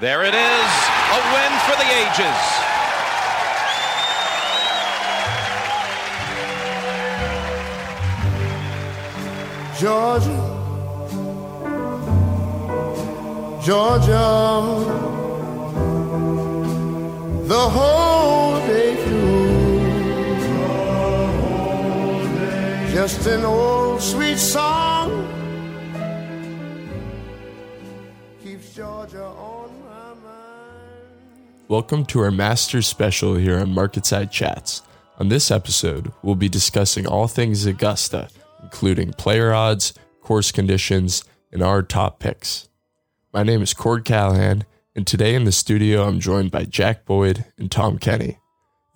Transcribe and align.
There 0.00 0.24
it 0.24 0.32
is, 0.32 0.70
a 1.12 1.20
win 1.34 1.52
for 1.66 1.76
the 1.76 1.84
ages. 2.00 2.40
Georgia, 9.78 10.40
Georgia, 13.62 14.24
the 17.46 17.68
whole 17.68 18.56
day 18.66 18.96
through. 19.04 19.50
Just 22.90 23.26
an 23.26 23.44
old 23.44 24.00
sweet 24.00 24.38
song 24.38 24.89
Welcome 31.70 32.04
to 32.06 32.18
our 32.18 32.32
Masters 32.32 32.88
special 32.88 33.36
here 33.36 33.60
on 33.60 33.68
Marketside 33.68 34.32
Chats. 34.32 34.82
On 35.20 35.28
this 35.28 35.52
episode, 35.52 36.10
we'll 36.20 36.34
be 36.34 36.48
discussing 36.48 37.06
all 37.06 37.28
things 37.28 37.64
Augusta, 37.64 38.28
including 38.60 39.12
player 39.12 39.54
odds, 39.54 39.94
course 40.20 40.50
conditions, 40.50 41.22
and 41.52 41.62
our 41.62 41.82
top 41.82 42.18
picks. 42.18 42.68
My 43.32 43.44
name 43.44 43.62
is 43.62 43.72
Cord 43.72 44.04
Callahan, 44.04 44.64
and 44.96 45.06
today 45.06 45.36
in 45.36 45.44
the 45.44 45.52
studio 45.52 46.08
I'm 46.08 46.18
joined 46.18 46.50
by 46.50 46.64
Jack 46.64 47.04
Boyd 47.04 47.44
and 47.56 47.70
Tom 47.70 47.98
Kenny. 47.98 48.38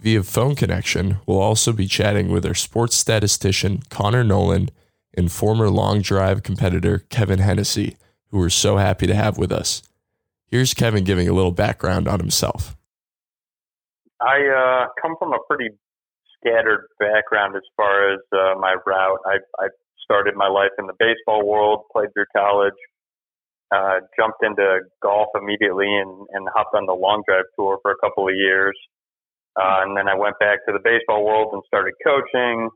Via 0.00 0.24
phone 0.24 0.56
connection, 0.56 1.18
we'll 1.26 1.38
also 1.38 1.72
be 1.72 1.86
chatting 1.86 2.32
with 2.32 2.44
our 2.44 2.54
sports 2.54 2.96
statistician 2.96 3.84
Connor 3.88 4.24
Nolan 4.24 4.70
and 5.16 5.30
former 5.30 5.70
long 5.70 6.00
drive 6.00 6.42
competitor 6.42 7.04
Kevin 7.08 7.38
Hennessy, 7.38 7.96
who 8.30 8.38
we're 8.38 8.50
so 8.50 8.78
happy 8.78 9.06
to 9.06 9.14
have 9.14 9.38
with 9.38 9.52
us. 9.52 9.80
Here's 10.48 10.74
Kevin 10.74 11.04
giving 11.04 11.28
a 11.28 11.32
little 11.32 11.52
background 11.52 12.06
on 12.08 12.20
himself. 12.20 12.76
I 14.20 14.38
uh, 14.46 14.86
come 15.02 15.16
from 15.18 15.32
a 15.32 15.38
pretty 15.48 15.70
scattered 16.38 16.86
background 16.98 17.56
as 17.56 17.62
far 17.76 18.12
as 18.14 18.20
uh, 18.32 18.58
my 18.60 18.76
route. 18.86 19.18
I, 19.26 19.38
I 19.62 19.68
started 20.04 20.34
my 20.36 20.48
life 20.48 20.70
in 20.78 20.86
the 20.86 20.94
baseball 20.98 21.46
world, 21.46 21.84
played 21.92 22.08
through 22.14 22.26
college, 22.36 22.74
uh, 23.74 24.00
jumped 24.18 24.38
into 24.42 24.80
golf 25.02 25.28
immediately, 25.34 25.88
and, 25.88 26.26
and 26.32 26.46
hopped 26.54 26.74
on 26.76 26.86
the 26.86 26.92
long 26.94 27.22
drive 27.26 27.44
tour 27.58 27.78
for 27.82 27.90
a 27.90 27.96
couple 28.02 28.28
of 28.28 28.34
years. 28.34 28.76
Uh, 29.56 29.82
and 29.86 29.96
then 29.96 30.08
I 30.08 30.14
went 30.14 30.38
back 30.38 30.64
to 30.66 30.72
the 30.72 30.80
baseball 30.82 31.24
world 31.24 31.50
and 31.52 31.62
started 31.66 31.94
coaching. 32.04 32.68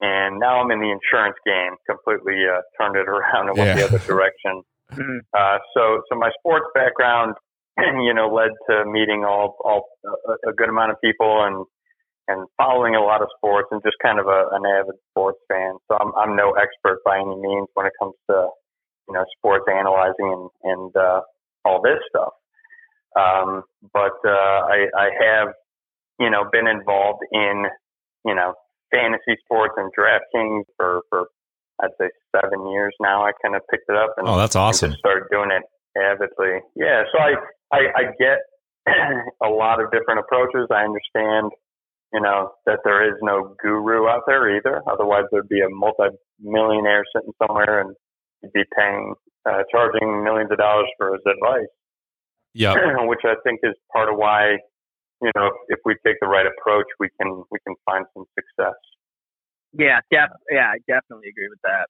And 0.00 0.38
now 0.38 0.60
I'm 0.62 0.70
in 0.70 0.78
the 0.80 0.90
insurance 0.94 1.36
game, 1.44 1.74
completely 1.88 2.42
uh, 2.46 2.62
turned 2.80 2.96
it 2.96 3.08
around 3.08 3.48
and 3.50 3.58
went 3.58 3.78
Yeah. 3.78 3.86
the 3.86 3.96
other 3.96 4.06
direction. 4.06 4.62
Uh, 4.92 5.58
so, 5.76 6.02
so 6.08 6.18
my 6.18 6.30
sports 6.38 6.66
background, 6.74 7.34
you 7.78 8.14
know, 8.14 8.28
led 8.28 8.50
to 8.70 8.84
meeting 8.90 9.24
all, 9.24 9.56
all 9.64 9.88
a, 10.04 10.50
a 10.50 10.52
good 10.52 10.68
amount 10.68 10.90
of 10.90 10.96
people 11.02 11.44
and 11.44 11.66
and 12.28 12.46
following 12.58 12.94
a 12.94 13.00
lot 13.00 13.22
of 13.22 13.28
sports 13.38 13.68
and 13.72 13.82
just 13.82 13.96
kind 14.02 14.20
of 14.20 14.26
a, 14.26 14.48
an 14.52 14.62
avid 14.66 14.94
sports 15.10 15.38
fan. 15.48 15.74
So 15.88 15.96
I'm 15.98 16.12
I'm 16.14 16.36
no 16.36 16.52
expert 16.52 17.00
by 17.04 17.16
any 17.16 17.34
means 17.34 17.68
when 17.74 17.86
it 17.86 17.92
comes 17.98 18.14
to 18.30 18.48
you 19.08 19.14
know 19.14 19.24
sports 19.38 19.64
analyzing 19.68 20.12
and 20.20 20.50
and 20.62 20.96
uh, 20.96 21.20
all 21.64 21.80
this 21.82 21.98
stuff. 22.08 22.32
Um, 23.16 23.62
but 23.92 24.16
uh, 24.24 24.60
I 24.68 24.86
I 24.96 25.08
have 25.20 25.48
you 26.20 26.30
know 26.30 26.44
been 26.52 26.68
involved 26.68 27.20
in 27.32 27.64
you 28.24 28.34
know 28.34 28.54
fantasy 28.90 29.36
sports 29.44 29.74
and 29.76 29.90
DraftKings 29.98 30.64
for 30.76 31.00
for 31.08 31.26
I'd 31.82 31.90
say 32.00 32.08
seven 32.34 32.70
years 32.70 32.94
now. 33.00 33.24
I 33.24 33.32
kind 33.42 33.54
of 33.56 33.62
picked 33.70 33.88
it 33.88 33.96
up 33.96 34.14
and 34.16 34.28
Oh, 34.28 34.36
that's 34.36 34.56
awesome. 34.56 34.90
just 34.90 35.00
started 35.00 35.24
doing 35.30 35.50
it 35.50 35.62
avidly. 35.98 36.60
Yeah, 36.76 37.04
so 37.12 37.18
I 37.18 37.34
I, 37.72 37.80
I 37.96 38.02
get 38.18 38.38
a 39.42 39.48
lot 39.48 39.82
of 39.82 39.90
different 39.90 40.20
approaches. 40.20 40.66
I 40.70 40.84
understand, 40.84 41.52
you 42.12 42.20
know, 42.20 42.52
that 42.66 42.80
there 42.84 43.06
is 43.08 43.16
no 43.22 43.54
guru 43.62 44.08
out 44.08 44.22
there 44.26 44.56
either. 44.56 44.80
Otherwise, 44.90 45.24
there'd 45.30 45.48
be 45.48 45.60
a 45.60 45.68
multi-millionaire 45.68 47.04
sitting 47.14 47.32
somewhere 47.46 47.80
and 47.80 47.94
he'd 48.40 48.52
be 48.52 48.62
paying, 48.76 49.14
uh, 49.48 49.62
charging 49.70 50.24
millions 50.24 50.50
of 50.50 50.58
dollars 50.58 50.88
for 50.96 51.12
his 51.12 51.22
advice, 51.26 51.68
Yeah, 52.54 52.74
which 53.06 53.20
I 53.24 53.34
think 53.44 53.60
is 53.62 53.74
part 53.92 54.08
of 54.08 54.16
why, 54.16 54.56
you 55.20 55.30
know, 55.36 55.46
if, 55.46 55.54
if 55.68 55.78
we 55.84 55.94
take 56.06 56.16
the 56.20 56.28
right 56.28 56.46
approach, 56.46 56.86
we 56.98 57.08
can 57.20 57.42
we 57.50 57.58
can 57.66 57.74
find 57.84 58.04
some 58.14 58.24
success. 58.38 58.76
Yeah, 59.72 60.00
def- 60.10 60.40
yeah, 60.50 60.72
I 60.74 60.78
definitely 60.86 61.28
agree 61.28 61.48
with 61.50 61.60
that. 61.64 61.86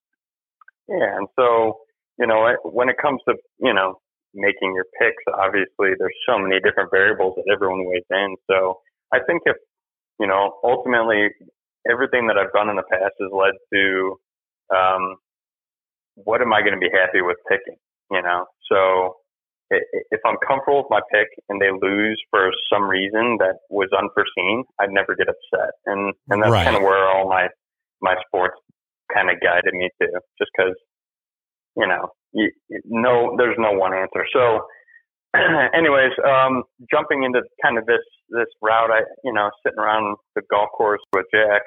Yeah, 0.89 1.17
and 1.17 1.29
so 1.39 1.79
you 2.19 2.27
know 2.27 2.49
when 2.65 2.89
it 2.89 2.97
comes 3.01 3.21
to 3.29 3.37
you 3.61 3.75
know 3.75 4.01
making 4.35 4.75
your 4.75 4.85
picks, 5.01 5.23
obviously 5.33 5.95
there's 5.99 6.17
so 6.29 6.39
many 6.39 6.61
different 6.61 6.91
variables 6.91 7.35
that 7.37 7.51
everyone 7.53 7.87
weighs 7.87 8.05
in. 8.11 8.37
So 8.51 8.81
I 9.13 9.19
think 9.27 9.43
if 9.47 9.57
you 10.19 10.27
know 10.27 10.59
ultimately 10.65 11.29
everything 11.91 12.27
that 12.27 12.37
I've 12.37 12.53
done 12.53 12.69
in 12.69 12.77
the 12.77 12.83
past 12.91 13.15
has 13.21 13.31
led 13.33 13.55
to 13.73 14.17
um, 14.75 15.17
what 16.17 16.43
am 16.43 16.53
I 16.53 16.61
going 16.61 16.75
to 16.75 16.79
be 16.81 16.91
happy 16.93 17.23
with 17.23 17.37
picking? 17.49 17.77
You 18.11 18.23
know, 18.23 18.47
so 18.71 19.17
i- 19.73 19.77
i- 19.77 20.03
if 20.11 20.21
I'm 20.27 20.37
comfortable 20.47 20.79
with 20.83 20.91
my 20.91 21.01
pick 21.13 21.29
and 21.49 21.61
they 21.61 21.71
lose 21.71 22.21
for 22.31 22.51
some 22.73 22.89
reason 22.89 23.37
that 23.39 23.57
was 23.71 23.89
unforeseen, 23.97 24.65
I'd 24.81 24.91
never 24.91 25.15
get 25.15 25.29
upset, 25.29 25.75
and 25.87 26.13
and 26.29 26.43
that's 26.43 26.53
Right. 26.53 26.65
kind 26.65 26.77
of 26.77 26.83
where 26.83 27.07
all 27.09 27.29
my 27.29 27.49
my 28.03 28.15
sports 28.27 28.57
kind 29.13 29.31
of 29.31 29.41
guided 29.41 29.73
me 29.75 29.89
to, 30.03 30.09
just 30.39 30.51
because 30.57 30.75
you 31.77 31.87
know, 31.87 32.09
you, 32.33 32.51
you- 32.69 32.83
no, 32.87 33.35
there's 33.39 33.57
no 33.59 33.73
one 33.73 33.95
answer. 33.95 34.25
So, 34.33 34.67
anyways, 35.75 36.13
um, 36.27 36.63
jumping 36.91 37.23
into 37.25 37.43
kind 37.63 37.79
of 37.79 37.87
this 37.87 38.03
this 38.31 38.49
route, 38.63 38.91
I 38.91 39.01
you 39.25 39.33
know, 39.33 39.51
sitting 39.65 39.79
around 39.79 40.17
the 40.35 40.43
golf 40.51 40.69
course 40.77 41.01
with 41.13 41.27
Jack, 41.33 41.63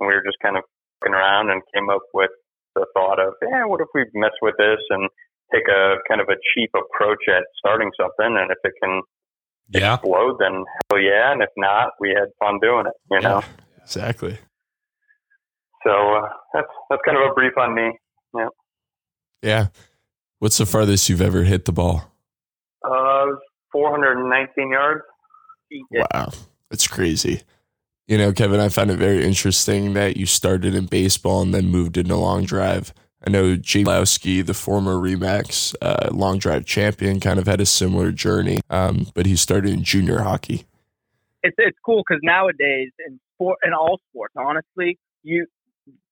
and 0.00 0.08
we 0.08 0.14
were 0.14 0.22
just 0.24 0.38
kind 0.42 0.56
of 0.56 0.62
looking 1.02 1.14
around 1.14 1.50
and 1.50 1.60
came 1.74 1.90
up 1.90 2.02
with 2.14 2.30
the 2.74 2.86
thought 2.94 3.18
of, 3.18 3.32
yeah, 3.42 3.64
what 3.64 3.80
if 3.80 3.88
we 3.94 4.04
mess 4.14 4.32
with 4.42 4.54
this 4.58 4.78
and 4.90 5.08
take 5.52 5.66
a 5.68 5.96
kind 6.08 6.20
of 6.20 6.28
a 6.28 6.36
cheap 6.54 6.70
approach 6.76 7.24
at 7.28 7.44
starting 7.58 7.90
something, 7.98 8.36
and 8.36 8.50
if 8.50 8.58
it 8.64 8.72
can 8.82 9.00
Yeah. 9.70 9.94
explode, 9.94 10.36
then 10.38 10.64
hell 10.90 11.00
yeah, 11.00 11.32
and 11.32 11.42
if 11.42 11.50
not, 11.56 11.90
we 12.00 12.10
had 12.10 12.28
fun 12.38 12.58
doing 12.60 12.86
it, 12.86 12.92
you 13.10 13.20
know. 13.20 13.42
exactly. 13.82 14.38
So 15.86 15.92
uh, 15.92 16.28
that's 16.52 16.66
that's 16.90 17.02
kind 17.04 17.16
of 17.16 17.30
a 17.30 17.34
brief 17.34 17.52
on 17.56 17.74
me. 17.74 17.98
Yeah. 18.34 18.48
Yeah. 19.42 19.66
What's 20.40 20.58
the 20.58 20.66
farthest 20.66 21.08
you've 21.08 21.20
ever 21.20 21.44
hit 21.44 21.64
the 21.64 21.72
ball? 21.72 22.12
Uh, 22.84 23.26
419 23.72 24.70
yards. 24.70 25.02
Wow. 25.92 26.32
That's 26.70 26.86
crazy. 26.86 27.42
You 28.08 28.18
know, 28.18 28.32
Kevin, 28.32 28.60
I 28.60 28.68
find 28.68 28.90
it 28.90 28.98
very 28.98 29.24
interesting 29.24 29.94
that 29.94 30.16
you 30.16 30.26
started 30.26 30.74
in 30.74 30.86
baseball 30.86 31.42
and 31.42 31.54
then 31.54 31.68
moved 31.68 31.96
into 31.96 32.16
long 32.16 32.44
drive. 32.44 32.92
I 33.26 33.30
know 33.30 33.56
Jamie 33.56 33.86
Sadlowski, 33.86 34.46
the 34.46 34.54
former 34.54 34.94
Remax 34.94 35.74
uh, 35.80 36.10
long 36.12 36.38
drive 36.38 36.64
champion, 36.66 37.18
kind 37.18 37.38
of 37.38 37.46
had 37.46 37.60
a 37.60 37.66
similar 37.66 38.12
journey, 38.12 38.60
um, 38.70 39.06
but 39.14 39.26
he 39.26 39.34
started 39.34 39.72
in 39.72 39.82
junior 39.82 40.20
hockey. 40.20 40.66
It's 41.42 41.56
it's 41.58 41.78
cool 41.84 42.04
because 42.06 42.20
nowadays 42.22 42.90
in 43.04 43.18
sport 43.34 43.58
in 43.64 43.72
all 43.72 44.00
sports, 44.10 44.34
honestly, 44.36 44.98
you 45.22 45.46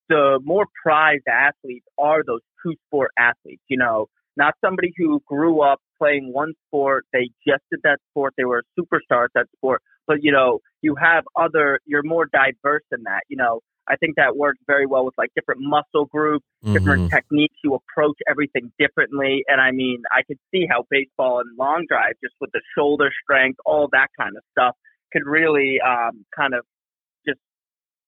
the 0.08 0.40
more 0.44 0.66
prized 0.82 1.26
athletes 1.28 1.86
are 1.98 2.22
those 2.26 2.40
two 2.62 2.74
sport 2.86 3.10
athletes. 3.18 3.62
You 3.68 3.78
know, 3.78 4.06
not 4.36 4.54
somebody 4.64 4.92
who 4.96 5.20
grew 5.26 5.60
up 5.62 5.80
playing 5.98 6.32
one 6.32 6.54
sport, 6.68 7.04
they 7.12 7.30
just 7.46 7.62
did 7.70 7.80
that 7.84 7.98
sport, 8.10 8.34
they 8.36 8.44
were 8.44 8.62
a 8.62 8.80
superstar 8.80 9.24
at 9.24 9.30
that 9.34 9.46
sport. 9.56 9.82
But 10.06 10.18
you 10.22 10.32
know, 10.32 10.60
you 10.82 10.96
have 10.96 11.24
other, 11.36 11.80
you're 11.86 12.02
more 12.02 12.26
diverse 12.26 12.82
than 12.90 13.04
that. 13.04 13.22
You 13.28 13.36
know, 13.36 13.60
I 13.88 13.96
think 13.96 14.16
that 14.16 14.36
works 14.36 14.58
very 14.66 14.86
well 14.86 15.04
with 15.04 15.14
like 15.18 15.30
different 15.34 15.60
muscle 15.62 16.06
groups. 16.06 16.44
different 16.72 17.10
Mhm. 17.10 17.10
techniques. 17.10 17.56
You 17.62 17.74
approach 17.74 18.16
everything 18.26 18.72
differently. 18.78 19.44
And 19.48 19.60
I 19.60 19.70
mean, 19.70 20.02
I 20.10 20.22
could 20.22 20.38
see 20.50 20.66
how 20.66 20.86
baseball 20.90 21.40
and 21.40 21.50
long 21.58 21.84
drive, 21.86 22.14
just 22.24 22.34
with 22.40 22.50
the 22.52 22.62
shoulder 22.74 23.10
strength, 23.22 23.60
all 23.66 23.86
that 23.92 24.08
kind 24.18 24.34
of 24.34 24.42
stuff, 24.52 24.74
could 25.12 25.26
really 25.26 25.78
um, 25.82 26.24
kind 26.34 26.54
of 26.54 26.64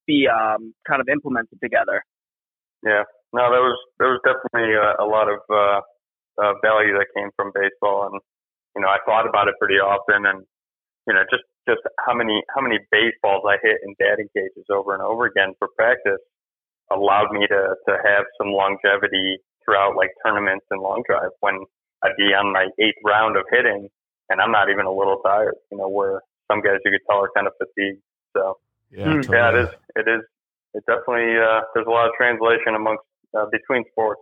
be 0.07 0.25
um, 0.27 0.73
kind 0.87 1.01
of 1.01 1.07
implemented 1.11 1.59
together. 1.61 2.01
Yeah, 2.83 3.03
no, 3.33 3.51
there 3.51 3.61
was 3.61 3.77
there 3.99 4.09
was 4.15 4.21
definitely 4.23 4.73
a, 4.73 5.03
a 5.03 5.07
lot 5.07 5.27
of 5.27 5.39
uh, 5.51 5.79
uh, 6.39 6.53
value 6.63 6.95
that 6.95 7.11
came 7.15 7.29
from 7.35 7.51
baseball, 7.53 8.09
and 8.09 8.17
you 8.75 8.81
know 8.81 8.87
I 8.87 9.03
thought 9.05 9.27
about 9.27 9.47
it 9.47 9.59
pretty 9.59 9.77
often, 9.77 10.25
and 10.25 10.47
you 11.05 11.13
know 11.13 11.27
just 11.29 11.43
just 11.67 11.83
how 11.99 12.15
many 12.15 12.41
how 12.55 12.61
many 12.61 12.79
baseballs 12.89 13.43
I 13.43 13.59
hit 13.61 13.83
in 13.83 13.93
batting 13.99 14.31
cages 14.31 14.65
over 14.71 14.95
and 14.95 15.03
over 15.03 15.27
again 15.27 15.53
for 15.59 15.67
practice 15.75 16.23
allowed 16.89 17.35
me 17.35 17.43
to 17.45 17.61
to 17.75 17.93
have 17.99 18.23
some 18.39 18.55
longevity 18.55 19.43
throughout 19.65 19.99
like 19.99 20.15
tournaments 20.23 20.65
and 20.71 20.81
long 20.81 21.03
drive 21.03 21.35
when 21.41 21.59
I'd 22.03 22.15
be 22.15 22.31
on 22.31 22.53
my 22.53 22.71
eighth 22.79 23.01
round 23.03 23.35
of 23.35 23.43
hitting 23.51 23.89
and 24.29 24.41
I'm 24.41 24.51
not 24.51 24.69
even 24.69 24.85
a 24.85 24.93
little 24.93 25.19
tired, 25.23 25.55
you 25.71 25.77
know, 25.77 25.89
where 25.89 26.21
some 26.51 26.61
guys 26.61 26.79
you 26.83 26.91
could 26.91 27.05
tell 27.09 27.23
are 27.23 27.31
kind 27.35 27.47
of 27.47 27.53
fatigued. 27.57 28.03
So 28.35 28.59
Yeah, 28.91 29.05
Mm. 29.05 29.13
yeah, 29.13 29.19
it 29.49 29.51
totally. 29.51 29.63
is. 29.63 29.69
It 29.95 30.07
is. 30.07 30.21
It 30.73 30.83
definitely. 30.85 31.37
Uh, 31.37 31.61
there's 31.73 31.87
a 31.87 31.89
lot 31.89 32.07
of 32.07 32.13
translation 32.17 32.75
amongst 32.75 33.03
uh, 33.37 33.45
between 33.51 33.83
sports. 33.91 34.21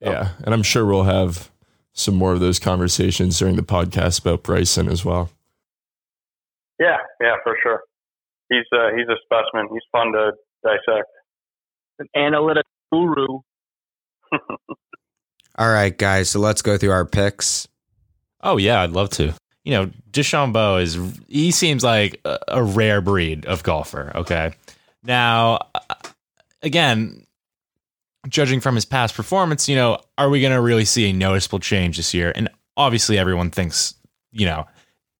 Yeah, 0.00 0.30
and 0.44 0.52
I'm 0.54 0.62
sure 0.62 0.84
we'll 0.86 1.04
have 1.04 1.50
some 1.92 2.14
more 2.14 2.32
of 2.32 2.40
those 2.40 2.58
conversations 2.58 3.38
during 3.38 3.56
the 3.56 3.62
podcast 3.62 4.20
about 4.20 4.42
Bryson 4.42 4.88
as 4.88 5.04
well. 5.04 5.30
Yeah, 6.78 6.98
yeah, 7.20 7.36
for 7.42 7.56
sure. 7.62 7.82
He's 8.50 8.64
uh, 8.72 8.90
he's 8.96 9.08
a 9.08 9.16
specimen. 9.24 9.68
He's 9.72 9.82
fun 9.92 10.12
to 10.12 10.32
dissect. 10.62 11.08
An 11.98 12.08
analytic 12.14 12.64
guru. 12.92 13.26
All 15.58 15.70
right, 15.72 15.96
guys. 15.96 16.28
So 16.30 16.40
let's 16.40 16.62
go 16.62 16.76
through 16.76 16.90
our 16.92 17.06
picks. 17.06 17.66
Oh 18.42 18.58
yeah, 18.58 18.82
I'd 18.82 18.90
love 18.90 19.10
to. 19.10 19.32
You 19.66 19.72
know, 19.72 19.90
DeChambeau 20.12 20.80
is 20.80 20.96
he 21.26 21.50
seems 21.50 21.82
like 21.82 22.20
a, 22.24 22.38
a 22.46 22.62
rare 22.62 23.00
breed 23.00 23.46
of 23.46 23.64
golfer. 23.64 24.12
Okay, 24.14 24.52
now 25.02 25.58
uh, 25.74 25.80
again, 26.62 27.26
judging 28.28 28.60
from 28.60 28.76
his 28.76 28.84
past 28.84 29.14
performance, 29.14 29.68
you 29.68 29.74
know, 29.74 29.98
are 30.16 30.30
we 30.30 30.40
going 30.40 30.52
to 30.52 30.60
really 30.60 30.84
see 30.84 31.10
a 31.10 31.12
noticeable 31.12 31.58
change 31.58 31.96
this 31.96 32.14
year? 32.14 32.32
And 32.34 32.48
obviously, 32.76 33.18
everyone 33.18 33.50
thinks, 33.50 33.94
you 34.30 34.46
know, 34.46 34.66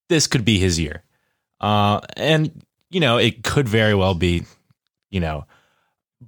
this 0.08 0.28
could 0.28 0.44
be 0.44 0.58
his 0.58 0.78
year. 0.78 1.02
Uh, 1.60 2.00
and, 2.16 2.64
you 2.90 3.00
know, 3.00 3.16
it 3.19 3.43
could 3.43 3.69
very 3.69 3.94
well 3.94 4.14
be, 4.14 4.44
you 5.10 5.20
know, 5.20 5.46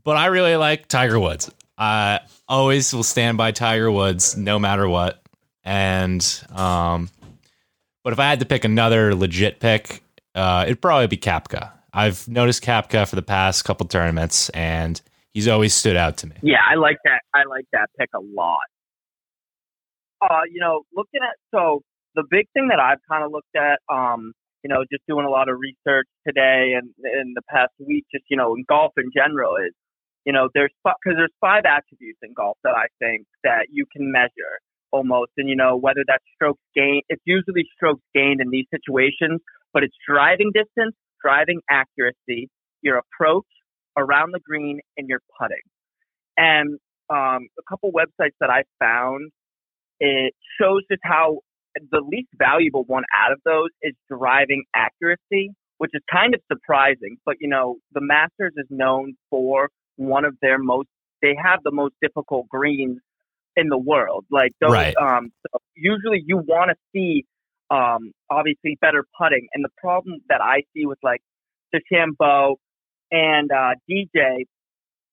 but 0.04 0.16
I 0.16 0.26
really 0.26 0.56
like 0.56 0.88
Tiger 0.88 1.20
Woods. 1.20 1.50
I 1.76 2.20
always 2.48 2.92
will 2.92 3.04
stand 3.04 3.38
by 3.38 3.52
Tiger 3.52 3.92
Woods 3.92 4.36
no 4.36 4.58
matter 4.58 4.88
what. 4.88 5.22
And, 5.64 6.26
um, 6.50 7.10
but 8.08 8.14
if 8.14 8.20
I 8.20 8.30
had 8.30 8.40
to 8.40 8.46
pick 8.46 8.64
another 8.64 9.14
legit 9.14 9.60
pick, 9.60 10.02
uh, 10.34 10.64
it'd 10.64 10.80
probably 10.80 11.08
be 11.08 11.18
Koepka. 11.18 11.70
I've 11.92 12.26
noticed 12.26 12.64
Koepka 12.64 13.06
for 13.06 13.16
the 13.16 13.22
past 13.22 13.66
couple 13.66 13.86
tournaments, 13.86 14.48
and 14.54 14.98
he's 15.34 15.46
always 15.46 15.74
stood 15.74 15.94
out 15.94 16.16
to 16.16 16.26
me. 16.26 16.36
Yeah, 16.40 16.64
I 16.66 16.76
like 16.76 16.96
that. 17.04 17.20
I 17.34 17.44
like 17.46 17.66
that 17.74 17.90
pick 17.98 18.08
a 18.14 18.20
lot. 18.20 18.64
Uh, 20.22 20.40
you 20.50 20.58
know, 20.58 20.84
looking 20.96 21.20
at 21.22 21.36
so 21.54 21.82
the 22.14 22.24
big 22.30 22.46
thing 22.54 22.68
that 22.68 22.80
I've 22.80 22.96
kind 23.10 23.24
of 23.24 23.30
looked 23.30 23.54
at, 23.54 23.78
um, 23.94 24.32
you 24.64 24.70
know, 24.70 24.84
just 24.90 25.02
doing 25.06 25.26
a 25.26 25.30
lot 25.30 25.50
of 25.50 25.58
research 25.60 26.08
today 26.26 26.72
and 26.78 26.88
in 27.04 27.34
the 27.34 27.42
past 27.50 27.72
week, 27.78 28.06
just 28.10 28.24
you 28.30 28.38
know, 28.38 28.54
in 28.54 28.64
golf 28.66 28.94
in 28.96 29.10
general, 29.14 29.56
is 29.56 29.74
you 30.24 30.32
know, 30.32 30.48
there's 30.54 30.72
because 30.82 31.18
there's 31.18 31.34
five 31.42 31.64
attributes 31.66 32.20
in 32.22 32.32
golf 32.32 32.56
that 32.64 32.72
I 32.74 32.86
think 33.00 33.26
that 33.44 33.66
you 33.70 33.84
can 33.92 34.10
measure 34.10 34.64
almost, 34.92 35.32
and 35.36 35.48
you 35.48 35.56
know, 35.56 35.76
whether 35.76 36.04
that's 36.06 36.24
strokes 36.34 36.62
gained, 36.74 37.02
it's 37.08 37.22
usually 37.24 37.66
strokes 37.74 38.02
gained 38.14 38.40
in 38.40 38.50
these 38.50 38.66
situations, 38.70 39.40
but 39.72 39.82
it's 39.82 39.94
driving 40.06 40.50
distance, 40.54 40.94
driving 41.22 41.60
accuracy, 41.70 42.48
your 42.82 42.98
approach 42.98 43.46
around 43.96 44.32
the 44.32 44.40
green, 44.40 44.80
and 44.96 45.08
your 45.08 45.20
putting. 45.40 45.58
And 46.36 46.78
um, 47.10 47.48
a 47.58 47.62
couple 47.68 47.90
websites 47.92 48.36
that 48.40 48.50
I 48.50 48.62
found, 48.78 49.30
it 50.00 50.34
shows 50.60 50.82
just 50.90 51.00
how 51.02 51.40
the 51.90 52.00
least 52.00 52.28
valuable 52.38 52.84
one 52.86 53.04
out 53.14 53.32
of 53.32 53.40
those 53.44 53.70
is 53.82 53.94
driving 54.08 54.64
accuracy, 54.74 55.52
which 55.78 55.90
is 55.94 56.02
kind 56.10 56.34
of 56.34 56.40
surprising. 56.50 57.16
But 57.26 57.36
you 57.40 57.48
know, 57.48 57.76
the 57.92 58.00
Masters 58.00 58.54
is 58.56 58.66
known 58.70 59.14
for 59.30 59.68
one 59.96 60.24
of 60.24 60.36
their 60.40 60.58
most. 60.58 60.88
They 61.22 61.34
have 61.42 61.60
the 61.64 61.72
most 61.72 61.94
difficult 62.00 62.48
greens 62.48 63.00
in 63.58 63.68
the 63.68 63.78
world. 63.78 64.24
Like 64.30 64.52
those, 64.60 64.72
Right. 64.72 64.94
um, 64.96 65.30
so 65.42 65.58
usually 65.74 66.22
you 66.24 66.38
want 66.38 66.70
to 66.70 66.76
see, 66.94 67.24
um, 67.70 68.12
obviously 68.30 68.78
better 68.80 69.04
putting. 69.20 69.48
And 69.52 69.64
the 69.64 69.74
problem 69.78 70.20
that 70.28 70.40
I 70.40 70.62
see 70.72 70.86
with 70.86 70.98
like 71.02 71.20
DeChambeau 71.74 72.56
and 73.10 73.50
uh, 73.50 73.74
DJ, 73.90 74.44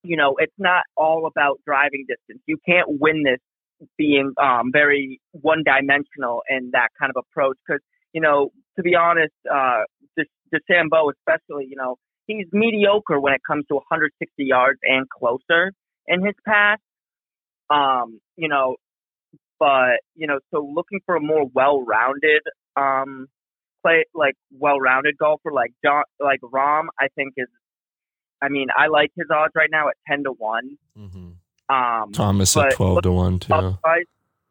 you 0.04 0.16
know, 0.16 0.36
it's 0.38 0.54
not 0.58 0.84
all 0.96 1.26
about 1.26 1.60
driving 1.66 2.06
distance. 2.08 2.42
You 2.46 2.58
can't 2.66 2.88
win 2.88 3.24
this 3.24 3.40
being 3.98 4.34
um, 4.42 4.72
very 4.72 5.20
one 5.32 5.64
dimensional 5.66 6.44
in 6.50 6.70
that 6.74 6.90
kind 7.00 7.12
of 7.14 7.18
approach 7.28 7.58
because, 7.68 7.82
you 8.14 8.22
know, 8.22 8.52
to 8.78 8.84
be 8.84 8.96
honest, 8.96 9.34
uh, 9.52 9.84
De- 10.18 10.26
DeChambeau 10.54 11.12
especially, 11.12 11.66
you 11.70 11.76
know, 11.76 11.96
he's 12.28 12.48
mediocre 12.54 13.20
when 13.20 13.34
it 13.34 13.42
comes 13.46 13.66
to 13.68 13.76
160 13.76 14.32
yards 14.38 14.80
and 14.84 15.08
closer 15.10 15.74
in 16.08 16.24
his 16.26 16.36
pass. 16.46 16.80
Um, 17.70 18.20
you 18.36 18.48
know, 18.48 18.76
but 19.60 20.00
you 20.16 20.28
know, 20.28 20.40
so 20.52 20.70
looking 20.74 21.00
for 21.06 21.16
a 21.16 21.22
more 21.22 21.46
well-rounded 21.54 22.42
um 22.76 23.28
play, 23.84 24.06
like 24.14 24.36
well-rounded 24.52 25.18
golfer 25.18 25.52
like 25.52 25.72
Jon, 25.84 26.04
like 26.20 26.42
Rahm, 26.42 26.86
I 27.00 27.08
think 27.16 27.34
is. 27.38 27.48
I 28.42 28.50
mean, 28.50 28.68
I 28.76 28.88
like 28.88 29.12
his 29.16 29.28
odds 29.34 29.54
right 29.56 29.70
now 29.72 29.88
at 29.88 29.96
ten 30.08 30.24
to 30.24 30.32
one. 30.32 30.78
Um, 31.68 32.12
Thomas 32.12 32.56
at 32.56 32.74
12 32.74 33.02
to 33.02 33.12
1, 33.12 33.40
too. 33.40 33.54
otherwise, 33.54 34.06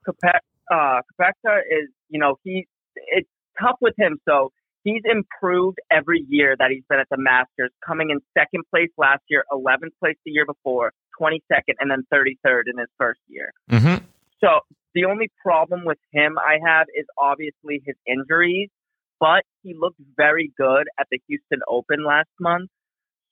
Kope- 0.06 0.40
uh, 0.72 1.00
Kopechka 1.20 1.60
is, 1.70 1.88
you 2.08 2.18
know, 2.18 2.36
he 2.42 2.66
it's 2.96 3.28
tough 3.60 3.76
with 3.80 3.94
him. 3.96 4.18
So 4.28 4.50
he's 4.82 5.02
improved 5.04 5.78
every 5.90 6.24
year 6.28 6.56
that 6.58 6.70
he's 6.70 6.82
been 6.88 6.98
at 6.98 7.08
the 7.10 7.18
Masters, 7.18 7.70
coming 7.86 8.10
in 8.10 8.20
second 8.36 8.64
place 8.70 8.90
last 8.98 9.22
year, 9.28 9.44
11th 9.52 9.92
place 10.00 10.16
the 10.24 10.32
year 10.32 10.46
before, 10.46 10.92
22nd, 11.20 11.74
and 11.80 11.90
then 11.90 12.04
33rd 12.12 12.62
in 12.72 12.78
his 12.78 12.88
first 12.98 13.20
year. 13.28 13.52
Mm-hmm. 13.70 14.04
So 14.40 14.60
the 14.94 15.06
only 15.06 15.30
problem 15.42 15.84
with 15.84 15.98
him 16.12 16.36
I 16.38 16.58
have 16.64 16.86
is 16.94 17.06
obviously 17.18 17.82
his 17.84 17.96
injuries, 18.06 18.70
but 19.20 19.44
he 19.62 19.74
looked 19.78 20.00
very 20.16 20.52
good 20.56 20.86
at 20.98 21.06
the 21.10 21.20
Houston 21.28 21.60
Open 21.68 22.04
last 22.04 22.28
month. 22.40 22.70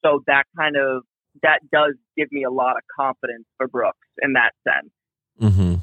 So 0.04 0.22
that 0.26 0.44
kind 0.56 0.76
of 0.76 1.02
that 1.42 1.60
does 1.72 1.94
give 2.16 2.30
me 2.30 2.44
a 2.44 2.50
lot 2.50 2.76
of 2.76 2.82
confidence 2.94 3.44
for 3.56 3.68
Brooks 3.68 4.06
in 4.20 4.34
that 4.34 4.52
sense. 4.66 4.92
hmm 5.38 5.76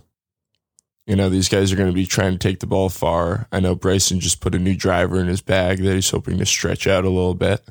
You 1.07 1.15
know, 1.15 1.29
these 1.29 1.49
guys 1.49 1.71
are 1.71 1.75
going 1.75 1.89
to 1.89 1.95
be 1.95 2.05
trying 2.05 2.33
to 2.33 2.37
take 2.37 2.59
the 2.59 2.67
ball 2.67 2.89
far. 2.89 3.47
I 3.51 3.59
know 3.59 3.73
Bryson 3.73 4.19
just 4.19 4.41
put 4.41 4.53
a 4.53 4.59
new 4.59 4.75
driver 4.75 5.19
in 5.19 5.27
his 5.27 5.41
bag 5.41 5.79
that 5.79 5.95
he's 5.95 6.11
hoping 6.11 6.37
to 6.37 6.45
stretch 6.45 6.85
out 6.87 7.05
a 7.05 7.09
little 7.09 7.33
bit. 7.33 7.61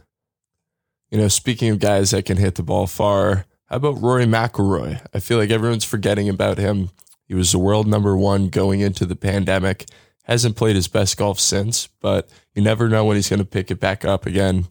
You 1.11 1.19
know, 1.19 1.29
speaking 1.29 1.71
of 1.71 1.79
guys 1.79 2.11
that 2.11 2.27
can 2.27 2.37
hit 2.37 2.57
the 2.57 2.63
ball 2.63 2.87
far, 2.87 3.47
how 3.69 3.77
about 3.77 4.01
Rory 4.01 4.25
McIlroy? 4.25 5.01
I 5.13 5.21
feel 5.21 5.37
like 5.39 5.51
everyone's 5.51 5.85
forgetting 5.85 6.29
about 6.29 6.59
him. 6.59 6.91
He 7.27 7.35
was 7.35 7.53
the 7.53 7.59
world 7.59 7.87
number 7.87 8.17
one 8.17 8.49
going 8.49 8.81
into 8.81 9.05
the 9.05 9.17
pandemic. 9.17 9.87
Hasn't 10.25 10.57
played 10.57 10.77
his 10.77 10.89
best 10.89 11.17
golf 11.19 11.39
since, 11.39 11.89
but 12.01 12.29
you 12.55 12.63
never 12.63 12.89
know 12.89 13.05
when 13.05 13.17
he's 13.17 13.29
going 13.29 13.41
to 13.41 13.45
pick 13.45 13.71
it 13.71 13.79
back 13.79 14.05
up 14.05 14.25
again. 14.25 14.69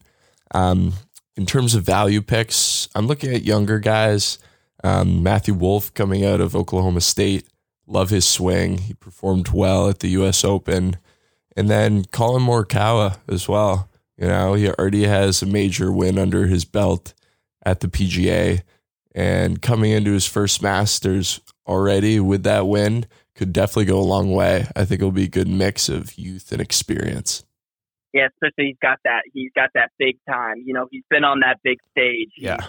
Um, 0.52 0.94
in 1.36 1.46
terms 1.46 1.76
of 1.76 1.84
value 1.84 2.20
picks, 2.20 2.88
I'm 2.94 3.06
looking 3.06 3.32
at 3.32 3.44
younger 3.44 3.78
guys. 3.78 4.38
Um, 4.82 5.22
Matthew 5.22 5.54
Wolff 5.54 5.94
coming 5.94 6.24
out 6.24 6.40
of 6.40 6.56
Oklahoma 6.56 7.00
State. 7.00 7.46
Love 7.86 8.10
his 8.10 8.26
swing. 8.26 8.78
He 8.78 8.94
performed 8.94 9.50
well 9.50 9.88
at 9.88 10.00
the 10.00 10.08
U.S. 10.08 10.44
Open. 10.44 10.96
And 11.56 11.70
then 11.70 12.04
Collin 12.06 12.42
Morikawa 12.42 13.18
as 13.28 13.48
well. 13.48 13.88
You 14.16 14.26
know, 14.26 14.54
he 14.54 14.68
already 14.68 15.04
has 15.04 15.40
a 15.42 15.46
major 15.46 15.92
win 15.92 16.18
under 16.18 16.48
his 16.48 16.64
belt 16.64 17.14
at 17.64 17.80
the 17.80 17.88
PGA. 17.88 18.62
And 19.14 19.60
coming 19.62 19.90
into 19.90 20.12
his 20.12 20.26
first 20.26 20.62
Masters 20.62 21.40
already 21.66 22.20
with 22.20 22.42
that 22.44 22.66
win 22.66 23.06
could 23.34 23.52
definitely 23.52 23.86
go 23.86 23.98
a 23.98 24.02
long 24.02 24.32
way. 24.32 24.66
I 24.74 24.84
think 24.84 25.00
it'll 25.00 25.12
be 25.12 25.24
a 25.24 25.28
good 25.28 25.48
mix 25.48 25.88
of 25.88 26.18
youth 26.18 26.52
and 26.52 26.60
experience. 26.60 27.44
Yeah, 28.12 28.28
especially 28.28 28.68
he's 28.68 28.78
got 28.80 28.98
that 29.04 29.22
he's 29.32 29.50
got 29.54 29.70
that 29.74 29.90
big 29.98 30.16
time. 30.28 30.62
You 30.64 30.74
know, 30.74 30.88
he's 30.90 31.04
been 31.10 31.24
on 31.24 31.40
that 31.40 31.58
big 31.62 31.78
stage. 31.90 32.32
Yeah. 32.36 32.66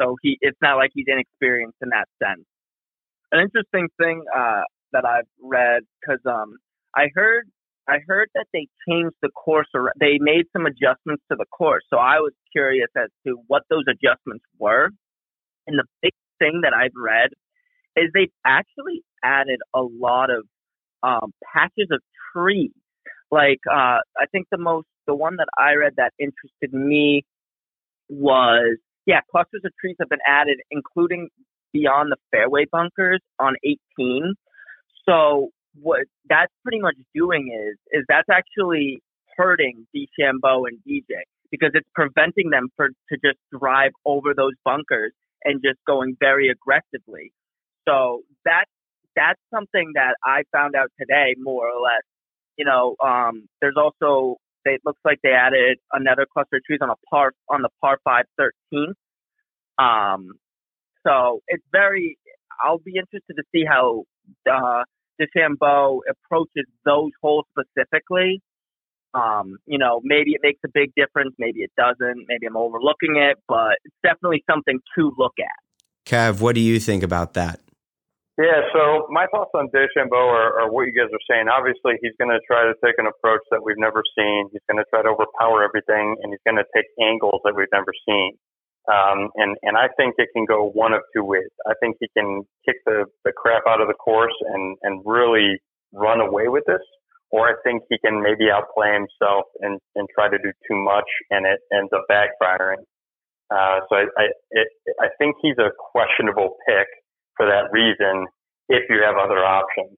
So 0.00 0.16
he 0.22 0.38
it's 0.40 0.58
not 0.62 0.76
like 0.76 0.90
he's 0.94 1.06
inexperienced 1.08 1.78
in 1.82 1.88
that 1.88 2.06
sense. 2.22 2.44
An 3.32 3.40
interesting 3.40 3.88
thing 3.98 4.22
uh, 4.34 4.62
that 4.92 5.04
I've 5.04 5.28
read 5.42 5.82
because 6.00 6.20
um, 6.26 6.58
I 6.94 7.08
heard 7.14 7.46
I 7.88 7.98
heard 8.06 8.28
that 8.34 8.46
they 8.52 8.68
changed 8.88 9.16
the 9.22 9.30
course 9.30 9.68
or 9.74 9.92
they 9.98 10.18
made 10.20 10.44
some 10.52 10.66
adjustments 10.66 11.22
to 11.30 11.36
the 11.36 11.46
course. 11.46 11.84
So 11.90 11.96
I 11.96 12.20
was 12.20 12.32
curious 12.52 12.88
as 12.96 13.08
to 13.26 13.40
what 13.46 13.62
those 13.70 13.84
adjustments 13.88 14.44
were. 14.58 14.90
And 15.68 15.78
the 15.78 15.84
big 16.02 16.12
thing 16.40 16.62
that 16.64 16.72
I've 16.72 16.96
read 16.96 17.30
is 17.94 18.10
they've 18.14 18.32
actually 18.44 19.02
added 19.22 19.60
a 19.74 19.82
lot 19.82 20.30
of 20.30 20.44
um, 21.02 21.32
patches 21.54 21.88
of 21.92 22.00
trees. 22.32 22.72
Like 23.30 23.60
uh, 23.70 24.00
I 24.16 24.26
think 24.32 24.46
the 24.50 24.58
most 24.58 24.86
the 25.06 25.14
one 25.14 25.36
that 25.36 25.48
I 25.56 25.74
read 25.74 25.94
that 25.98 26.12
interested 26.18 26.72
me 26.72 27.24
was 28.08 28.78
yeah, 29.06 29.20
clusters 29.30 29.62
of 29.64 29.72
trees 29.80 29.96
have 30.00 30.08
been 30.08 30.24
added, 30.26 30.58
including 30.70 31.28
beyond 31.72 32.10
the 32.10 32.16
fairway 32.30 32.64
bunkers 32.70 33.20
on 33.38 33.54
18. 33.64 34.34
So 35.06 35.50
what 35.80 36.00
that's 36.28 36.52
pretty 36.62 36.80
much 36.80 36.96
doing 37.14 37.52
is 37.54 37.76
is 37.92 38.04
that's 38.08 38.28
actually 38.30 39.02
hurting 39.36 39.86
DeChambeau 39.94 40.64
and 40.66 40.78
DJ 40.88 41.20
because 41.50 41.70
it's 41.74 41.88
preventing 41.94 42.50
them 42.50 42.68
for 42.76 42.88
to 42.88 43.18
just 43.22 43.38
drive 43.58 43.92
over 44.04 44.34
those 44.34 44.54
bunkers 44.64 45.12
and 45.44 45.62
just 45.64 45.78
going 45.86 46.16
very 46.18 46.48
aggressively. 46.50 47.32
So 47.88 48.22
that's 48.44 48.70
that's 49.16 49.40
something 49.52 49.92
that 49.94 50.14
I 50.24 50.42
found 50.52 50.74
out 50.76 50.90
today, 50.98 51.34
more 51.38 51.68
or 51.68 51.80
less. 51.80 52.02
You 52.56 52.64
know, 52.64 52.96
um, 53.04 53.48
there's 53.60 53.76
also 53.76 54.36
it 54.64 54.80
looks 54.84 55.00
like 55.04 55.18
they 55.22 55.30
added 55.30 55.78
another 55.92 56.26
cluster 56.32 56.56
of 56.56 56.64
trees 56.64 56.80
on 56.82 56.90
a 56.90 56.96
par 57.10 57.32
on 57.48 57.62
the 57.62 57.70
par 57.80 57.98
five 58.04 58.24
13th. 58.38 58.94
Um, 59.78 60.32
so 61.06 61.40
it's 61.48 61.64
very. 61.72 62.18
I'll 62.62 62.78
be 62.78 62.94
interested 62.96 63.34
to 63.36 63.44
see 63.52 63.64
how 63.64 64.04
uh, 64.50 64.82
DeChambeau 65.20 66.00
approaches 66.10 66.66
those 66.84 67.12
holes 67.22 67.44
specifically, 67.56 68.40
um, 69.14 69.58
you 69.66 69.78
know, 69.78 70.00
maybe 70.04 70.32
it 70.32 70.40
makes 70.42 70.60
a 70.64 70.68
big 70.72 70.92
difference, 70.96 71.34
maybe 71.38 71.60
it 71.60 71.72
doesn't, 71.76 72.26
maybe 72.28 72.46
I'm 72.46 72.56
overlooking 72.56 73.16
it, 73.16 73.38
but 73.48 73.78
it's 73.84 73.96
definitely 74.02 74.44
something 74.50 74.78
to 74.96 75.12
look 75.18 75.34
at. 75.38 75.58
Kev, 76.06 76.40
what 76.40 76.54
do 76.54 76.60
you 76.60 76.80
think 76.80 77.02
about 77.02 77.34
that? 77.34 77.60
Yeah, 78.38 78.62
so 78.72 79.08
my 79.10 79.26
thoughts 79.34 79.50
on 79.54 79.66
DeChambeau 79.74 80.14
are, 80.14 80.62
are 80.62 80.70
what 80.70 80.86
you 80.86 80.94
guys 80.94 81.10
are 81.10 81.26
saying. 81.28 81.50
Obviously, 81.50 81.98
he's 82.00 82.14
going 82.22 82.30
to 82.30 82.38
try 82.46 82.62
to 82.62 82.74
take 82.84 82.94
an 82.98 83.10
approach 83.10 83.42
that 83.50 83.58
we've 83.64 83.78
never 83.82 84.04
seen. 84.16 84.46
He's 84.52 84.62
going 84.70 84.78
to 84.78 84.86
try 84.94 85.02
to 85.02 85.10
overpower 85.10 85.66
everything, 85.66 86.14
and 86.22 86.30
he's 86.30 86.44
going 86.46 86.56
to 86.56 86.68
take 86.70 86.86
angles 87.02 87.42
that 87.42 87.58
we've 87.58 87.72
never 87.74 87.90
seen. 88.06 88.38
Um, 88.86 89.28
and 89.34 89.56
and 89.62 89.76
I 89.76 89.88
think 89.98 90.14
it 90.16 90.28
can 90.32 90.46
go 90.46 90.70
one 90.70 90.94
of 90.94 91.02
two 91.12 91.24
ways. 91.24 91.50
I 91.66 91.74
think 91.80 91.96
he 92.00 92.08
can 92.16 92.46
kick 92.64 92.76
the 92.86 93.04
the 93.24 93.32
crap 93.32 93.64
out 93.68 93.82
of 93.82 93.88
the 93.88 93.98
course 93.98 94.32
and 94.54 94.78
and 94.82 95.02
really 95.04 95.58
run 95.92 96.20
away 96.20 96.48
with 96.48 96.64
this, 96.66 96.80
or 97.30 97.48
I 97.48 97.54
think 97.64 97.82
he 97.90 97.98
can 97.98 98.22
maybe 98.22 98.50
outplay 98.50 98.92
himself 98.92 99.44
and 99.60 99.80
and 99.94 100.08
try 100.14 100.28
to 100.28 100.38
do 100.38 100.50
too 100.66 100.76
much, 100.76 101.08
and 101.30 101.46
it 101.46 101.60
ends 101.72 101.92
up 101.92 102.04
backfiring. 102.10 102.82
Uh, 103.50 103.80
so 103.88 103.96
I 103.96 104.04
I, 104.16 104.24
it, 104.50 104.68
I 105.00 105.08
think 105.18 105.36
he's 105.42 105.58
a 105.58 105.70
questionable 105.92 106.56
pick 106.68 106.88
for 107.36 107.46
that 107.46 107.70
reason 107.72 108.26
if 108.68 108.84
you 108.90 109.00
have 109.04 109.16
other 109.16 109.40
options. 109.44 109.96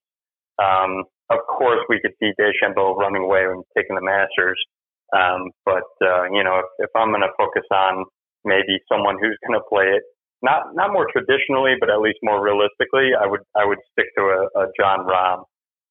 Um, 0.59 1.03
of 1.29 1.39
course, 1.47 1.79
we 1.89 1.99
could 1.99 2.11
see 2.19 2.31
DeChambeau 2.39 2.95
running 2.95 3.23
away 3.23 3.43
and 3.43 3.63
taking 3.75 3.95
the 3.95 4.03
Masters. 4.03 4.59
Um, 5.15 5.51
but, 5.65 5.87
uh, 6.03 6.23
you 6.31 6.43
know, 6.43 6.59
if, 6.59 6.87
if 6.87 6.91
I'm 6.95 7.09
going 7.09 7.21
to 7.21 7.35
focus 7.37 7.63
on 7.71 8.05
maybe 8.45 8.79
someone 8.91 9.17
who's 9.19 9.37
going 9.45 9.59
to 9.59 9.65
play 9.67 9.91
it, 9.91 10.03
not, 10.41 10.73
not 10.73 10.91
more 10.91 11.07
traditionally, 11.11 11.75
but 11.79 11.89
at 11.89 11.99
least 11.99 12.19
more 12.23 12.43
realistically, 12.43 13.11
I 13.15 13.27
would, 13.27 13.41
I 13.55 13.65
would 13.65 13.79
stick 13.91 14.07
to 14.17 14.23
a, 14.23 14.41
a 14.59 14.65
Jon 14.79 15.05
Rahm. 15.05 15.43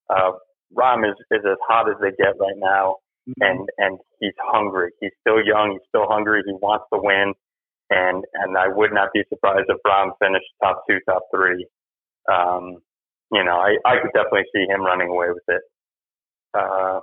Uh, 0.09 0.32
Rahm 0.76 1.08
is, 1.08 1.16
is 1.30 1.44
as 1.44 1.58
hot 1.68 1.88
as 1.88 1.96
they 2.00 2.10
get 2.10 2.38
right 2.40 2.56
now. 2.56 2.96
Mm-hmm. 3.28 3.42
And, 3.42 3.68
and 3.78 3.98
he's 4.20 4.34
hungry. 4.38 4.90
He's 5.00 5.12
still 5.20 5.44
young. 5.44 5.72
He's 5.72 5.88
still 5.88 6.06
hungry. 6.08 6.42
He 6.46 6.52
wants 6.52 6.86
to 6.92 7.00
win 7.02 7.34
and 7.90 8.24
and 8.34 8.56
I 8.56 8.68
would 8.68 8.94
not 8.94 9.10
be 9.12 9.22
surprised 9.28 9.66
if 9.68 9.76
Rahm 9.84 10.12
finished 10.22 10.46
top 10.62 10.82
two, 10.88 10.98
top 11.06 11.22
three. 11.34 11.66
Um, 12.30 12.78
you 13.32 13.44
know, 13.44 13.58
I, 13.58 13.76
I 13.84 13.98
could 14.00 14.14
definitely 14.14 14.46
see 14.54 14.64
him 14.70 14.82
running 14.82 15.10
away 15.10 15.28
with 15.30 15.46
it. 15.48 15.62
Uh, 16.54 17.00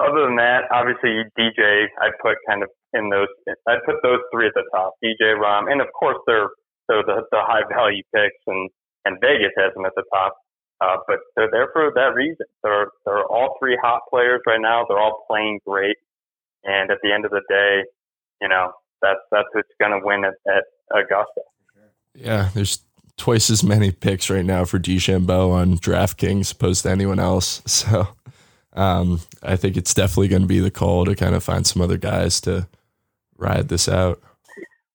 other 0.00 0.26
than 0.26 0.36
that, 0.36 0.68
obviously 0.72 1.24
DJ, 1.38 1.86
I'd 2.00 2.18
put 2.20 2.36
kind 2.48 2.62
of 2.62 2.68
in 2.94 3.10
those. 3.10 3.28
I'd 3.68 3.84
put 3.84 3.96
those 4.02 4.20
three 4.32 4.48
at 4.48 4.54
the 4.54 4.64
top: 4.74 4.94
DJ, 5.04 5.36
Rahm, 5.36 5.70
and 5.70 5.80
of 5.80 5.88
course 5.92 6.18
they're 6.26 6.48
they're 6.88 7.04
the, 7.04 7.22
the 7.30 7.40
high 7.44 7.68
value 7.68 8.02
picks, 8.14 8.40
and 8.46 8.70
and 9.04 9.20
Vegas 9.20 9.52
has 9.56 9.72
them 9.74 9.84
at 9.84 9.92
the 9.96 10.04
top. 10.12 10.34
Uh, 10.80 10.96
but 11.06 11.18
they're 11.36 11.50
there 11.50 11.68
for 11.72 11.92
that 11.94 12.14
reason. 12.14 12.46
They're 12.62 12.88
they're 13.04 13.24
all 13.24 13.56
three 13.58 13.78
hot 13.82 14.02
players 14.10 14.40
right 14.46 14.60
now. 14.60 14.84
They're 14.88 14.98
all 14.98 15.24
playing 15.28 15.60
great, 15.66 15.96
and 16.64 16.90
at 16.90 16.98
the 17.02 17.12
end 17.12 17.24
of 17.24 17.30
the 17.30 17.42
day, 17.48 17.84
you 18.42 18.48
know, 18.48 18.72
that's 19.00 19.20
that's 19.30 19.48
who's 19.52 19.64
going 19.80 19.92
to 19.92 20.04
win 20.04 20.24
at, 20.24 20.34
at 20.52 20.64
Augusta. 20.96 21.42
Yeah, 22.14 22.50
there's 22.54 22.80
twice 23.16 23.50
as 23.50 23.62
many 23.62 23.92
picks 23.92 24.28
right 24.30 24.44
now 24.44 24.64
for 24.64 24.78
DeChambeau 24.78 25.52
on 25.52 25.78
DraftKings 25.78 26.52
opposed 26.52 26.82
to 26.82 26.90
anyone 26.90 27.18
else. 27.18 27.62
So 27.84 28.08
um, 28.72 29.20
I 29.42 29.54
think 29.56 29.76
it's 29.76 29.94
definitely 29.94 30.28
going 30.28 30.42
to 30.42 30.48
be 30.48 30.58
the 30.58 30.70
call 30.70 31.04
to 31.04 31.14
kind 31.14 31.34
of 31.34 31.44
find 31.44 31.64
some 31.64 31.80
other 31.80 31.96
guys 31.96 32.40
to 32.40 32.66
ride 33.36 33.68
this 33.68 33.88
out. 33.88 34.20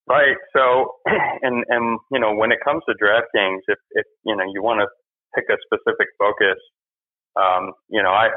Right. 0.06 0.36
So, 0.54 0.96
and 1.06 1.64
and 1.68 1.98
you 2.12 2.20
know, 2.20 2.34
when 2.34 2.52
it 2.52 2.58
comes 2.62 2.82
to 2.88 2.94
DraftKings, 2.94 3.60
if 3.68 3.78
if 3.92 4.06
you 4.26 4.36
know 4.36 4.44
you 4.52 4.62
want 4.62 4.80
to 4.80 4.88
pick 5.34 5.46
a 5.50 5.56
specific 5.64 6.08
focus, 6.18 6.58
um, 7.36 7.72
you 7.88 8.02
know, 8.02 8.10
I 8.10 8.30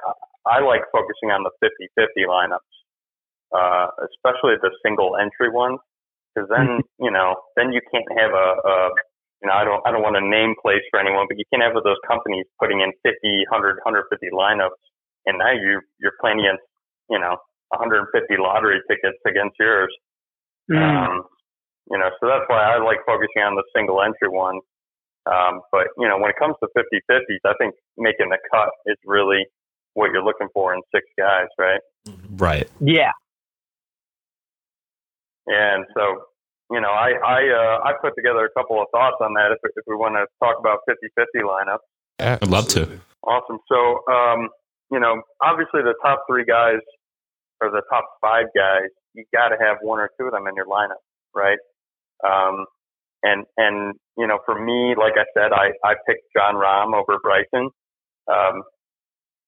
I 0.45 0.59
like 0.59 0.83
focusing 0.91 1.31
on 1.31 1.43
the 1.47 1.51
50-50 1.63 2.27
lineups 2.27 2.73
uh, 3.53 3.87
especially 4.09 4.57
the 4.59 4.73
single 4.81 5.15
entry 5.15 5.53
ones, 5.53 5.77
because 6.33 6.49
then 6.49 6.81
mm-hmm. 6.81 7.05
you 7.05 7.11
know 7.13 7.37
then 7.55 7.71
you 7.71 7.81
can't 7.93 8.09
have 8.17 8.33
a, 8.33 8.49
a 8.57 8.75
you 9.41 9.47
know 9.47 9.53
I 9.53 9.63
don't 9.63 9.81
I 9.85 9.93
don't 9.93 10.01
want 10.01 10.17
to 10.17 10.25
name 10.25 10.57
place 10.57 10.81
for 10.89 10.99
anyone, 10.99 11.29
but 11.29 11.37
you 11.37 11.45
can't 11.53 11.61
have 11.61 11.77
those 11.77 12.01
companies 12.09 12.49
putting 12.57 12.81
in 12.81 12.89
50, 13.05 13.45
100, 13.45 13.77
150 13.85 14.09
lineups, 14.33 14.81
and 15.29 15.37
now 15.37 15.53
you 15.53 15.79
you're 16.01 16.17
playing 16.19 16.41
against 16.41 16.65
you 17.13 17.21
know 17.21 17.37
150 17.77 18.09
lottery 18.41 18.81
tickets 18.89 19.21
against 19.29 19.55
yours. 19.61 19.93
Mm. 20.71 20.81
Um, 20.81 21.13
you 21.91 21.99
know, 21.99 22.09
so 22.17 22.25
that's 22.25 22.47
why 22.47 22.73
I 22.73 22.81
like 22.81 23.05
focusing 23.05 23.45
on 23.45 23.53
the 23.53 23.65
single 23.75 24.01
entry 24.01 24.33
ones. 24.33 24.65
Um, 25.25 25.61
but 25.71 25.87
you 25.97 26.07
know, 26.07 26.17
when 26.17 26.29
it 26.29 26.35
comes 26.37 26.55
to 26.61 26.67
50 26.75 26.99
50s, 27.09 27.39
I 27.45 27.53
think 27.59 27.75
making 27.97 28.29
the 28.29 28.37
cut 28.51 28.69
is 28.85 28.97
really 29.05 29.45
what 29.93 30.11
you're 30.11 30.23
looking 30.23 30.47
for 30.53 30.73
in 30.73 30.81
six 30.93 31.05
guys, 31.17 31.47
right? 31.57 31.79
Right. 32.35 32.69
Yeah. 32.79 33.11
And 35.47 35.85
so, 35.93 36.23
you 36.71 36.81
know, 36.81 36.89
I 36.89 37.11
I 37.23 37.39
uh, 37.49 37.83
I 37.83 37.93
put 38.01 38.15
together 38.15 38.45
a 38.45 38.59
couple 38.59 38.81
of 38.81 38.87
thoughts 38.91 39.17
on 39.21 39.33
that 39.35 39.51
if 39.51 39.59
if 39.63 39.83
we 39.87 39.95
want 39.95 40.15
to 40.15 40.25
talk 40.43 40.57
about 40.59 40.79
50-50 40.89 41.43
lineup. 41.43 41.79
Yeah, 42.19 42.37
I'd 42.41 42.49
love 42.49 42.67
to. 42.69 42.99
Awesome. 43.23 43.59
So, 43.69 44.01
um, 44.11 44.49
you 44.91 44.99
know, 44.99 45.21
obviously 45.41 45.81
the 45.81 45.95
top 46.03 46.23
three 46.29 46.45
guys 46.45 46.79
or 47.61 47.71
the 47.71 47.81
top 47.89 48.05
five 48.21 48.45
guys, 48.55 48.89
you 49.13 49.25
got 49.33 49.49
to 49.49 49.57
have 49.59 49.77
one 49.81 49.99
or 49.99 50.09
two 50.19 50.25
of 50.25 50.31
them 50.31 50.47
in 50.47 50.55
your 50.55 50.65
lineup, 50.65 51.01
right? 51.33 51.57
Um, 52.25 52.65
and 53.23 53.45
and 53.57 53.95
you 54.17 54.27
know, 54.27 54.39
for 54.45 54.59
me, 54.59 54.95
like 54.97 55.13
I 55.17 55.25
said, 55.33 55.51
I 55.53 55.71
I 55.83 55.95
picked 56.07 56.31
Jon 56.35 56.55
Rahm 56.55 56.93
over 56.93 57.19
Bryson 57.23 57.69
um, 58.31 58.63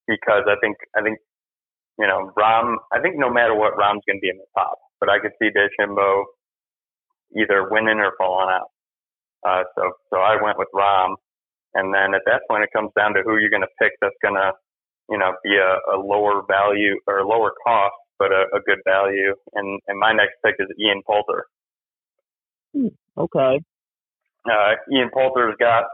because 0.08 0.44
I 0.48 0.56
think 0.62 0.78
I 0.98 1.02
think 1.02 1.20
you 2.00 2.08
know 2.08 2.32
Rahm. 2.38 2.76
I 2.92 3.02
think 3.02 3.16
no 3.18 3.32
matter 3.32 3.56
what, 3.56 3.78
Rahm's 3.78 4.04
going 4.08 4.18
to 4.18 4.22
be 4.22 4.30
in 4.30 4.38
the 4.38 4.48
top 4.56 4.78
but 5.00 5.10
I 5.10 5.20
could 5.20 5.32
see 5.40 5.50
DeChambeau 5.50 6.24
either 7.38 7.70
winning 7.70 8.00
or 8.00 8.14
falling 8.18 8.50
out. 8.50 8.70
Uh, 9.48 9.64
so, 9.76 9.92
so 10.12 10.18
I 10.18 10.42
went 10.42 10.58
with 10.58 10.70
Rahm. 10.74 11.16
And 11.74 11.94
then 11.94 12.16
at 12.16 12.22
that 12.26 12.42
point, 12.50 12.64
it 12.64 12.70
comes 12.74 12.92
down 12.98 13.14
to 13.14 13.22
who 13.24 13.38
you're 13.38 13.50
going 13.50 13.62
to 13.62 13.78
pick 13.82 13.92
that's 14.02 14.16
going 14.22 14.36
to, 14.36 14.54
you 15.10 15.18
know, 15.18 15.34
be 15.44 15.58
a, 15.58 15.96
a 15.96 15.98
lower 16.00 16.42
value 16.48 16.96
or 17.06 17.26
lower 17.26 17.52
cost, 17.66 17.94
but 18.18 18.32
a, 18.32 18.46
a 18.56 18.62
good 18.66 18.80
value. 18.86 19.36
And, 19.54 19.80
and 19.88 20.00
my 20.00 20.14
next 20.14 20.36
pick 20.44 20.56
is 20.60 20.68
Ian 20.80 21.02
Poulter. 21.06 21.46
Okay. 23.18 23.62
Uh, 24.46 24.74
Ian 24.94 25.10
Poulter's 25.14 25.56
got, 25.60 25.86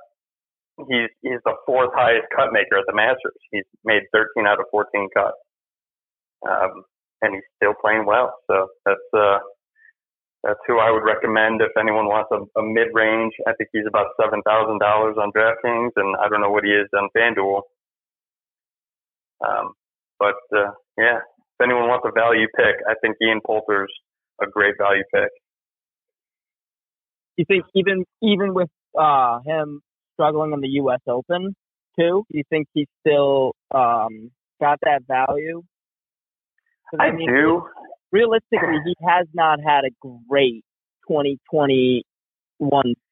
he's, 0.78 1.10
he's 1.22 1.40
the 1.46 1.56
fourth 1.66 1.92
highest 1.94 2.28
cut 2.36 2.52
maker 2.52 2.78
at 2.78 2.86
the 2.88 2.96
Masters. 2.96 3.38
He's 3.52 3.66
made 3.86 4.04
13 4.12 4.48
out 4.48 4.60
of 4.60 4.66
14 4.72 5.08
cuts. 5.16 5.38
Um, 6.48 6.84
and 7.22 7.36
he's 7.36 7.46
still 7.58 7.74
playing 7.80 8.06
well. 8.06 8.34
So 8.50 8.68
that's 8.86 9.08
uh, 9.14 9.40
that's 10.44 10.60
who 10.68 10.80
I 10.80 10.90
would 10.90 11.06
recommend 11.06 11.62
if 11.62 11.72
anyone 11.78 12.08
wants 12.10 12.30
a, 12.34 12.42
a 12.60 12.64
mid 12.64 12.90
range. 12.94 13.34
I 13.48 13.54
think 13.54 13.70
he's 13.72 13.86
about 13.88 14.18
seven 14.20 14.42
thousand 14.42 14.80
dollars 14.80 15.16
on 15.22 15.32
DraftKings, 15.32 15.92
and 15.96 16.16
I 16.18 16.28
don't 16.30 16.42
know 16.42 16.50
what 16.50 16.66
he 16.66 16.72
is 16.72 16.90
on 16.98 17.10
FanDuel. 17.16 17.62
Um, 19.46 19.74
but 20.20 20.42
uh, 20.56 20.72
yeah, 20.98 21.22
if 21.22 21.60
anyone 21.62 21.88
wants 21.88 22.06
a 22.10 22.12
value 22.12 22.48
pick, 22.58 22.76
I 22.90 22.94
think 23.02 23.18
Ian 23.22 23.42
Poulter's 23.46 23.94
a 24.42 24.48
great 24.48 24.76
value 24.78 25.04
pick. 25.14 25.30
You 27.38 27.46
think 27.46 27.66
even 27.76 28.06
even 28.22 28.54
with 28.54 28.70
uh, 29.00 29.40
him 29.46 29.82
struggling 30.14 30.54
in 30.54 30.62
the 30.62 30.70
U.S. 30.70 31.00
Open 31.08 31.56
too, 32.00 32.26
you 32.30 32.44
think 32.50 32.68
he's 32.74 32.88
still 33.02 33.54
um, 33.74 34.32
got 34.60 34.80
that 34.84 35.04
value 35.08 35.64
I, 37.00 37.06
I 37.06 37.12
mean, 37.12 37.28
do. 37.28 37.64
Realistically, 38.12 38.78
he 38.86 38.96
has 39.08 39.28
not 39.34 39.60
had 39.66 39.86
a 39.86 39.92
great 40.30 40.64
2021 41.08 42.04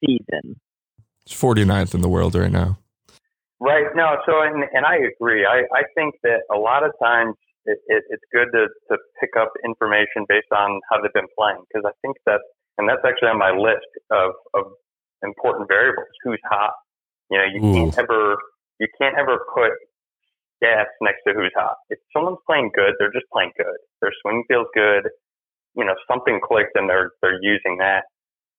season. 0.06 0.60
He's 1.26 1.40
49th 1.40 1.94
in 1.94 2.02
the 2.02 2.10
world 2.10 2.36
right 2.36 2.52
now. 2.52 2.78
Right. 3.62 3.86
No. 3.96 4.18
So, 4.26 4.42
and, 4.42 4.64
and 4.74 4.86
I 4.86 4.98
agree. 4.98 5.46
I, 5.46 5.64
I 5.76 5.84
think 5.96 6.16
that 6.24 6.42
a 6.54 6.58
lot 6.58 6.84
of 6.84 6.92
times 7.02 7.36
it, 7.66 7.80
it, 7.88 8.04
it's 8.10 8.24
good 8.32 8.48
to, 8.54 8.68
to 8.90 8.98
pick 9.20 9.32
up 9.40 9.52
information 9.66 10.26
based 10.28 10.52
on 10.52 10.80
how 10.90 11.02
they've 11.02 11.14
been 11.14 11.28
playing 11.38 11.64
because 11.68 11.86
I 11.86 11.92
think 12.02 12.18
that, 12.26 12.40
and 12.80 12.88
that's 12.88 13.04
actually 13.04 13.28
on 13.28 13.38
my 13.38 13.52
list 13.52 13.92
of, 14.10 14.32
of 14.56 14.72
important 15.22 15.68
variables. 15.68 16.08
Who's 16.24 16.40
hot? 16.48 16.74
You 17.30 17.38
know, 17.38 17.48
you 17.52 17.60
Ooh. 17.60 17.74
can't 17.76 17.98
ever 18.00 18.40
you 18.80 18.88
can't 19.00 19.20
ever 19.20 19.44
put 19.54 19.76
stats 20.58 20.96
next 21.02 21.20
to 21.28 21.34
who's 21.36 21.52
hot. 21.56 21.76
If 21.90 22.00
someone's 22.16 22.40
playing 22.48 22.72
good, 22.74 22.96
they're 22.98 23.12
just 23.12 23.28
playing 23.32 23.52
good. 23.60 23.78
Their 24.02 24.16
swing 24.24 24.44
feels 24.48 24.68
good. 24.74 25.12
You 25.76 25.84
know, 25.86 25.94
something 26.10 26.40
clicked 26.42 26.74
and 26.76 26.90
they're 26.90 27.12
they're 27.22 27.38
using 27.44 27.78
that. 27.84 28.08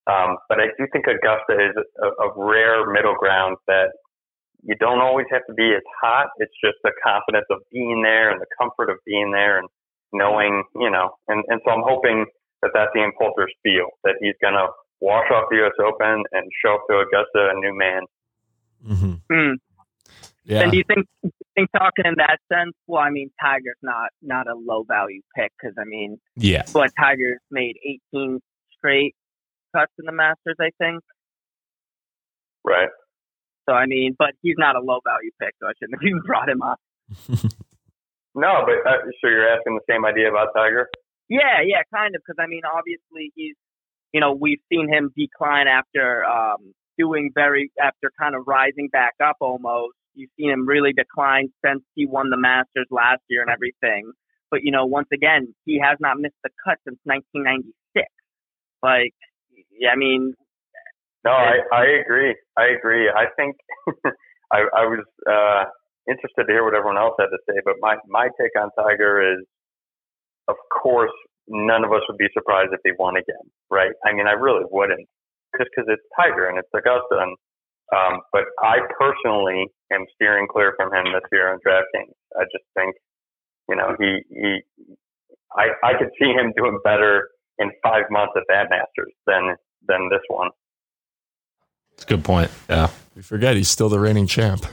Um, 0.06 0.36
but 0.48 0.60
I 0.60 0.68
do 0.76 0.86
think 0.92 1.06
Augusta 1.08 1.56
is 1.56 1.74
a, 2.04 2.08
a 2.24 2.28
rare 2.36 2.84
middle 2.92 3.16
ground 3.16 3.56
that 3.66 3.88
you 4.62 4.76
don't 4.76 5.00
always 5.00 5.26
have 5.32 5.42
to 5.48 5.54
be 5.54 5.72
as 5.72 5.82
hot. 6.00 6.28
It's 6.36 6.52
just 6.62 6.76
the 6.84 6.92
confidence 7.02 7.46
of 7.50 7.60
being 7.72 8.02
there 8.04 8.30
and 8.30 8.40
the 8.40 8.46
comfort 8.60 8.90
of 8.90 8.98
being 9.06 9.32
there 9.32 9.58
and 9.58 9.68
knowing, 10.12 10.64
you 10.76 10.90
know, 10.90 11.16
and, 11.28 11.44
and 11.48 11.60
so 11.64 11.72
I'm 11.72 11.84
hoping 11.84 12.26
that 12.62 12.70
that's 12.74 12.90
the 12.94 13.10
Poulter's 13.18 13.52
feel, 13.62 13.88
that 14.04 14.14
he's 14.20 14.34
going 14.40 14.54
to 14.54 14.68
wash 15.00 15.26
off 15.32 15.44
the 15.50 15.56
U.S. 15.56 15.72
Open 15.80 16.22
and 16.32 16.44
show 16.64 16.74
up 16.74 16.82
to 16.90 16.98
Augusta 16.98 17.50
a 17.54 17.58
new 17.58 17.76
man. 17.76 18.02
Mm-hmm. 18.86 19.32
Mm. 19.34 19.54
Yeah. 20.44 20.60
And 20.62 20.72
do 20.72 20.78
you 20.78 20.84
think 20.86 21.06
do 21.22 21.28
you 21.28 21.30
think 21.54 21.70
talking 21.72 22.06
in 22.06 22.14
that 22.16 22.38
sense? 22.52 22.72
Well, 22.86 23.02
I 23.02 23.10
mean, 23.10 23.30
Tiger's 23.40 23.76
not 23.82 24.10
not 24.22 24.46
a 24.48 24.54
low 24.54 24.84
value 24.88 25.20
pick 25.36 25.52
because 25.60 25.74
I 25.78 25.84
mean, 25.84 26.18
Yeah. 26.36 26.64
but 26.72 26.90
Tiger's 26.98 27.38
made 27.50 27.76
18 28.14 28.40
straight 28.76 29.14
cuts 29.76 29.92
in 29.98 30.06
the 30.06 30.12
Masters, 30.12 30.56
I 30.60 30.70
think. 30.78 31.02
Right. 32.64 32.88
So 33.68 33.74
I 33.74 33.86
mean, 33.86 34.16
but 34.18 34.30
he's 34.42 34.56
not 34.58 34.76
a 34.76 34.80
low 34.80 35.00
value 35.04 35.30
pick, 35.40 35.54
so 35.60 35.66
I 35.68 35.72
shouldn't 35.78 36.00
have 36.00 36.06
even 36.06 36.22
brought 36.22 36.48
him 36.48 36.62
up. 36.62 36.80
No, 38.34 38.62
but 38.64 38.88
uh, 38.88 38.98
so 39.20 39.28
you're 39.28 39.48
asking 39.48 39.74
the 39.74 39.92
same 39.92 40.04
idea 40.04 40.30
about 40.30 40.48
Tiger? 40.54 40.88
Yeah, 41.30 41.62
yeah, 41.64 41.80
kind 41.94 42.14
of. 42.14 42.22
Because 42.26 42.42
I 42.42 42.48
mean, 42.48 42.62
obviously 42.66 43.32
he's, 43.34 43.54
you 44.12 44.20
know, 44.20 44.36
we've 44.38 44.60
seen 44.70 44.92
him 44.92 45.14
decline 45.16 45.68
after 45.68 46.24
um, 46.26 46.74
doing 46.98 47.30
very 47.34 47.72
after 47.80 48.10
kind 48.20 48.34
of 48.34 48.42
rising 48.46 48.88
back 48.92 49.14
up 49.24 49.36
almost. 49.40 49.94
You've 50.14 50.30
seen 50.36 50.50
him 50.50 50.66
really 50.66 50.92
decline 50.92 51.48
since 51.64 51.82
he 51.94 52.04
won 52.04 52.30
the 52.30 52.36
Masters 52.36 52.88
last 52.90 53.22
year 53.30 53.42
and 53.42 53.50
everything. 53.50 54.10
But 54.50 54.60
you 54.64 54.72
know, 54.72 54.84
once 54.84 55.08
again, 55.14 55.54
he 55.64 55.80
has 55.80 55.96
not 56.00 56.18
missed 56.18 56.34
the 56.42 56.50
cut 56.66 56.78
since 56.84 56.98
1996. 57.04 57.72
Like, 58.82 59.14
yeah, 59.78 59.90
I 59.90 59.96
mean, 59.96 60.34
No, 61.24 61.32
I, 61.32 61.60
I 61.72 61.84
agree. 62.02 62.34
I 62.56 62.66
agree. 62.76 63.08
I 63.08 63.26
think 63.36 63.56
I, 64.52 64.64
I 64.74 64.84
was 64.88 65.04
uh, 65.28 65.64
interested 66.10 66.44
to 66.48 66.52
hear 66.52 66.64
what 66.64 66.74
everyone 66.74 66.96
else 66.96 67.14
had 67.18 67.26
to 67.26 67.38
say, 67.48 67.60
but 67.64 67.74
my, 67.80 67.96
my 68.08 68.28
take 68.40 68.56
on 68.58 68.70
Tiger 68.78 69.20
is, 69.20 69.44
of 70.50 70.56
course, 70.82 71.14
none 71.48 71.84
of 71.84 71.92
us 71.92 72.02
would 72.08 72.18
be 72.18 72.28
surprised 72.34 72.72
if 72.72 72.80
he 72.84 72.92
won 72.98 73.16
again, 73.16 73.46
right? 73.70 73.92
I 74.04 74.12
mean, 74.12 74.26
I 74.26 74.32
really 74.32 74.64
wouldn't, 74.70 75.06
just 75.58 75.70
because 75.70 75.86
it's 75.88 76.02
Tiger 76.18 76.48
and 76.48 76.58
it's 76.58 76.68
Augusta. 76.74 77.22
And, 77.22 77.36
um, 77.94 78.20
but 78.32 78.44
I 78.58 78.78
personally 78.98 79.66
am 79.92 80.06
steering 80.14 80.46
clear 80.50 80.74
from 80.76 80.92
him 80.94 81.12
this 81.12 81.26
year 81.32 81.52
on 81.52 81.58
DraftKings. 81.66 82.14
I 82.36 82.44
just 82.50 82.64
think, 82.74 82.94
you 83.68 83.76
know, 83.76 83.94
he 83.98 84.22
he, 84.30 84.60
I 85.52 85.70
I 85.82 85.92
could 85.98 86.10
see 86.20 86.30
him 86.30 86.52
doing 86.56 86.78
better 86.84 87.28
in 87.58 87.70
five 87.82 88.04
months 88.10 88.32
at 88.36 88.44
that 88.48 88.70
Masters 88.70 89.12
than 89.26 89.56
than 89.86 90.08
this 90.10 90.22
one. 90.28 90.50
It's 91.94 92.04
a 92.04 92.06
good 92.06 92.24
point. 92.24 92.50
Yeah. 92.68 92.90
We 93.14 93.22
forget 93.22 93.56
he's 93.56 93.68
still 93.68 93.88
the 93.88 94.00
reigning 94.00 94.26
champ. 94.26 94.64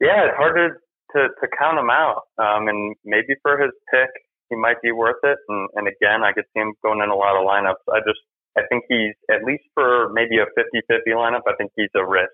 Yeah, 0.00 0.26
it's 0.26 0.36
hard 0.36 0.56
to 0.56 0.68
to, 1.12 1.28
to 1.28 1.46
count 1.58 1.78
him 1.78 1.90
out. 1.90 2.28
Um, 2.38 2.68
and 2.68 2.96
maybe 3.04 3.34
for 3.42 3.58
his 3.60 3.72
pick, 3.90 4.10
he 4.50 4.56
might 4.56 4.80
be 4.82 4.92
worth 4.92 5.20
it. 5.22 5.38
And, 5.48 5.68
and 5.74 5.88
again, 5.88 6.22
I 6.24 6.32
could 6.32 6.44
see 6.54 6.60
him 6.60 6.74
going 6.82 7.00
in 7.02 7.10
a 7.10 7.14
lot 7.14 7.36
of 7.36 7.46
lineups. 7.46 7.84
I 7.92 8.00
just 8.00 8.20
I 8.56 8.62
think 8.68 8.84
he's 8.88 9.14
at 9.30 9.44
least 9.44 9.64
for 9.74 10.10
maybe 10.12 10.38
a 10.38 10.46
50-50 10.58 11.14
lineup. 11.14 11.42
I 11.46 11.54
think 11.56 11.70
he's 11.76 11.90
a 11.94 12.04
risk. 12.04 12.32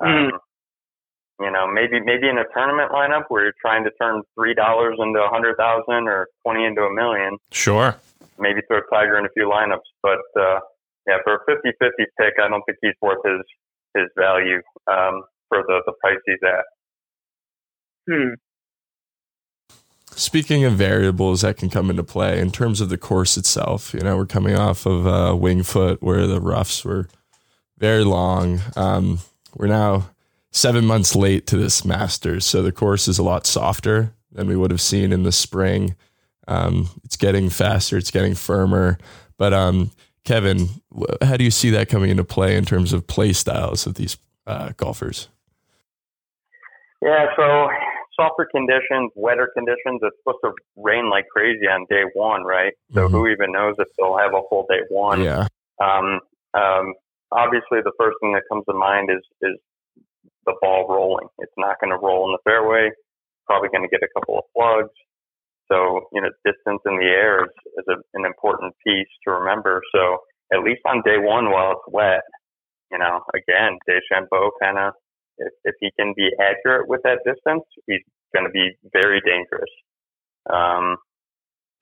Um, 0.00 0.30
You 1.40 1.52
know, 1.52 1.70
maybe 1.70 2.00
maybe 2.02 2.28
in 2.28 2.36
a 2.36 2.44
tournament 2.52 2.90
lineup 2.90 3.26
where 3.28 3.44
you're 3.44 3.60
trying 3.62 3.84
to 3.84 3.90
turn 4.02 4.22
three 4.34 4.54
dollars 4.54 4.98
into 4.98 5.20
a 5.20 5.28
hundred 5.28 5.56
thousand 5.56 6.08
or 6.08 6.26
twenty 6.42 6.64
into 6.64 6.82
a 6.82 6.92
million. 6.92 7.38
Sure. 7.52 7.94
Maybe 8.40 8.60
throw 8.66 8.80
Tiger 8.92 9.18
in 9.18 9.24
a 9.24 9.28
few 9.30 9.46
lineups, 9.46 9.86
but 10.02 10.18
uh, 10.34 10.58
yeah, 11.06 11.18
for 11.24 11.34
a 11.34 11.40
50-50 11.46 11.90
pick, 12.18 12.34
I 12.42 12.48
don't 12.48 12.62
think 12.66 12.78
he's 12.82 12.98
worth 13.00 13.22
his 13.24 13.42
his 13.94 14.10
value 14.18 14.60
um, 14.90 15.22
for 15.48 15.62
the 15.62 15.82
the 15.86 15.92
price 16.00 16.18
he's 16.26 16.42
at. 16.42 16.64
Hmm. 18.08 18.34
Speaking 20.10 20.64
of 20.64 20.72
variables 20.72 21.42
that 21.42 21.58
can 21.58 21.68
come 21.68 21.90
into 21.90 22.02
play 22.02 22.40
in 22.40 22.50
terms 22.50 22.80
of 22.80 22.88
the 22.88 22.98
course 22.98 23.36
itself, 23.36 23.94
you 23.94 24.00
know, 24.00 24.16
we're 24.16 24.26
coming 24.26 24.56
off 24.56 24.86
of 24.86 25.06
uh, 25.06 25.36
Winged 25.36 25.66
Foot 25.66 26.02
where 26.02 26.26
the 26.26 26.40
roughs 26.40 26.84
were 26.84 27.08
very 27.78 28.02
long. 28.02 28.60
Um, 28.74 29.20
we're 29.54 29.68
now 29.68 30.10
seven 30.50 30.84
months 30.86 31.14
late 31.14 31.46
to 31.48 31.56
this 31.56 31.84
Masters, 31.84 32.44
so 32.46 32.62
the 32.62 32.72
course 32.72 33.06
is 33.06 33.18
a 33.18 33.22
lot 33.22 33.46
softer 33.46 34.12
than 34.32 34.48
we 34.48 34.56
would 34.56 34.70
have 34.70 34.80
seen 34.80 35.12
in 35.12 35.22
the 35.22 35.32
spring. 35.32 35.94
Um, 36.48 36.88
it's 37.04 37.16
getting 37.16 37.50
faster, 37.50 37.96
it's 37.96 38.10
getting 38.10 38.34
firmer. 38.34 38.98
But 39.36 39.52
um, 39.52 39.92
Kevin, 40.24 40.68
how 41.22 41.36
do 41.36 41.44
you 41.44 41.50
see 41.50 41.70
that 41.70 41.88
coming 41.88 42.10
into 42.10 42.24
play 42.24 42.56
in 42.56 42.64
terms 42.64 42.92
of 42.92 43.06
play 43.06 43.32
styles 43.34 43.86
of 43.86 43.94
these 43.94 44.16
uh, 44.46 44.72
golfers? 44.76 45.28
Yeah, 47.00 47.26
so 47.36 47.68
softer 48.18 48.48
conditions, 48.50 49.12
wetter 49.14 49.50
conditions. 49.54 50.00
It's 50.02 50.16
supposed 50.18 50.42
to 50.44 50.52
rain 50.76 51.08
like 51.08 51.26
crazy 51.32 51.66
on 51.66 51.86
day 51.88 52.02
one, 52.14 52.42
right? 52.44 52.72
So 52.92 53.06
Mhm. 53.08 53.10
who 53.10 53.26
even 53.28 53.52
knows 53.52 53.76
if 53.78 53.88
they'll 53.96 54.16
have 54.16 54.34
a 54.34 54.42
full 54.48 54.66
day 54.68 54.82
one? 54.90 55.22
Yeah, 55.22 55.46
Um, 55.80 56.20
um, 56.54 56.94
obviously, 57.30 57.80
the 57.82 57.92
first 57.98 58.18
thing 58.20 58.32
that 58.32 58.42
comes 58.48 58.64
to 58.66 58.74
mind 58.74 59.10
is 59.10 59.22
is 59.42 59.56
the 60.44 60.54
ball 60.60 60.88
rolling. 60.88 61.28
It's 61.38 61.56
not 61.56 61.78
going 61.78 61.90
to 61.90 61.98
roll 61.98 62.26
in 62.26 62.32
the 62.32 62.38
fairway. 62.42 62.90
Probably 63.46 63.68
going 63.68 63.82
to 63.82 63.88
get 63.88 64.02
a 64.02 64.08
couple 64.18 64.38
of 64.38 64.44
plugs. 64.56 64.94
So 65.70 66.08
you 66.12 66.20
know, 66.22 66.30
distance 66.44 66.80
in 66.86 66.96
the 66.98 67.06
air 67.06 67.44
is, 67.44 67.50
is 67.76 67.84
a, 67.88 67.96
an 68.14 68.24
important 68.24 68.74
piece 68.84 69.08
to 69.24 69.32
remember. 69.32 69.82
So 69.94 70.18
at 70.52 70.62
least 70.62 70.80
on 70.86 71.02
day 71.02 71.18
one, 71.18 71.50
while 71.50 71.72
it's 71.72 71.86
wet, 71.88 72.22
you 72.90 72.98
know, 72.98 73.20
again, 73.34 73.78
DeChambeau 73.88 74.50
kind 74.60 74.78
of 74.78 74.94
if, 75.38 75.52
if 75.64 75.74
he 75.80 75.90
can 75.98 76.14
be 76.16 76.30
accurate 76.40 76.88
with 76.88 77.00
that 77.04 77.20
distance, 77.24 77.64
he's 77.86 78.02
going 78.34 78.46
to 78.46 78.52
be 78.52 78.76
very 78.92 79.20
dangerous. 79.24 79.70
Um, 80.50 80.96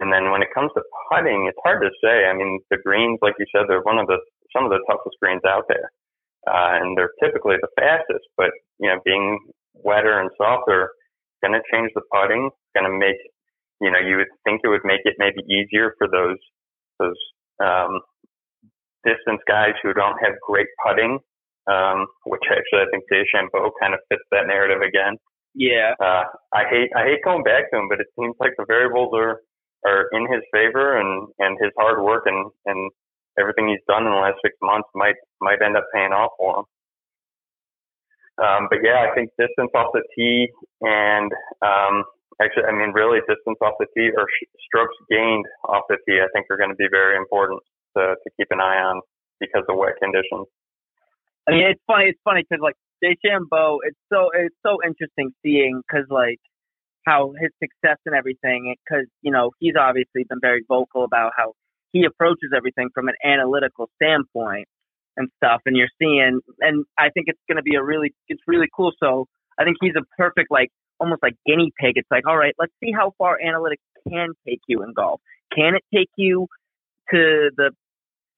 and 0.01 0.13
then 0.13 0.31
when 0.31 0.43
it 0.43 0.53
comes 0.53 0.71
to 0.77 0.83
putting, 1.11 1.47
it's 1.49 1.59
hard 1.65 1.81
to 1.83 1.91
say. 2.05 2.27
I 2.29 2.35
mean, 2.37 2.61
the 2.71 2.77
greens, 2.85 3.19
like 3.23 3.35
you 3.39 3.47
said, 3.55 3.65
they're 3.69 3.83
one 3.83 3.99
of 3.99 4.07
the 4.07 4.19
some 4.53 4.65
of 4.65 4.71
the 4.71 4.85
toughest 4.89 5.17
greens 5.21 5.43
out 5.47 5.65
there, 5.69 5.91
uh, 6.47 6.77
and 6.81 6.97
they're 6.97 7.13
typically 7.23 7.57
the 7.61 7.73
fastest. 7.81 8.25
But 8.37 8.51
you 8.79 8.89
know, 8.89 9.01
being 9.05 9.39
wetter 9.73 10.21
and 10.21 10.31
softer, 10.37 10.91
going 11.43 11.55
to 11.55 11.65
change 11.73 11.91
the 11.95 12.03
putting. 12.13 12.51
Going 12.77 12.91
to 12.91 12.99
make, 12.99 13.17
you 13.81 13.91
know, 13.91 13.99
you 13.99 14.17
would 14.17 14.33
think 14.45 14.61
it 14.65 14.69
would 14.69 14.85
make 14.85 15.01
it 15.05 15.17
maybe 15.19 15.41
easier 15.49 15.95
for 15.97 16.09
those 16.09 16.39
those 17.01 17.17
um, 17.65 18.01
distance 19.05 19.41
guys 19.49 19.73
who 19.83 19.95
don't 19.95 20.19
have 20.21 20.35
great 20.47 20.69
putting. 20.85 21.19
Um, 21.67 22.07
which 22.27 22.47
actually 22.47 22.87
I 22.87 22.91
think 22.93 23.05
DeChambeau 23.11 23.75
kind 23.81 23.95
of 23.95 24.01
fits 24.09 24.23
that 24.31 24.47
narrative 24.47 24.83
again. 24.83 25.19
Yeah. 25.55 25.95
Uh, 25.99 26.25
I 26.55 26.63
hate 26.71 26.91
I 26.95 27.03
hate 27.05 27.25
going 27.25 27.43
back 27.43 27.71
to 27.71 27.79
him, 27.79 27.89
but 27.89 27.99
it 27.99 28.07
seems 28.19 28.37
like 28.39 28.53
the 28.57 28.67
variables 28.69 29.11
are 29.15 29.41
are 29.85 30.07
in 30.13 30.31
his 30.31 30.43
favor, 30.53 31.01
and 31.01 31.27
and 31.39 31.59
his 31.61 31.73
hard 31.79 32.05
work 32.05 32.25
and 32.27 32.51
and 32.67 32.91
everything 33.39 33.69
he's 33.69 33.85
done 33.89 34.05
in 34.05 34.13
the 34.13 34.19
last 34.19 34.39
six 34.45 34.55
months 34.63 34.89
might 34.95 35.17
might 35.41 35.63
end 35.65 35.77
up 35.77 35.89
paying 35.93 36.13
off 36.13 36.33
for 36.39 36.61
him. 36.61 36.65
Um, 38.37 38.69
but 38.69 38.81
yeah, 38.85 39.09
I 39.09 39.15
think 39.15 39.31
distance 39.41 39.73
off 39.75 39.97
the 39.97 40.05
tee 40.15 40.53
and 40.83 41.33
um, 41.65 42.05
actually, 42.41 42.69
I 42.69 42.73
mean, 42.73 42.93
really 42.93 43.21
distance 43.25 43.57
off 43.65 43.81
the 43.81 43.87
tee 43.97 44.13
or 44.13 44.29
sh- 44.29 44.53
strokes 44.69 44.95
gained 45.09 45.47
off 45.65 45.85
the 45.89 45.97
tee, 46.05 46.21
I 46.21 46.29
think 46.35 46.47
are 46.51 46.61
going 46.61 46.71
to 46.71 46.77
be 46.77 46.89
very 46.91 47.17
important 47.17 47.61
to 47.97 48.13
to 48.13 48.29
keep 48.37 48.49
an 48.51 48.61
eye 48.61 48.81
on 48.81 49.01
because 49.41 49.65
of 49.69 49.77
wet 49.77 49.97
conditions. 50.03 50.47
I 51.49 51.53
mean, 51.53 51.67
it's 51.71 51.81
funny. 51.87 52.07
It's 52.07 52.21
funny 52.25 52.45
because 52.49 52.63
like 52.63 52.77
DeChambeau, 53.03 53.79
it's 53.85 53.99
so 54.13 54.31
it's 54.35 54.57
so 54.65 54.79
interesting 54.85 55.33
seeing 55.43 55.81
because 55.87 56.07
like 56.11 56.39
how 57.07 57.33
his 57.41 57.51
success 57.63 57.99
and 58.07 58.15
everything. 58.15 58.75
Because 58.85 59.07
you 59.23 59.33
know 59.33 59.51
he's 59.59 59.75
obviously 59.79 60.25
been 60.29 60.41
very 60.41 60.65
vocal 60.69 61.05
about 61.05 61.33
how 61.37 61.55
he 61.93 62.05
approaches 62.05 62.51
everything 62.55 62.89
from 62.95 63.09
an 63.09 63.15
analytical 63.25 63.89
standpoint 63.97 64.69
and 65.17 65.29
stuff. 65.37 65.63
And 65.67 65.77
you're 65.77 65.93
seeing, 65.99 66.41
and 66.61 66.85
I 66.99 67.11
think 67.11 67.27
it's 67.29 67.41
going 67.49 67.57
to 67.57 67.63
be 67.63 67.77
a 67.77 67.83
really, 67.83 68.15
it's 68.29 68.43
really 68.47 68.69
cool. 68.75 68.93
So 69.03 69.27
I 69.59 69.65
think 69.65 69.77
he's 69.81 69.95
a 69.97 70.05
perfect 70.17 70.51
like 70.51 70.71
almost 71.01 71.23
like 71.23 71.35
guinea 71.47 71.73
pig. 71.81 71.93
It's 71.97 72.11
like, 72.11 72.27
all 72.27 72.37
right, 72.37 72.55
let's 72.59 72.73
see 72.83 72.93
how 72.93 73.13
far 73.19 73.39
analytics 73.45 73.85
can 74.09 74.31
take 74.47 74.61
you 74.69 74.83
in 74.83 74.93
golf. 74.93 75.21
Can 75.55 75.75
it 75.75 75.83
take 75.95 76.11
you 76.17 76.49
to 77.11 77.51
the 77.57 77.71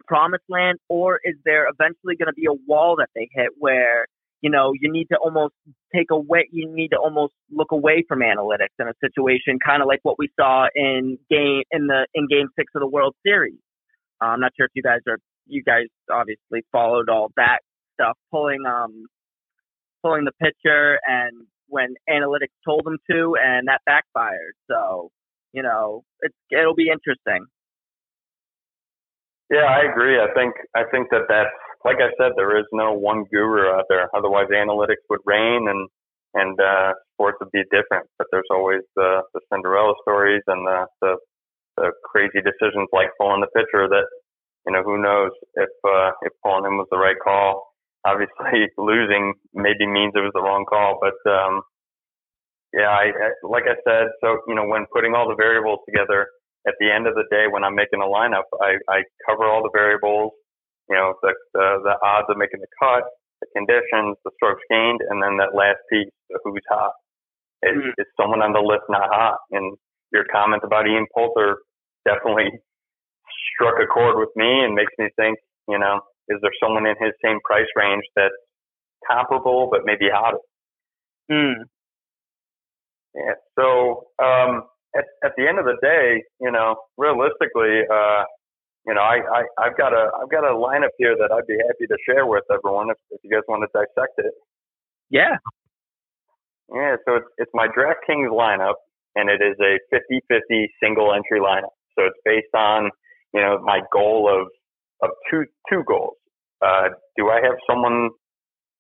promised 0.09 0.45
land, 0.49 0.79
or 0.89 1.21
is 1.23 1.37
there 1.45 1.67
eventually 1.69 2.17
going 2.17 2.27
to 2.27 2.33
be 2.33 2.47
a 2.47 2.57
wall 2.67 2.97
that 2.99 3.11
they 3.15 3.29
hit 3.33 3.51
where 3.59 4.07
you 4.41 4.51
know 4.51 4.73
you 4.81 4.91
need 4.91 5.07
to 5.13 5.19
almost 5.19 5.55
take 5.95 6.11
away, 6.11 6.49
you 6.51 6.69
need 6.73 6.89
to 6.89 6.97
almost 6.97 7.35
look 7.53 7.71
away 7.71 8.05
from 8.09 8.21
analytics 8.21 8.75
in 8.81 8.89
a 8.89 8.95
situation, 9.01 9.59
kind 9.65 9.83
of 9.83 9.89
like 9.89 10.01
what 10.03 10.19
we 10.19 10.29
saw 10.41 10.67
in 10.75 11.19
game 11.31 11.63
in 11.71 11.87
the 11.87 12.07
in 12.15 12.27
Game 12.29 12.49
Six 12.59 12.73
of 12.75 12.81
the 12.81 12.89
World 12.89 13.15
Series. 13.25 13.59
Uh, 14.21 14.27
I'm 14.27 14.41
not 14.41 14.53
sure 14.57 14.67
if 14.67 14.73
you 14.75 14.83
guys 14.83 15.01
are 15.07 15.19
you 15.47 15.63
guys 15.63 15.87
obviously 16.11 16.65
followed 16.73 17.09
all 17.09 17.31
that 17.37 17.59
stuff, 17.95 18.17
pulling 18.31 18.65
um 18.67 19.07
pulling 20.03 20.25
the 20.25 20.33
pitcher 20.41 20.99
and 21.07 21.47
when 21.69 21.95
analytics 22.09 22.55
told 22.65 22.85
them 22.85 22.97
to, 23.11 23.37
and 23.43 23.69
that 23.69 23.81
backfired. 23.85 24.55
So 24.71 25.11
you 25.53 25.63
know 25.63 26.05
it's 26.21 26.35
it'll 26.51 26.75
be 26.75 26.89
interesting. 26.91 27.47
Yeah, 29.51 29.65
I 29.65 29.91
agree. 29.91 30.21
I 30.21 30.29
think 30.35 30.55
I 30.77 30.85
think 30.91 31.09
that 31.11 31.25
that's 31.29 31.55
like 31.85 31.99
I 32.03 32.11
said, 32.21 32.33
there 32.37 32.59
is 32.59 32.67
no 32.73 32.93
one 32.93 33.25
guru 33.33 33.71
out 33.73 33.85
there. 33.89 34.09
Otherwise, 34.17 34.49
analytics 34.53 35.05
would 35.11 35.21
reign 35.25 35.69
and 35.69 35.89
and 36.35 36.61
uh, 36.61 36.93
sports 37.15 37.39
would 37.41 37.51
be 37.53 37.63
different. 37.73 38.07
But 38.19 38.27
there's 38.33 38.49
always 38.51 38.83
the 38.97 39.23
the 39.35 39.41
Cinderella 39.53 39.95
stories 40.03 40.43
and 40.47 40.67
the 40.67 40.87
the, 41.01 41.17
the 41.79 41.93
crazy 42.05 42.41
decisions 42.43 42.89
like 42.93 43.11
pulling 43.21 43.41
the 43.41 43.53
pitcher 43.57 43.89
that 43.89 44.07
you 44.67 44.73
know 44.73 44.83
who 44.85 45.01
knows 45.03 45.33
if 45.55 45.71
uh, 45.85 46.13
if 46.23 46.33
pulling 46.45 46.67
him 46.67 46.79
was 46.79 46.89
the 46.91 46.99
right 46.99 47.19
call. 47.23 47.73
obviously 48.07 48.69
losing 48.79 49.35
maybe 49.55 49.87
means 49.87 50.13
it 50.17 50.21
was 50.25 50.33
the 50.35 50.43
wrong 50.43 50.65
call, 50.69 50.99
but 51.01 51.17
um, 51.31 51.63
yeah, 52.73 52.89
I, 52.93 53.09
I 53.09 53.29
like 53.49 53.65
I 53.65 53.77
said, 53.85 54.09
so 54.21 54.39
you 54.47 54.55
know 54.55 54.67
when 54.67 54.85
putting 54.93 55.15
all 55.15 55.29
the 55.29 55.37
variables 55.37 55.81
together, 55.89 56.29
at 56.69 56.77
the 56.79 56.93
end 56.93 57.09
of 57.09 57.17
the 57.17 57.25
day 57.33 57.49
when 57.49 57.65
I'm 57.65 57.75
making 57.75 58.05
a 58.05 58.07
lineup, 58.07 58.45
I, 58.61 58.77
I 58.93 59.01
cover 59.25 59.49
all 59.49 59.65
the 59.65 59.73
variables, 59.73 60.37
you 60.89 60.97
know, 60.97 61.17
the, 61.25 61.33
the 61.57 61.67
the 61.89 61.95
odds 62.05 62.29
of 62.29 62.37
making 62.37 62.61
the 62.61 62.69
cut, 62.77 63.09
the 63.41 63.49
conditions, 63.57 64.21
the 64.25 64.33
strokes 64.37 64.61
gained, 64.69 65.01
and 65.09 65.23
then 65.25 65.41
that 65.41 65.57
last 65.57 65.81
piece, 65.89 66.13
who's 66.45 66.69
hot. 66.69 66.93
Is, 67.65 67.75
mm-hmm. 67.75 67.97
is 67.97 68.07
someone 68.21 68.45
on 68.45 68.53
the 68.53 68.63
list 68.63 68.87
not 68.89 69.09
hot? 69.09 69.41
And 69.51 69.75
your 70.13 70.25
comment 70.31 70.63
about 70.63 70.87
Ian 70.87 71.07
Poulter 71.11 71.59
definitely 72.07 72.53
struck 73.55 73.81
a 73.83 73.87
chord 73.87 74.15
with 74.21 74.31
me 74.37 74.47
and 74.63 74.75
makes 74.75 74.93
me 74.99 75.09
think, 75.17 75.39
you 75.67 75.79
know, 75.79 76.01
is 76.29 76.39
there 76.43 76.55
someone 76.63 76.87
in 76.87 76.95
his 77.01 77.13
same 77.25 77.39
price 77.45 77.67
range 77.75 78.05
that's 78.15 78.37
comparable 79.09 79.69
but 79.71 79.81
maybe 79.85 80.07
hotter? 80.13 80.39
Hmm. 81.31 81.67
Yeah. 83.15 83.37
So 83.59 84.07
um, 84.23 84.69
at 84.97 85.05
at 85.25 85.33
the 85.37 85.47
end 85.47 85.59
of 85.59 85.65
the 85.65 85.77
day, 85.83 86.23
you 86.41 86.51
know, 86.51 86.77
realistically, 86.97 87.85
uh, 87.91 88.25
you 88.87 88.95
know, 88.95 89.03
I, 89.03 89.21
I 89.21 89.43
I've 89.59 89.77
got 89.77 89.93
a 89.93 90.11
I've 90.21 90.31
got 90.31 90.45
a 90.45 90.55
lineup 90.55 90.95
here 90.99 91.17
that 91.19 91.31
I'd 91.33 91.47
be 91.47 91.59
happy 91.67 91.87
to 91.87 91.97
share 92.09 92.27
with 92.27 92.45
everyone 92.53 92.91
if, 92.91 92.97
if 93.11 93.21
you 93.23 93.31
guys 93.31 93.45
want 93.49 93.63
to 93.67 93.71
dissect 93.77 94.15
it. 94.19 94.33
Yeah. 95.11 95.37
Yeah. 96.73 96.97
So 97.07 97.17
it's 97.17 97.29
it's 97.39 97.51
my 97.55 97.69
DraftKings 97.69 98.31
lineup, 98.31 98.81
and 99.15 99.29
it 99.29 99.41
is 99.43 99.57
a 99.61 99.79
50-50 99.95 100.67
single 100.83 101.13
entry 101.13 101.41
lineup. 101.41 101.77
So 101.99 102.07
it's 102.07 102.19
based 102.25 102.55
on 102.55 102.91
you 103.35 103.41
know 103.41 103.59
my 103.63 103.81
goal 103.93 104.29
of 104.29 104.49
of 105.03 105.11
two 105.31 105.45
two 105.71 105.83
goals. 105.87 106.17
Uh, 106.65 106.89
do 107.17 107.29
I 107.29 107.41
have 107.43 107.57
someone 107.69 108.11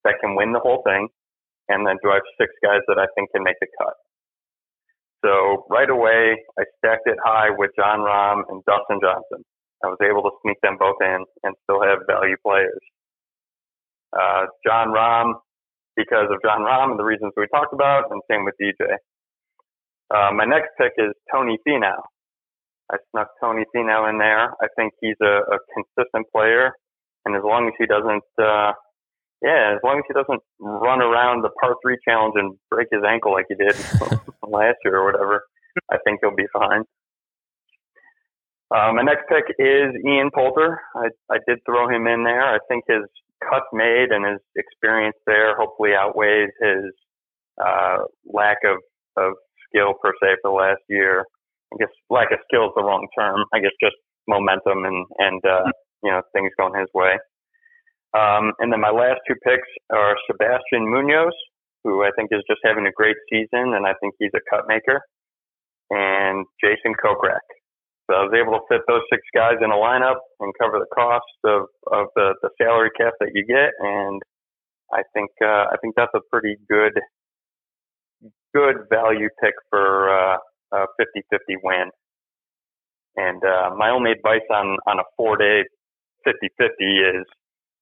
that 0.05 0.14
can 0.21 0.35
win 0.35 0.53
the 0.53 0.61
whole 0.61 0.83
thing, 0.85 1.09
and 1.68 1.87
then 1.87 1.97
do 2.03 2.11
I 2.11 2.14
have 2.14 2.29
six 2.40 2.51
guys 2.62 2.81
that 2.88 2.99
I 2.99 3.07
think 3.14 3.31
can 3.33 3.42
make 3.42 3.57
the 3.61 3.68
cut? 3.79 3.94
So 5.24 5.66
right 5.68 5.90
away, 5.90 6.37
I 6.59 6.64
stacked 6.78 7.07
it 7.07 7.18
high 7.24 7.50
with 7.50 7.70
Jon 7.76 8.00
Rahm 8.00 8.42
and 8.48 8.62
Dustin 8.64 9.00
Johnson. 9.02 9.44
I 9.85 9.88
was 9.88 9.98
able 10.02 10.22
to 10.22 10.35
sneak 10.42 10.59
them 10.62 10.76
both 10.78 10.98
in 11.00 11.24
and 11.42 11.54
still 11.64 11.83
have 11.83 12.07
value 12.07 12.37
players. 12.44 12.83
Uh, 14.14 14.46
Jon 14.66 14.88
Rahm, 14.88 15.35
because 15.96 16.31
of 16.31 16.38
Jon 16.42 16.62
Rahm 16.62 16.90
and 16.90 16.98
the 16.98 17.04
reasons 17.04 17.33
we 17.37 17.46
talked 17.52 17.74
about, 17.74 18.11
and 18.11 18.22
same 18.31 18.44
with 18.44 18.54
DJ. 18.62 18.87
Uh, 20.11 20.31
my 20.33 20.44
next 20.44 20.70
pick 20.78 20.92
is 20.96 21.12
Tony 21.31 21.59
Finau. 21.66 22.00
I 22.90 22.96
snuck 23.11 23.28
Tony 23.42 23.64
Finau 23.74 24.09
in 24.09 24.18
there. 24.18 24.54
I 24.62 24.66
think 24.76 24.94
he's 25.00 25.18
a, 25.20 25.42
a 25.52 25.59
consistent 25.74 26.26
player, 26.33 26.72
and 27.26 27.37
as 27.37 27.42
long 27.44 27.66
as 27.66 27.74
he 27.78 27.87
doesn't 27.87 28.24
uh, 28.40 28.72
yeah, 29.42 29.74
as 29.77 29.81
long 29.85 29.98
as 29.98 30.05
he 30.09 30.14
doesn't 30.14 30.42
run 30.59 31.01
around 31.01 31.42
the 31.42 31.51
par 31.61 31.77
three 31.83 31.98
challenge 32.07 32.35
and 32.37 32.57
break 32.70 32.88
his 32.90 33.03
ankle 33.07 33.33
like 33.33 33.46
he 33.48 33.55
did 33.55 33.74
last 34.46 34.77
year 34.85 34.96
or 34.98 35.05
whatever, 35.05 35.44
I 35.90 35.96
think 36.05 36.20
he'll 36.22 36.35
be 36.35 36.48
fine. 36.53 36.83
Uh, 38.70 38.92
my 38.92 39.03
next 39.03 39.24
pick 39.29 39.44
is 39.59 39.94
Ian 40.05 40.31
Poulter. 40.35 40.81
I, 40.94 41.09
I 41.33 41.38
did 41.48 41.59
throw 41.64 41.88
him 41.88 42.07
in 42.07 42.24
there. 42.24 42.42
I 42.42 42.59
think 42.68 42.85
his 42.87 43.05
cut 43.48 43.62
made 43.72 44.11
and 44.11 44.27
his 44.27 44.40
experience 44.57 45.16
there 45.27 45.57
hopefully 45.57 45.92
outweighs 45.96 46.51
his 46.61 46.92
uh, 47.64 47.98
lack 48.27 48.59
of, 48.64 48.77
of 49.16 49.33
skill 49.68 49.94
per 50.03 50.12
se 50.20 50.37
for 50.42 50.51
the 50.51 50.57
last 50.57 50.83
year. 50.88 51.24
I 51.72 51.77
guess 51.79 51.88
lack 52.11 52.31
of 52.33 52.38
skill 52.51 52.66
is 52.66 52.72
the 52.77 52.83
wrong 52.83 53.07
term. 53.18 53.44
I 53.53 53.61
guess 53.61 53.72
just 53.83 53.96
momentum 54.27 54.85
and 54.85 55.07
and 55.18 55.40
uh, 55.44 55.70
you 56.03 56.11
know 56.11 56.22
things 56.33 56.51
going 56.59 56.79
his 56.79 56.88
way. 56.94 57.16
Um, 58.16 58.53
and 58.59 58.73
then 58.73 58.81
my 58.81 58.90
last 58.90 59.21
two 59.29 59.37
picks 59.44 59.68
are 59.92 60.16
Sebastian 60.31 60.88
Munoz, 60.88 61.35
who 61.85 62.03
I 62.05 62.11
think 62.16 62.31
is 62.33 62.42
just 62.49 62.61
having 62.64 62.87
a 62.87 62.92
great 62.92 63.16
season, 63.29 63.75
and 63.77 63.87
I 63.87 63.92
think 64.01 64.14
he's 64.18 64.33
a 64.35 64.44
cut 64.49 64.64
maker, 64.66 65.01
and 65.90 66.47
Jason 66.62 66.94
Kokrak. 66.97 67.44
So 68.09 68.16
I 68.16 68.25
was 68.25 68.33
able 68.33 68.57
to 68.57 68.64
fit 68.73 68.81
those 68.88 69.05
six 69.12 69.21
guys 69.37 69.61
in 69.61 69.71
a 69.71 69.77
lineup 69.77 70.16
and 70.40 70.53
cover 70.59 70.81
the 70.81 70.88
cost 70.94 71.29
of, 71.44 71.68
of 71.92 72.09
the, 72.16 72.35
the 72.40 72.49
salary 72.57 72.88
cap 72.97 73.12
that 73.21 73.33
you 73.35 73.44
get, 73.44 73.77
and 73.79 74.23
I 74.92 75.03
think 75.12 75.31
uh, 75.42 75.68
I 75.68 75.77
think 75.81 75.94
that's 75.97 76.14
a 76.14 76.21
pretty 76.33 76.57
good 76.68 76.99
good 78.55 78.77
value 78.90 79.29
pick 79.42 79.55
for 79.68 80.09
uh, 80.09 80.38
a 80.73 80.87
50-50 80.99 81.57
win. 81.62 81.90
And 83.16 83.42
uh, 83.44 83.75
my 83.77 83.90
only 83.90 84.12
advice 84.12 84.47
on 84.51 84.79
on 84.87 84.99
a 84.99 85.05
four 85.16 85.37
day 85.37 85.64
50-50 86.27 87.21
is 87.21 87.27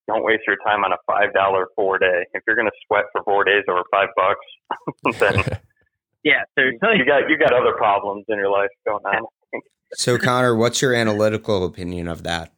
don't 0.07 0.23
waste 0.23 0.43
your 0.47 0.57
time 0.65 0.83
on 0.83 0.91
a 0.91 0.97
five 1.05 1.33
dollar 1.33 1.67
four 1.75 1.99
day. 1.99 2.25
If 2.33 2.43
you're 2.47 2.55
going 2.55 2.67
to 2.67 2.77
sweat 2.87 3.05
for 3.11 3.23
four 3.23 3.43
days 3.43 3.63
over 3.69 3.83
five 3.91 4.09
bucks, 4.15 5.19
then 5.19 5.43
yeah, 6.23 6.43
you 6.57 7.05
got 7.05 7.29
you 7.29 7.37
got 7.37 7.53
other 7.53 7.73
problems 7.77 8.25
in 8.29 8.37
your 8.37 8.49
life 8.49 8.69
going 8.85 9.03
on. 9.05 9.25
so 9.93 10.17
Connor, 10.17 10.55
what's 10.55 10.81
your 10.81 10.93
analytical 10.93 11.65
opinion 11.65 12.07
of 12.07 12.23
that? 12.23 12.53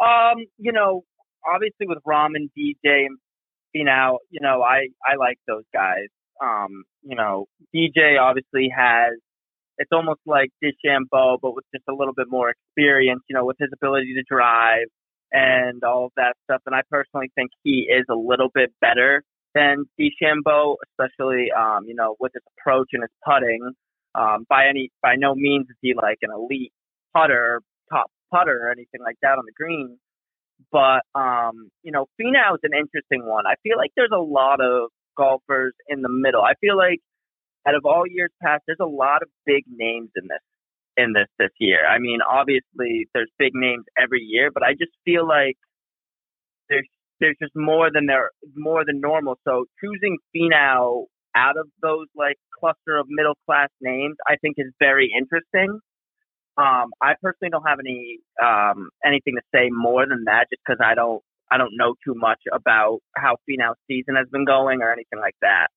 Um, 0.00 0.46
you 0.58 0.72
know, 0.72 1.02
obviously 1.46 1.86
with 1.86 1.98
Rahm 2.06 2.30
and 2.34 2.50
DJ 2.56 3.06
and 3.06 3.18
Finau, 3.74 4.16
you 4.30 4.40
know, 4.40 4.62
I 4.62 4.88
I 5.04 5.16
like 5.18 5.38
those 5.46 5.64
guys. 5.72 6.08
Um, 6.42 6.84
you 7.02 7.16
know, 7.16 7.46
DJ 7.74 8.18
obviously 8.20 8.72
has 8.74 9.18
it's 9.78 9.90
almost 9.92 10.20
like 10.26 10.50
DeChambeau, 10.62 11.38
but 11.40 11.54
with 11.54 11.64
just 11.74 11.84
a 11.88 11.94
little 11.94 12.14
bit 12.14 12.26
more 12.28 12.50
experience. 12.50 13.22
You 13.28 13.34
know, 13.34 13.44
with 13.44 13.56
his 13.58 13.70
ability 13.72 14.14
to 14.14 14.22
drive, 14.28 14.86
and 15.32 15.82
all 15.84 16.06
of 16.06 16.12
that 16.16 16.34
stuff. 16.44 16.62
And 16.66 16.74
I 16.74 16.82
personally 16.90 17.30
think 17.34 17.50
he 17.62 17.88
is 17.90 18.04
a 18.10 18.14
little 18.14 18.48
bit 18.52 18.72
better 18.80 19.22
than 19.54 19.84
DeChambeau, 19.98 20.76
especially 20.90 21.48
um, 21.56 21.86
you 21.86 21.94
know 21.94 22.16
with 22.20 22.32
his 22.34 22.42
approach 22.58 22.88
and 22.92 23.02
his 23.02 23.10
putting. 23.24 23.72
Um, 24.12 24.44
by 24.48 24.66
any 24.68 24.90
by 25.02 25.14
no 25.16 25.34
means 25.34 25.66
is 25.70 25.76
he 25.80 25.94
like 25.94 26.18
an 26.22 26.30
elite 26.34 26.72
putter, 27.14 27.60
top 27.90 28.10
putter, 28.32 28.66
or 28.66 28.72
anything 28.72 29.00
like 29.02 29.16
that 29.22 29.38
on 29.38 29.44
the 29.46 29.52
green. 29.52 29.98
But 30.72 31.02
um, 31.14 31.70
you 31.82 31.92
know, 31.92 32.06
Finau 32.20 32.54
is 32.54 32.60
an 32.62 32.72
interesting 32.76 33.26
one. 33.26 33.46
I 33.46 33.54
feel 33.62 33.76
like 33.76 33.92
there's 33.96 34.10
a 34.12 34.20
lot 34.20 34.60
of 34.60 34.90
golfers 35.16 35.74
in 35.88 36.02
the 36.02 36.08
middle. 36.10 36.42
I 36.42 36.54
feel 36.60 36.76
like 36.76 37.00
out 37.66 37.74
of 37.74 37.84
all 37.84 38.04
years 38.06 38.30
past, 38.42 38.62
there's 38.66 38.80
a 38.80 38.86
lot 38.86 39.22
of 39.22 39.28
big 39.46 39.64
names 39.68 40.10
in 40.16 40.24
this 40.28 40.40
in 41.00 41.12
this 41.12 41.28
this 41.38 41.50
year. 41.58 41.86
I 41.86 41.98
mean, 41.98 42.18
obviously 42.28 43.08
there's 43.14 43.30
big 43.38 43.52
names 43.54 43.84
every 43.98 44.22
year, 44.22 44.50
but 44.52 44.62
I 44.62 44.72
just 44.72 44.92
feel 45.04 45.26
like 45.26 45.56
there's 46.68 46.88
there's 47.20 47.36
just 47.40 47.52
more 47.54 47.90
than 47.92 48.06
there 48.06 48.30
more 48.54 48.84
than 48.84 49.00
normal. 49.00 49.38
So 49.46 49.64
choosing 49.82 50.18
Finau 50.34 51.04
out 51.36 51.56
of 51.56 51.68
those 51.82 52.06
like 52.16 52.36
cluster 52.58 52.96
of 52.98 53.06
middle 53.08 53.36
class 53.46 53.68
names, 53.80 54.16
I 54.26 54.36
think 54.40 54.56
is 54.58 54.72
very 54.78 55.10
interesting. 55.16 55.80
Um, 56.58 56.90
I 57.00 57.14
personally 57.22 57.50
don't 57.50 57.66
have 57.66 57.78
any 57.80 58.18
um, 58.42 58.90
anything 59.04 59.36
to 59.36 59.42
say 59.54 59.68
more 59.70 60.06
than 60.06 60.24
that, 60.26 60.46
just 60.50 60.62
because 60.66 60.80
I 60.84 60.94
don't 60.94 61.22
I 61.50 61.58
don't 61.58 61.76
know 61.76 61.94
too 62.04 62.14
much 62.14 62.40
about 62.52 62.98
how 63.16 63.36
Finau's 63.48 63.78
season 63.88 64.16
has 64.16 64.28
been 64.30 64.44
going 64.44 64.82
or 64.82 64.92
anything 64.92 65.20
like 65.20 65.36
that 65.42 65.68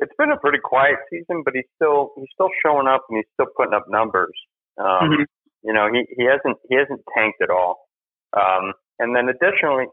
it's 0.00 0.12
been 0.18 0.30
a 0.30 0.38
pretty 0.38 0.58
quiet 0.62 0.96
season, 1.10 1.42
but 1.44 1.54
he's 1.54 1.68
still 1.76 2.12
he's 2.16 2.28
still 2.34 2.50
showing 2.64 2.86
up 2.86 3.04
and 3.08 3.18
he's 3.18 3.30
still 3.34 3.50
putting 3.56 3.74
up 3.74 3.86
numbers. 3.88 4.34
Um, 4.78 4.86
mm-hmm. 4.86 5.22
You 5.64 5.72
know, 5.72 5.88
he 5.92 6.04
he 6.16 6.24
hasn't 6.24 6.58
he 6.68 6.76
hasn't 6.76 7.00
tanked 7.16 7.42
at 7.42 7.50
all. 7.50 7.88
Um, 8.32 8.72
and 8.98 9.14
then 9.14 9.28
additionally, 9.28 9.86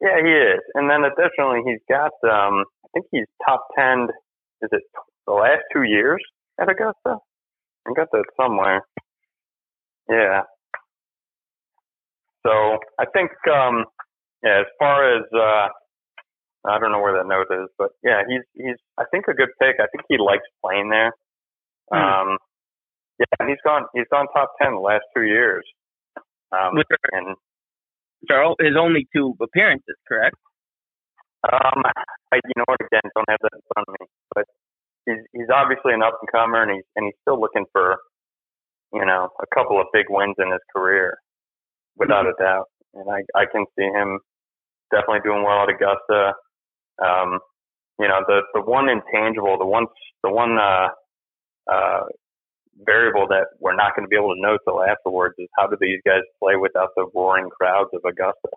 yeah, 0.00 0.20
he 0.22 0.30
is. 0.30 0.60
And 0.74 0.88
then 0.90 1.02
additionally, 1.04 1.60
he's 1.66 1.82
got 1.88 2.12
um, 2.24 2.64
I 2.84 2.88
think 2.94 3.06
he's 3.10 3.26
top 3.44 3.66
ten. 3.76 4.08
Is 4.62 4.70
it 4.72 4.82
the 5.26 5.32
last 5.32 5.62
two 5.72 5.82
years 5.82 6.22
at 6.60 6.70
Augusta? 6.70 7.18
I 7.88 7.92
got 7.94 8.08
that 8.12 8.24
somewhere. 8.36 8.82
Yeah. 10.08 10.42
So 12.46 12.78
I 12.98 13.04
think, 13.12 13.30
um, 13.52 13.84
yeah, 14.42 14.60
as 14.60 14.66
far 14.78 15.16
as 15.16 15.24
uh, 15.34 15.68
I 16.68 16.78
don't 16.78 16.92
know 16.92 17.00
where 17.00 17.16
that 17.16 17.26
note 17.26 17.48
is, 17.50 17.68
but 17.78 17.90
yeah, 18.02 18.22
he's 18.28 18.42
he's 18.54 18.76
I 18.98 19.04
think 19.10 19.26
a 19.28 19.34
good 19.34 19.50
pick. 19.60 19.76
I 19.80 19.86
think 19.90 20.04
he 20.08 20.18
likes 20.18 20.44
playing 20.64 20.90
there. 20.90 21.12
Mm. 21.92 21.96
Um, 21.96 22.38
yeah, 23.18 23.46
he's 23.46 23.62
gone 23.64 23.86
he's 23.94 24.08
gone 24.10 24.26
top 24.34 24.52
ten 24.60 24.74
the 24.74 24.80
last 24.80 25.04
two 25.16 25.24
years. 25.24 25.64
Um, 26.52 26.80
and 27.12 27.36
Charles, 28.26 28.56
his 28.60 28.76
only 28.78 29.06
two 29.14 29.34
appearances, 29.40 29.96
correct? 30.06 30.36
Um, 31.46 31.82
I, 32.32 32.36
you 32.36 32.56
know 32.56 32.64
what? 32.66 32.80
Again, 32.80 33.10
don't 33.14 33.30
have 33.30 33.38
that 33.42 33.54
in 33.54 33.62
front 33.72 33.88
of 33.88 33.94
me, 34.00 34.06
but 34.34 34.46
he's 35.06 35.22
he's 35.32 35.50
obviously 35.54 35.94
an 35.94 36.02
up 36.02 36.18
and 36.20 36.30
comer, 36.32 36.62
and 36.62 36.72
he's 36.72 36.84
and 36.96 37.06
he's 37.06 37.18
still 37.22 37.40
looking 37.40 37.64
for, 37.72 37.96
you 38.92 39.04
know, 39.04 39.28
a 39.40 39.46
couple 39.54 39.80
of 39.80 39.86
big 39.92 40.06
wins 40.08 40.34
in 40.38 40.50
his 40.50 40.64
career, 40.74 41.18
without 41.96 42.26
mm-hmm. 42.26 42.42
a 42.42 42.44
doubt. 42.44 42.66
And 42.94 43.08
I 43.10 43.22
I 43.38 43.44
can 43.46 43.66
see 43.78 43.84
him 43.86 44.18
definitely 44.90 45.20
doing 45.22 45.44
well 45.44 45.62
at 45.62 45.70
Augusta. 45.70 46.34
Um, 47.04 47.38
you 47.98 48.08
know, 48.08 48.20
the 48.26 48.42
the 48.54 48.62
one 48.62 48.88
intangible, 48.88 49.58
the 49.58 49.66
one 49.66 49.86
the 50.22 50.30
one 50.30 50.58
uh, 50.58 50.88
uh, 51.70 52.00
variable 52.84 53.26
that 53.28 53.46
we're 53.60 53.76
not 53.76 53.94
going 53.96 54.06
to 54.06 54.08
be 54.08 54.16
able 54.16 54.34
to 54.34 54.40
know 54.40 54.58
till 54.64 54.82
afterwards 54.82 55.34
is 55.38 55.48
how 55.58 55.66
do 55.66 55.76
these 55.80 56.00
guys 56.06 56.22
play 56.42 56.56
without 56.56 56.90
the 56.96 57.06
roaring 57.14 57.50
crowds 57.50 57.90
of 57.92 58.00
Augusta? 58.04 58.50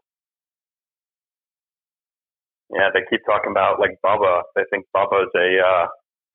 yeah, 2.73 2.87
they 2.93 3.03
keep 3.09 3.21
talking 3.25 3.51
about 3.51 3.79
like 3.79 3.99
Bubba. 4.03 4.43
They 4.55 4.63
think 4.71 4.85
Bubba's 4.95 5.31
a 5.35 5.49
uh, 5.59 5.87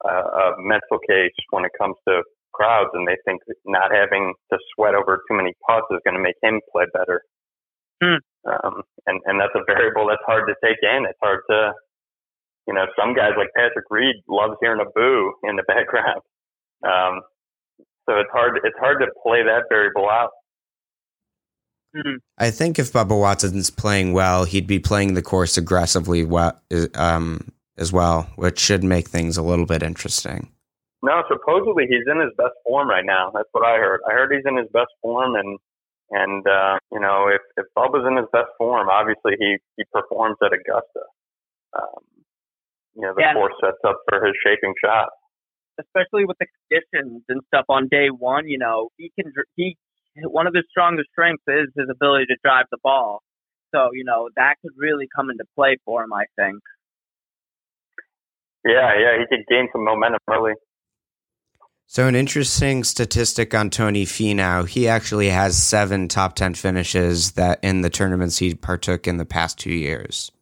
a, 0.04 0.12
a 0.12 0.44
mental 0.58 1.00
case 1.08 1.32
when 1.50 1.64
it 1.64 1.72
comes 1.78 1.96
to 2.08 2.22
crowds, 2.52 2.90
and 2.92 3.08
they 3.08 3.16
think 3.24 3.40
not 3.64 3.90
having 3.92 4.34
to 4.52 4.58
sweat 4.74 4.94
over 4.94 5.22
too 5.28 5.36
many 5.36 5.54
putts 5.66 5.86
is 5.90 6.00
going 6.04 6.16
to 6.16 6.22
make 6.22 6.36
him 6.42 6.60
play 6.72 6.84
better. 6.92 7.22
Hmm. 8.02 8.20
Um, 8.44 8.82
and 9.06 9.20
and 9.24 9.40
that's 9.40 9.56
a 9.56 9.64
variable 9.64 10.06
that's 10.08 10.24
hard 10.26 10.44
to 10.48 10.54
take 10.62 10.78
in. 10.82 11.08
It's 11.08 11.18
hard 11.22 11.40
to, 11.50 11.72
you 12.66 12.74
know, 12.74 12.86
some 12.98 13.14
guys 13.14 13.32
like 13.36 13.48
Patrick 13.56 13.86
Reed 13.90 14.16
loves 14.28 14.54
hearing 14.60 14.80
a 14.80 14.90
boo 14.94 15.32
in 15.44 15.56
the 15.56 15.62
background. 15.68 16.20
Um, 16.84 17.22
so 18.08 18.18
it's 18.18 18.30
hard 18.32 18.58
it's 18.62 18.78
hard 18.78 19.00
to 19.00 19.06
play 19.22 19.42
that 19.42 19.64
variable 19.68 20.08
out. 20.08 20.30
Mhm. 21.94 22.18
I 22.38 22.50
think 22.50 22.78
if 22.78 22.92
Bubba 22.92 23.18
Watson's 23.18 23.70
playing 23.70 24.12
well, 24.12 24.44
he'd 24.44 24.66
be 24.66 24.78
playing 24.78 25.14
the 25.14 25.22
course 25.22 25.56
aggressively 25.56 26.24
well, 26.24 26.60
um, 26.94 27.52
as 27.78 27.92
well, 27.92 28.28
which 28.36 28.58
should 28.58 28.84
make 28.84 29.08
things 29.08 29.36
a 29.36 29.42
little 29.42 29.66
bit 29.66 29.82
interesting. 29.82 30.52
No, 31.02 31.22
supposedly 31.28 31.86
he's 31.88 32.04
in 32.06 32.20
his 32.20 32.32
best 32.36 32.54
form 32.64 32.88
right 32.88 33.04
now. 33.04 33.30
That's 33.34 33.48
what 33.52 33.64
I 33.64 33.76
heard. 33.76 34.00
I 34.08 34.12
heard 34.12 34.32
he's 34.32 34.44
in 34.46 34.56
his 34.56 34.68
best 34.72 34.90
form, 35.00 35.34
and 35.34 35.58
and 36.10 36.46
uh, 36.46 36.78
you 36.92 37.00
know 37.00 37.28
if 37.28 37.40
if 37.56 37.66
Bubba's 37.76 38.06
in 38.06 38.16
his 38.16 38.26
best 38.32 38.50
form, 38.58 38.88
obviously 38.88 39.34
he 39.38 39.56
he 39.76 39.84
performs 39.92 40.36
at 40.44 40.52
Augusta. 40.52 41.04
Um, 41.78 42.02
you 42.96 43.02
know 43.02 43.12
the 43.14 43.20
Yeah. 43.22 43.34
course 43.34 43.54
sets 43.62 43.78
up 43.86 44.00
for 44.08 44.24
his 44.24 44.34
shaping 44.44 44.74
shot. 44.82 45.08
especially 45.78 46.24
with 46.24 46.38
the 46.40 46.46
conditions 46.56 47.22
and 47.28 47.42
stuff 47.48 47.66
on 47.68 47.86
day 47.88 48.08
one. 48.08 48.48
You 48.48 48.58
know, 48.58 48.88
he 48.96 49.12
can 49.14 49.30
he 49.56 49.76
one 50.24 50.46
of 50.46 50.54
his 50.54 50.64
strongest 50.70 51.10
strengths 51.12 51.44
is 51.46 51.68
his 51.76 51.88
ability 51.90 52.24
to 52.26 52.36
drive 52.42 52.64
the 52.70 52.78
ball. 52.82 53.22
So 53.74 53.90
you 53.92 54.04
know 54.04 54.30
that 54.36 54.54
could 54.62 54.72
really 54.76 55.06
come 55.14 55.28
into 55.30 55.44
play 55.54 55.76
for 55.84 56.02
him. 56.02 56.12
I 56.12 56.24
think. 56.34 56.62
Yeah, 58.64 58.92
yeah, 58.98 59.18
he 59.18 59.26
could 59.28 59.44
gain 59.48 59.68
some 59.72 59.84
momentum 59.84 60.18
early. 60.28 60.54
So, 61.88 62.08
an 62.08 62.16
interesting 62.16 62.82
statistic 62.82 63.54
on 63.54 63.70
Tony 63.70 64.04
Finau, 64.04 64.66
he 64.66 64.88
actually 64.88 65.28
has 65.28 65.56
seven 65.62 66.08
top 66.08 66.34
10 66.34 66.54
finishes 66.54 67.32
that 67.32 67.60
in 67.62 67.82
the 67.82 67.90
tournaments 67.90 68.38
he 68.38 68.54
partook 68.56 69.06
in 69.06 69.18
the 69.18 69.24
past 69.24 69.56
two 69.58 69.72
years. 69.72 70.32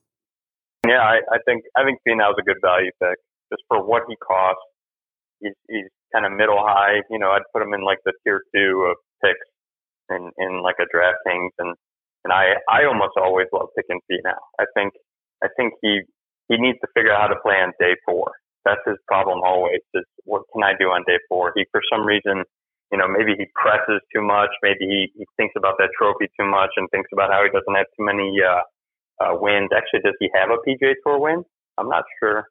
Yeah, 0.86 1.00
I, 1.02 1.20
I 1.32 1.38
think 1.46 1.64
I 1.76 1.84
think 1.84 2.00
Finau's 2.06 2.38
a 2.38 2.44
good 2.44 2.60
value 2.62 2.92
pick 3.02 3.18
just 3.52 3.64
for 3.68 3.84
what 3.84 4.04
he 4.08 4.16
costs. 4.16 4.62
He's 5.40 5.56
he's 5.68 5.90
kind 6.12 6.26
of 6.26 6.32
middle 6.32 6.60
high. 6.60 7.02
You 7.10 7.18
know, 7.18 7.32
I'd 7.32 7.48
put 7.52 7.62
him 7.62 7.74
in 7.74 7.84
like 7.84 7.98
the 8.04 8.12
tier 8.24 8.42
two 8.54 8.92
of 8.92 8.96
picks 9.24 9.48
in 10.10 10.30
in 10.38 10.62
like 10.62 10.76
a 10.80 10.88
DraftKings, 10.94 11.54
and 11.58 11.74
and 12.24 12.32
I 12.32 12.56
I 12.70 12.84
almost 12.86 13.16
always 13.16 13.48
love 13.52 13.68
picking 13.76 14.00
Finau. 14.10 14.38
I 14.60 14.66
think 14.76 14.92
I 15.42 15.48
think 15.56 15.74
he 15.82 16.02
he 16.48 16.56
needs 16.58 16.78
to 16.82 16.88
figure 16.94 17.12
out 17.12 17.22
how 17.28 17.34
to 17.34 17.40
play 17.42 17.56
on 17.56 17.72
day 17.80 17.96
four. 18.06 18.32
That's 18.64 18.82
his 18.86 18.98
problem 19.08 19.40
always. 19.44 19.80
Is 19.94 20.04
what 20.24 20.44
can 20.54 20.64
I 20.64 20.72
do 20.78 20.88
on 20.92 21.04
day 21.06 21.18
four? 21.28 21.52
He 21.56 21.64
for 21.72 21.82
some 21.92 22.06
reason. 22.06 22.44
You 22.92 22.98
know, 22.98 23.08
maybe 23.08 23.34
he 23.36 23.46
presses 23.58 23.98
too 24.14 24.22
much. 24.22 24.50
Maybe 24.62 24.86
he, 24.86 25.10
he 25.18 25.26
thinks 25.36 25.54
about 25.58 25.74
that 25.78 25.90
trophy 25.98 26.30
too 26.38 26.46
much 26.46 26.70
and 26.76 26.86
thinks 26.90 27.10
about 27.12 27.32
how 27.32 27.42
he 27.42 27.50
doesn't 27.50 27.74
have 27.74 27.86
too 27.98 28.06
many 28.06 28.30
uh, 28.38 28.62
uh, 29.20 29.34
wins. 29.34 29.70
Actually, 29.76 30.00
does 30.00 30.16
he 30.20 30.30
have 30.34 30.50
a 30.50 30.58
PGA 30.68 30.94
Tour 31.04 31.18
win? 31.18 31.44
I'm 31.78 31.88
not 31.88 32.04
sure. 32.22 32.48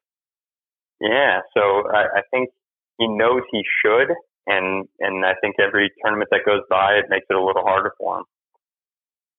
Yeah, 1.00 1.40
so 1.56 1.88
I, 1.90 2.18
I 2.18 2.22
think 2.30 2.50
he 2.98 3.08
knows 3.08 3.42
he 3.50 3.62
should, 3.84 4.14
and 4.46 4.86
and 5.00 5.24
I 5.24 5.34
think 5.40 5.56
every 5.58 5.90
tournament 6.02 6.28
that 6.30 6.40
goes 6.46 6.62
by, 6.70 6.94
it 6.94 7.06
makes 7.08 7.26
it 7.28 7.36
a 7.36 7.44
little 7.44 7.62
harder 7.62 7.92
for 7.98 8.18
him. 8.18 8.24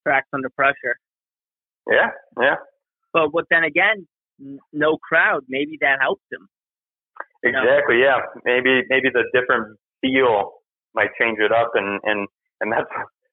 Cracks 0.04 0.28
under 0.32 0.50
pressure. 0.50 0.98
Yeah, 1.90 2.10
yeah, 2.40 2.56
But 3.12 3.30
but 3.32 3.44
then 3.50 3.64
again, 3.64 4.06
no 4.72 4.98
crowd. 4.98 5.44
Maybe 5.48 5.78
that 5.80 5.98
helps 6.00 6.22
him. 6.30 6.48
Exactly. 7.42 8.00
Yeah, 8.00 8.20
maybe 8.44 8.82
maybe 8.88 9.08
the 9.12 9.24
different 9.32 9.78
feel 10.00 10.52
might 10.94 11.10
change 11.18 11.38
it 11.38 11.52
up, 11.52 11.72
and 11.74 12.00
and 12.04 12.28
and 12.60 12.72
that's 12.72 12.90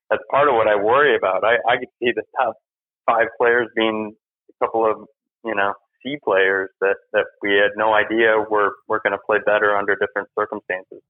that's 0.10 0.24
part 0.32 0.48
of 0.48 0.56
what 0.56 0.68
I 0.68 0.76
worry 0.76 1.16
about. 1.16 1.44
I 1.44 1.56
I 1.68 1.78
could 1.78 1.90
see 2.00 2.12
the 2.16 2.24
top 2.40 2.56
five 3.06 3.28
players 3.40 3.68
being 3.76 4.14
a 4.50 4.66
couple 4.66 4.90
of 4.90 5.08
you 5.46 5.56
know 5.56 5.74
C 6.04 6.18
players 6.24 6.70
that 6.82 6.96
that 7.14 7.26
we 7.42 7.52
had 7.52 7.72
no 7.76 7.94
idea 7.94 8.38
were 8.50 8.74
were 8.88 9.00
going 9.04 9.12
to 9.12 9.20
play 9.26 9.38
better 9.46 9.76
under 9.76 9.96
different 9.96 10.30
circumstances. 10.38 11.02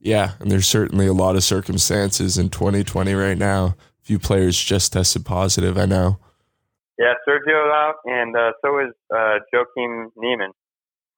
Yeah, 0.00 0.32
and 0.40 0.50
there's 0.50 0.66
certainly 0.66 1.06
a 1.06 1.12
lot 1.14 1.34
of 1.36 1.44
circumstances 1.44 2.36
in 2.36 2.50
2020 2.50 3.14
right 3.14 3.38
now. 3.38 3.64
A 3.66 3.76
few 4.02 4.18
players 4.18 4.58
just 4.58 4.92
tested 4.92 5.24
positive, 5.24 5.78
I 5.78 5.86
know. 5.86 6.18
Yeah, 6.98 7.14
Sergio 7.26 7.72
out, 7.72 7.94
and 8.04 8.36
uh, 8.36 8.52
so 8.62 8.78
is 8.80 8.92
uh, 9.14 9.38
Joaquin 9.52 10.10
Niemann. 10.16 10.52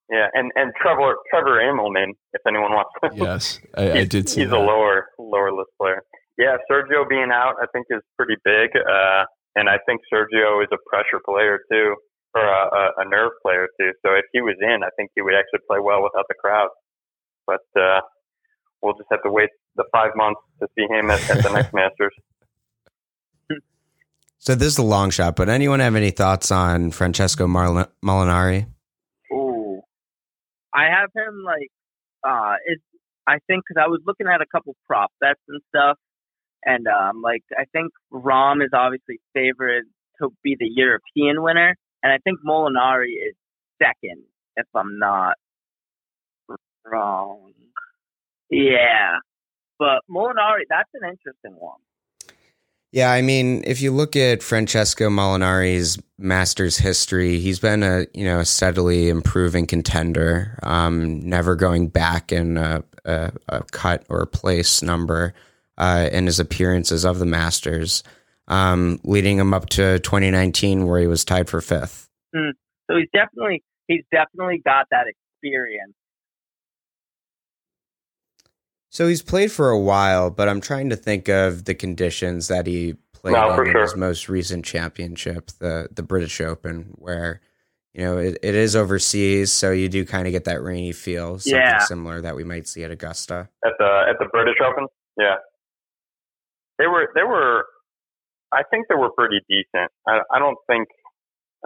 Yeah, 0.09 0.29
and 0.35 0.53
and 0.55 0.73
Trevor 0.81 1.17
Trevor 1.31 1.59
Immelman, 1.61 2.13
if 2.33 2.41
anyone 2.47 2.71
wants. 2.73 2.91
to. 3.03 3.11
Yes, 3.17 3.61
I, 3.77 3.91
I 4.01 4.05
did 4.05 4.29
see 4.29 4.43
He's 4.43 4.51
that. 4.51 4.57
a 4.57 4.61
lower 4.61 5.09
lower 5.19 5.53
list 5.53 5.71
player. 5.81 6.03
Yeah, 6.39 6.57
Sergio 6.71 7.09
being 7.09 7.31
out, 7.33 7.55
I 7.61 7.67
think 7.73 7.87
is 7.91 8.03
pretty 8.17 8.37
big, 8.45 8.71
uh, 8.77 9.25
and 9.57 9.69
I 9.69 9.79
think 9.87 10.03
Sergio 10.13 10.63
is 10.63 10.69
a 10.71 10.79
pressure 10.89 11.21
player 11.25 11.59
too, 11.73 11.97
or 12.35 12.43
a, 12.43 12.63
a, 12.77 12.91
a 12.99 13.09
nerve 13.09 13.33
player 13.43 13.67
too. 13.81 13.93
So 14.05 14.13
if 14.13 14.25
he 14.33 14.41
was 14.43 14.57
in, 14.61 14.85
I 14.85 14.91
think 14.97 15.11
he 15.17 15.23
would 15.23 15.35
actually 15.35 15.65
play 15.69 15.79
well 15.81 16.03
without 16.03 16.27
the 16.29 16.35
crowd. 16.35 16.69
But 17.47 17.65
uh, 17.81 18.01
we'll 18.83 18.95
just 18.95 19.09
have 19.11 19.23
to 19.23 19.31
wait 19.31 19.51
the 19.77 19.85
five 19.93 20.11
months 20.15 20.41
to 20.61 20.69
see 20.77 20.87
him 20.89 21.11
at, 21.11 21.29
at 21.31 21.43
the 21.43 21.51
next 21.51 21.73
Masters. 21.75 22.15
So, 24.39 24.55
this 24.55 24.69
is 24.69 24.79
a 24.79 24.85
long 24.85 25.11
shot, 25.11 25.35
but 25.35 25.49
anyone 25.49 25.81
have 25.81 25.97
any 25.97 26.11
thoughts 26.11 26.53
on 26.53 26.93
Francesco 26.93 27.49
Marl- 27.49 27.91
Molinari? 28.05 28.67
Ooh, 29.33 29.81
I 30.73 30.85
have 30.85 31.11
him 31.17 31.43
like 31.45 31.71
uh, 32.23 32.55
it's 32.65 32.83
I 33.27 33.39
think 33.49 33.65
because 33.67 33.83
I 33.83 33.89
was 33.89 34.01
looking 34.07 34.29
at 34.29 34.41
a 34.41 34.47
couple 34.47 34.77
prop 34.87 35.11
bets 35.21 35.41
and 35.49 35.61
stuff, 35.69 35.99
and 36.67 36.87
um, 36.89 37.23
like 37.23 37.45
I 37.57 37.65
think 37.73 37.93
Rahm 38.13 38.63
is 38.63 38.71
obviously 38.75 39.21
favored 39.33 39.85
to 40.21 40.31
be 40.43 40.57
the 40.59 40.69
European 40.69 41.43
winner, 41.43 41.77
and 42.03 42.13
I 42.13 42.19
think 42.19 42.41
Molinari 42.47 43.13
is 43.13 43.35
second, 43.81 44.25
if 44.57 44.67
I'm 44.75 44.99
not 44.99 45.37
wrong. 46.85 47.53
Yeah, 48.51 49.19
but 49.79 50.01
Molinari, 50.11 50.65
that's 50.69 50.91
an 50.95 51.09
interesting 51.09 51.59
one. 51.59 51.79
Yeah, 52.93 53.11
I 53.11 53.21
mean, 53.21 53.63
if 53.67 53.83
you 53.83 53.93
look 53.93 54.17
at 54.17 54.43
Francesco 54.43 55.09
Molinari's 55.09 55.99
Masters 56.19 56.79
history, 56.79 57.39
he's 57.39 57.61
been 57.61 57.83
a 57.83 58.07
you 58.13 58.25
know 58.25 58.41
a 58.41 58.45
steadily 58.45 59.09
improving 59.09 59.67
contender, 59.67 60.59
um, 60.65 61.21
never 61.21 61.55
going 61.55 61.89
back 61.89 62.33
in 62.33 62.57
a, 62.57 62.83
a, 63.05 63.33
a 63.49 63.63
cut 63.71 64.05
or 64.09 64.27
place 64.27 64.83
number 64.83 65.33
uh, 65.79 66.09
in 66.13 66.27
his 66.27 66.41
appearances 66.41 67.05
of 67.05 67.19
the 67.19 67.27
Masters, 67.27 68.03
um, 68.49 69.01
leading 69.05 69.39
him 69.39 69.53
up 69.55 69.69
to 69.71 69.99
2019 70.01 70.87
where 70.87 71.01
he 71.01 71.07
was 71.07 71.25
tied 71.25 71.49
for 71.49 71.61
fifth. 71.61 72.09
So 72.35 72.97
he's 72.97 73.09
definitely 73.13 73.63
he's 73.89 74.05
definitely 74.13 74.63
got 74.65 74.87
that 74.91 75.07
experience. 75.09 75.95
So 78.91 79.07
he's 79.09 79.23
played 79.23 79.53
for 79.53 79.71
a 79.71 79.79
while, 79.79 80.31
but 80.31 80.49
I'm 80.49 80.61
trying 80.61 80.91
to 80.91 80.97
think 80.97 81.29
of 81.29 81.65
the 81.65 81.75
conditions 81.75 82.49
that 82.49 82.67
he 82.67 82.95
played 83.13 83.33
No, 83.33 83.53
in, 83.61 83.67
in 83.67 83.73
sure. 83.73 83.83
his 83.83 83.97
most 83.97 84.29
recent 84.29 84.65
championship, 84.65 85.51
the 85.59 85.89
the 85.91 86.03
British 86.03 86.41
Open, 86.41 86.95
where 86.97 87.41
you 87.93 88.05
know 88.05 88.17
it, 88.19 88.39
it 88.43 88.55
is 88.55 88.75
overseas, 88.77 89.53
so 89.53 89.71
you 89.71 89.89
do 89.89 90.05
kind 90.07 90.27
of 90.27 90.33
get 90.33 90.45
that 90.45 90.63
rainy 90.63 90.93
feel, 90.93 91.39
something 91.39 91.59
Yeah. 91.61 91.79
similar 91.81 92.21
that 92.23 92.37
we 92.37 92.45
might 92.45 92.67
see 92.69 92.85
at 92.85 92.91
Augusta. 92.91 93.49
at 93.65 93.73
the 93.79 94.05
at 94.09 94.17
the 94.19 94.29
British 94.33 94.57
Open. 94.65 94.87
Yeah, 95.19 95.37
they 96.79 96.87
were 96.87 97.09
they 97.15 97.23
were. 97.23 97.65
I 98.53 98.63
think 98.71 98.87
they 98.89 98.95
were 98.95 99.11
pretty 99.11 99.41
decent. 99.49 99.91
I, 100.07 100.21
I 100.33 100.39
don't 100.39 100.59
think 100.69 100.87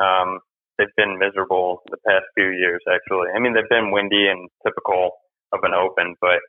um, 0.00 0.40
they've 0.78 0.94
been 0.96 1.18
miserable 1.18 1.82
the 1.90 1.98
past 2.06 2.24
few 2.34 2.48
years. 2.48 2.80
Actually, 2.88 3.28
I 3.34 3.38
mean 3.40 3.54
they've 3.54 3.68
been 3.68 3.92
windy 3.92 4.26
and 4.28 4.48
typical 4.66 5.12
of 5.52 5.60
an 5.62 5.74
Open, 5.74 6.14
but 6.20 6.40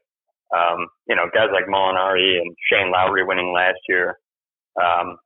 um, 0.56 0.88
you 1.08 1.16
know 1.16 1.28
guys 1.34 1.50
like 1.54 1.66
Molinari 1.66 2.38
and 2.40 2.56
Shane 2.72 2.92
Lowry 2.92 3.24
winning 3.24 3.54
last 3.54 3.80
year. 3.90 4.18
Um, 4.82 5.18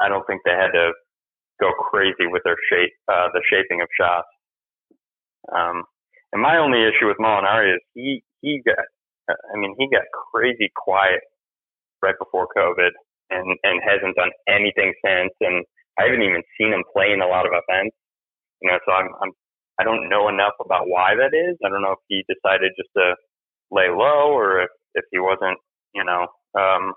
I 0.00 0.08
don't 0.08 0.26
think 0.26 0.42
they 0.44 0.52
had 0.52 0.72
to 0.72 0.92
go 1.60 1.70
crazy 1.90 2.26
with 2.26 2.42
their 2.44 2.56
shape, 2.70 2.90
uh, 3.08 3.28
the 3.32 3.42
shaping 3.48 3.82
of 3.82 3.88
shots. 3.96 4.26
Um, 5.54 5.84
and 6.32 6.42
my 6.42 6.56
only 6.58 6.80
issue 6.82 7.06
with 7.06 7.18
Molinari 7.18 7.74
is 7.74 7.80
he 7.94 8.22
he 8.40 8.62
got 8.64 8.84
I 9.28 9.56
mean, 9.58 9.74
he 9.78 9.88
got 9.88 10.02
crazy 10.32 10.70
quiet 10.74 11.20
right 12.02 12.14
before 12.18 12.48
COVID 12.56 12.90
and, 13.30 13.46
and 13.62 13.80
hasn't 13.82 14.16
done 14.16 14.30
anything 14.48 14.92
since. 15.04 15.32
And 15.40 15.64
I 15.98 16.04
haven't 16.04 16.22
even 16.22 16.42
seen 16.58 16.72
him 16.72 16.84
play 16.92 17.12
in 17.12 17.22
a 17.22 17.26
lot 17.26 17.46
of 17.46 17.52
events. 17.52 17.96
You 18.60 18.70
know, 18.70 18.78
so 18.86 18.92
I'm, 18.92 19.08
I'm, 19.22 19.32
I 19.80 19.84
don't 19.84 20.08
know 20.08 20.28
enough 20.28 20.54
about 20.64 20.86
why 20.86 21.14
that 21.14 21.34
is. 21.34 21.56
I 21.64 21.68
don't 21.68 21.82
know 21.82 21.96
if 21.98 22.04
he 22.08 22.24
decided 22.28 22.72
just 22.76 22.90
to 22.96 23.14
lay 23.70 23.88
low 23.88 24.30
or 24.32 24.62
if, 24.62 24.70
if 24.94 25.04
he 25.10 25.18
wasn't, 25.18 25.58
you 25.94 26.04
know, 26.04 26.26
um, 26.58 26.92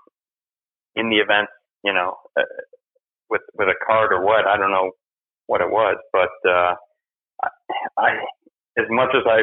in 0.94 1.10
the 1.10 1.16
event, 1.16 1.48
you 1.84 1.92
know, 1.92 2.16
uh, 2.38 2.42
with, 3.30 3.42
with 3.58 3.68
a 3.68 3.78
card 3.86 4.12
or 4.12 4.24
what. 4.24 4.46
I 4.46 4.56
don't 4.56 4.70
know 4.70 4.92
what 5.46 5.60
it 5.60 5.70
was. 5.70 5.96
But 6.12 6.34
uh, 6.48 6.74
I, 7.42 7.48
I, 7.98 8.10
as 8.78 8.86
much 8.90 9.10
as 9.14 9.22
I 9.26 9.42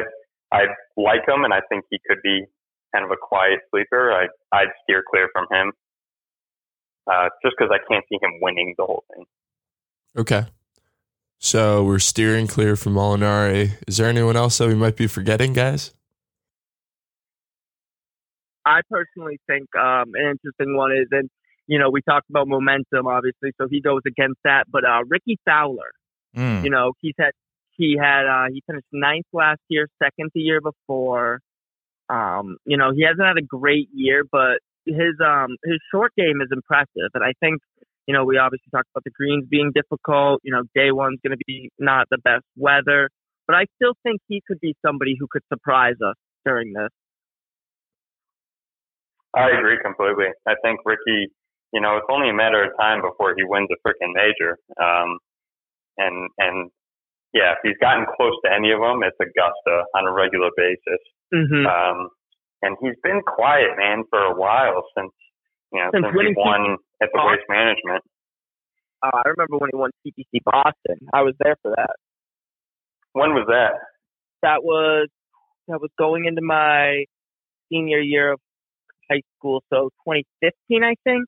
I 0.54 0.70
like 0.96 1.26
him 1.26 1.42
and 1.42 1.52
I 1.52 1.60
think 1.68 1.84
he 1.90 1.98
could 2.06 2.22
be 2.22 2.46
kind 2.94 3.04
of 3.04 3.10
a 3.10 3.16
quiet 3.20 3.60
sleeper, 3.70 4.12
I 4.12 4.26
I'd 4.56 4.68
steer 4.84 5.02
clear 5.10 5.28
from 5.32 5.46
him. 5.50 5.72
Uh, 7.10 7.28
just 7.44 7.54
because 7.58 7.70
I 7.70 7.78
can't 7.92 8.04
see 8.08 8.18
him 8.22 8.30
winning 8.40 8.74
the 8.78 8.84
whole 8.84 9.04
thing. 9.14 9.24
Okay. 10.16 10.44
So 11.38 11.84
we're 11.84 11.98
steering 11.98 12.46
clear 12.46 12.76
from 12.76 12.94
Molinari. 12.94 13.72
Is 13.86 13.98
there 13.98 14.08
anyone 14.08 14.36
else 14.36 14.56
that 14.58 14.68
we 14.68 14.74
might 14.74 14.96
be 14.96 15.06
forgetting, 15.06 15.52
guys? 15.52 15.92
I 18.64 18.80
personally 18.90 19.38
think 19.46 19.68
um, 19.76 20.12
an 20.14 20.30
interesting 20.32 20.76
one 20.76 20.92
is, 20.92 21.08
and 21.10 21.28
you 21.66 21.78
know, 21.78 21.90
we 21.90 22.00
talked 22.02 22.30
about 22.30 22.48
momentum, 22.48 23.06
obviously, 23.06 23.52
so 23.60 23.66
he 23.68 23.80
goes 23.80 24.00
against 24.06 24.38
that. 24.44 24.64
But 24.70 24.84
uh, 24.84 25.00
Rickie 25.08 25.38
Fowler, 25.44 25.92
Mm. 26.36 26.64
you 26.64 26.70
know, 26.70 26.92
he's 27.00 27.14
had 27.16 27.30
he 27.76 27.96
had 27.96 28.26
uh, 28.26 28.46
he 28.52 28.60
finished 28.66 28.86
ninth 28.92 29.26
last 29.32 29.60
year, 29.68 29.86
second 30.02 30.30
the 30.34 30.40
year 30.40 30.60
before. 30.60 31.38
Um, 32.08 32.56
you 32.64 32.76
know, 32.76 32.92
he 32.94 33.04
hasn't 33.04 33.26
had 33.26 33.38
a 33.38 33.46
great 33.46 33.88
year, 33.92 34.24
but 34.30 34.58
his 34.86 35.16
um 35.24 35.56
his 35.64 35.78
short 35.90 36.12
game 36.16 36.40
is 36.42 36.48
impressive, 36.52 37.10
and 37.14 37.24
I 37.24 37.32
think 37.40 37.60
you 38.06 38.14
know 38.14 38.24
we 38.24 38.36
obviously 38.38 38.68
talked 38.70 38.88
about 38.94 39.04
the 39.04 39.10
greens 39.10 39.46
being 39.48 39.72
difficult. 39.74 40.40
You 40.44 40.52
know, 40.52 40.62
day 40.74 40.92
one's 40.92 41.18
going 41.24 41.36
to 41.36 41.44
be 41.46 41.70
not 41.78 42.06
the 42.10 42.18
best 42.18 42.44
weather, 42.56 43.08
but 43.46 43.56
I 43.56 43.64
still 43.76 43.94
think 44.02 44.20
he 44.28 44.42
could 44.46 44.60
be 44.60 44.74
somebody 44.84 45.16
who 45.18 45.26
could 45.30 45.42
surprise 45.52 45.96
us 46.04 46.16
during 46.44 46.72
this. 46.72 46.90
I 49.34 49.50
agree 49.50 49.78
completely. 49.82 50.30
I 50.46 50.54
think 50.62 50.80
Rickie, 50.84 51.32
you 51.72 51.80
know, 51.80 51.96
it's 51.96 52.06
only 52.08 52.30
a 52.30 52.34
matter 52.34 52.62
of 52.62 52.70
time 52.78 53.02
before 53.02 53.34
he 53.36 53.42
wins 53.42 53.68
a 53.72 53.88
freaking 53.88 54.12
major. 54.14 54.58
Um, 54.80 55.18
and 55.98 56.30
and 56.38 56.70
yeah, 57.34 57.58
if 57.58 57.58
he's 57.66 57.78
gotten 57.82 58.06
close 58.16 58.38
to 58.46 58.48
any 58.48 58.70
of 58.70 58.78
them, 58.78 59.02
it's 59.02 59.18
Augusta 59.18 59.84
on 59.98 60.06
a 60.06 60.12
regular 60.14 60.50
basis. 60.56 61.02
Mm-hmm. 61.34 61.66
Um, 61.66 62.08
and 62.62 62.78
he's 62.80 62.94
been 63.02 63.20
quiet, 63.26 63.74
man, 63.76 64.04
for 64.08 64.22
a 64.22 64.34
while 64.34 64.86
since 64.96 65.12
you 65.74 65.82
know 65.82 65.90
Since 65.92 66.06
since, 66.06 66.12
he 66.14 66.16
winning 66.16 66.34
won 66.38 66.78
at 67.02 67.10
the 67.12 67.18
Boston. 67.18 67.34
Waste 67.34 67.48
Management. 67.50 68.02
Uh, 69.02 69.18
I 69.18 69.28
remember 69.34 69.58
when 69.58 69.70
he 69.74 69.76
won 69.76 69.90
TPC 70.06 70.40
Boston. 70.46 70.96
I 71.12 71.22
was 71.22 71.34
there 71.42 71.56
for 71.60 71.74
that. 71.76 71.98
When 73.12 73.34
was 73.34 73.46
that? 73.48 73.82
That 74.42 74.62
was 74.62 75.08
that 75.68 75.80
was 75.80 75.90
going 75.98 76.24
into 76.26 76.40
my 76.40 77.04
senior 77.70 77.98
year 77.98 78.32
of 78.32 78.40
high 79.10 79.22
school, 79.36 79.62
so 79.70 79.90
2015, 80.06 80.84
I 80.84 80.94
think. 81.04 81.26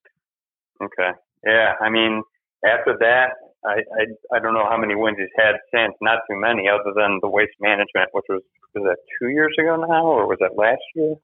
Okay. 0.82 1.10
Yeah, 1.44 1.72
I 1.80 1.90
mean, 1.90 2.22
after 2.64 2.96
that, 3.00 3.36
I, 3.66 3.82
I 3.98 4.02
I 4.36 4.38
don't 4.38 4.54
know 4.54 4.66
how 4.68 4.76
many 4.78 4.94
wins 4.94 5.18
he's 5.18 5.34
had 5.36 5.56
since. 5.74 5.94
Not 6.00 6.20
too 6.30 6.38
many, 6.38 6.68
other 6.68 6.92
than 6.94 7.18
the 7.20 7.28
Waste 7.28 7.58
Management, 7.60 8.10
which 8.12 8.26
was 8.28 8.42
was 8.74 8.84
that 8.84 8.98
two 9.18 9.28
years 9.28 9.54
ago 9.58 9.76
now, 9.76 10.06
or 10.06 10.26
was 10.26 10.38
that 10.40 10.56
last 10.56 10.82
year? 10.94 11.14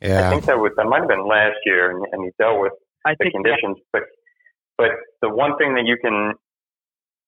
Yeah, 0.00 0.26
I 0.26 0.30
think 0.30 0.44
that 0.46 0.58
was 0.58 0.72
that 0.76 0.86
might 0.86 1.00
have 1.00 1.08
been 1.08 1.26
last 1.26 1.58
year, 1.64 1.90
and, 1.90 2.04
and 2.10 2.24
he 2.24 2.30
dealt 2.38 2.60
with 2.60 2.72
I 3.06 3.14
the 3.14 3.30
think 3.30 3.34
conditions. 3.34 3.78
But 3.92 4.02
but 4.76 4.90
the 5.22 5.30
one 5.30 5.56
thing 5.58 5.74
that 5.74 5.86
you 5.86 5.96
can 6.02 6.34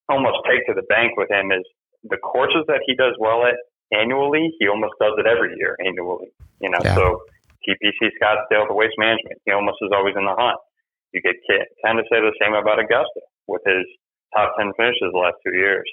almost 0.08 0.42
take 0.48 0.66
to 0.66 0.74
the 0.74 0.82
bank 0.90 1.16
with 1.16 1.30
him 1.30 1.52
is 1.52 1.62
the 2.02 2.18
courses 2.18 2.64
that 2.66 2.82
he 2.86 2.94
does 2.94 3.14
well 3.18 3.46
at 3.46 3.54
annually. 3.92 4.52
He 4.58 4.68
almost 4.68 4.94
does 5.00 5.14
it 5.16 5.26
every 5.26 5.54
year 5.56 5.76
annually. 5.80 6.28
You 6.60 6.70
know, 6.70 6.80
Yeah. 6.82 6.94
so 6.94 7.22
TPC 7.64 8.10
Scottsdale, 8.20 8.68
the 8.68 8.74
Waste 8.74 8.98
Management, 8.98 9.40
he 9.44 9.52
almost 9.52 9.78
is 9.80 9.90
always 9.94 10.14
in 10.16 10.24
the 10.24 10.34
hunt. 10.36 10.58
You 11.12 11.22
could 11.22 11.36
kind 11.84 11.98
of 11.98 12.04
say 12.10 12.20
the 12.20 12.34
same 12.42 12.54
about 12.54 12.78
Augusta 12.82 13.22
with 13.46 13.62
his 13.64 13.86
top 14.36 14.54
ten 14.58 14.72
finishes 14.76 15.10
the 15.12 15.18
last 15.18 15.36
two 15.46 15.56
years. 15.56 15.86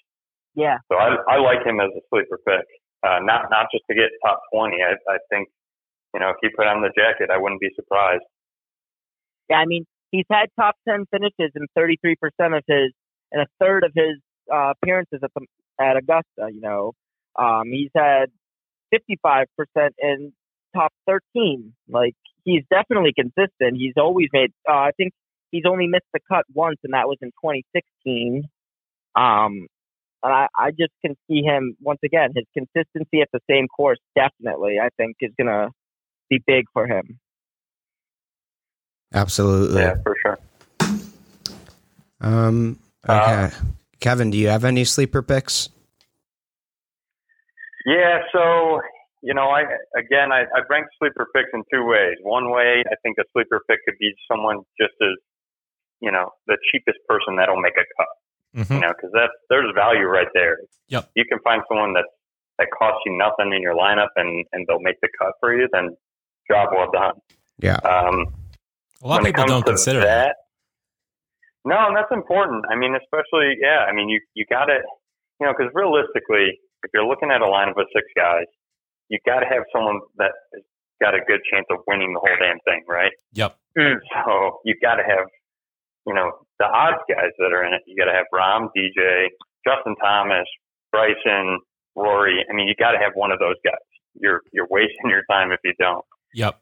yeah, 0.56 0.77
So 0.91 0.97
I 0.97 1.15
I 1.30 1.38
like 1.38 1.65
him 1.65 1.80
as 1.80 1.89
a 1.95 2.01
sleeper 2.10 2.39
pick. 2.45 2.65
Uh, 3.04 3.19
not 3.21 3.49
not 3.49 3.67
just 3.71 3.86
to 3.89 3.95
get 3.95 4.10
top 4.25 4.41
twenty. 4.54 4.84
I 4.84 4.93
I 5.10 5.17
think 5.30 5.49
you 6.13 6.19
know 6.19 6.30
if 6.30 6.38
he 6.41 6.49
put 6.56 6.67
on 6.67 6.82
the 6.82 6.91
jacket, 6.95 7.30
I 7.32 7.38
wouldn't 7.38 7.62
be 7.62 7.69
surprised. 7.75 8.25
yeah. 9.49 9.58
I 9.58 9.65
mean, 9.65 9.86
he's 10.12 10.25
had 10.32 10.47
top 10.60 10.75
10 10.88 11.06
finishes 11.12 11.51
in 11.56 11.65
33% 11.77 12.15
of 12.58 12.63
his 12.67 12.93
and 13.32 13.41
a 13.41 13.47
third 13.60 13.84
of 13.84 13.91
his 13.95 14.19
uh, 14.54 14.73
appearances 14.75 15.19
at 15.23 15.32
the 15.36 15.45
at 15.80 15.97
Augusta. 15.97 16.54
You 16.54 16.62
know, 16.62 16.93
um, 17.39 17.63
he's 17.71 17.91
had 17.95 18.30
55% 18.93 19.45
in 19.99 20.34
top 20.75 20.93
13. 21.08 21.73
Like 21.89 22.15
he's 22.43 22.63
definitely 22.69 23.13
consistent. 23.13 23.77
He's 23.77 23.93
always 23.97 24.27
made. 24.34 24.51
Uh, 24.67 24.73
I 24.73 24.91
think 24.97 25.13
he's 25.52 25.64
only 25.68 25.88
missed 25.88 26.08
the 26.14 26.20
cut 26.28 26.46
once, 26.54 26.78
and 26.84 26.94
that 26.94 27.08
was 27.08 27.18
in 27.22 27.30
2016. 27.44 28.44
Um, 29.16 29.68
and 30.24 30.34
I, 30.34 30.48
I 30.58 30.72
just 30.72 30.94
can 31.04 31.16
see 31.28 31.42
him 31.42 31.76
once 31.82 32.00
again. 32.04 32.30
His 32.36 32.46
consistency 32.54 33.22
at 33.22 33.30
the 33.34 33.40
same 33.50 33.68
course 33.68 34.00
definitely, 34.16 34.78
I 34.82 34.90
think, 34.98 35.18
is 35.20 35.32
gonna 35.38 35.70
be 36.30 36.40
big 36.46 36.66
for 36.74 36.88
him. 36.88 37.20
Absolutely. 39.14 39.82
Yeah, 39.82 39.96
for 40.04 40.16
sure. 40.22 40.40
Um. 42.22 42.80
Okay. 43.08 43.50
Kevin, 44.00 44.32
do 44.32 44.38
you 44.38 44.48
have 44.48 44.64
any 44.64 44.84
sleeper 44.84 45.22
picks? 45.22 45.70
Yeah, 47.86 48.20
so 48.32 48.80
you 49.22 49.34
know, 49.34 49.50
I 49.50 49.62
again, 49.98 50.32
I, 50.32 50.42
I 50.42 50.62
rank 50.70 50.88
sleeper 51.00 51.28
picks 51.36 51.50
in 51.54 51.64
two 51.74 51.86
ways. 51.86 52.18
One 52.22 52.52
way, 52.52 52.84
I 52.86 52.96
think 53.04 53.18
a 53.20 53.24
sleeper 53.34 53.62
pick 53.70 53.80
could 53.86 53.98
be 54.00 54.14
someone 54.30 54.60
just 54.80 54.94
as 55.02 55.18
you 56.02 56.12
know 56.12 56.30
the 56.48 56.58
cheapest 56.72 56.98
person 57.08 57.36
that'll 57.36 57.62
make 57.62 57.78
a 57.78 57.86
cut. 57.98 58.08
Mhm. 58.68 58.76
You 58.76 58.82
know, 58.82 58.90
because 58.96 59.12
that's 59.14 59.34
there's 59.50 59.72
value 59.76 60.06
right 60.06 60.28
there. 60.34 60.58
Yep. 60.90 61.10
You 61.16 61.26
can 61.26 61.40
find 61.40 61.62
someone 61.70 61.94
that 61.94 62.06
that 62.60 62.68
costs 62.78 63.02
you 63.06 63.18
nothing 63.18 63.54
in 63.54 63.62
your 63.62 63.76
lineup 63.76 64.10
and 64.16 64.46
and 64.52 64.66
they'll 64.68 64.82
make 64.82 65.00
the 65.02 65.10
cut 65.18 65.34
for 65.40 65.56
you. 65.56 65.68
Then 65.72 65.96
job 66.50 66.70
well 66.76 66.92
done. 66.92 67.14
Yeah. 67.60 67.78
Um, 67.78 68.34
A 69.04 69.08
lot 69.08 69.20
of 69.22 69.26
people 69.26 69.46
don't 69.46 69.66
consider 69.66 70.02
that. 70.02 70.36
No, 71.64 71.78
and 71.88 71.96
that's 71.96 72.12
important. 72.12 72.66
I 72.70 72.76
mean, 72.76 72.96
especially 72.96 73.56
yeah. 73.62 73.86
I 73.88 73.94
mean, 73.94 74.10
you 74.10 74.20
you 74.34 74.46
got 74.50 74.66
to 74.66 74.80
you 75.40 75.46
know 75.48 75.54
because 75.58 75.72
realistically, 75.74 76.60
if 76.84 76.92
you're 76.94 77.06
looking 77.06 77.32
at 77.32 77.42
a 77.42 77.46
lineup 77.46 77.80
of 77.80 77.88
six 77.96 78.06
guys, 78.18 78.46
you 79.10 79.20
got 79.26 79.40
to 79.42 79.46
have 79.46 79.64
someone 79.72 80.02
that 80.18 80.32
has 80.54 80.64
got 81.02 81.14
a 81.16 81.20
good 81.28 81.42
chance 81.52 81.66
of 81.70 81.78
winning 81.88 82.14
the 82.14 82.20
whole 82.20 82.36
damn 82.40 82.60
thing, 82.66 82.84
right? 82.88 83.12
Yep. 83.34 83.56
So 84.26 84.60
you've 84.66 84.82
got 84.82 84.96
to 84.96 85.04
have 85.04 85.26
you 86.06 86.14
know 86.14 86.32
the 86.60 86.66
odds 86.66 87.02
guys 87.10 87.32
that 87.38 87.54
are 87.54 87.64
in 87.66 87.74
it. 87.74 87.82
You 87.86 87.96
got 87.98 88.06
to 88.06 88.16
have 88.18 88.26
Rahm, 88.34 88.70
DJ, 88.76 89.28
Justin 89.66 89.96
Thomas, 90.02 90.48
Bryson, 90.92 91.60
Rory. 91.96 92.46
I 92.50 92.54
mean, 92.54 92.68
you 92.68 92.76
got 92.78 92.92
to 92.92 93.00
have 93.00 93.14
one 93.16 93.32
of 93.32 93.40
those 93.40 93.58
guys. 93.64 93.86
You're 94.16 94.42
you're 94.52 94.68
wasting 94.70 95.10
your 95.10 95.24
time 95.30 95.52
if 95.52 95.60
you 95.64 95.74
don't. 95.80 96.06
Yep. 96.34 96.60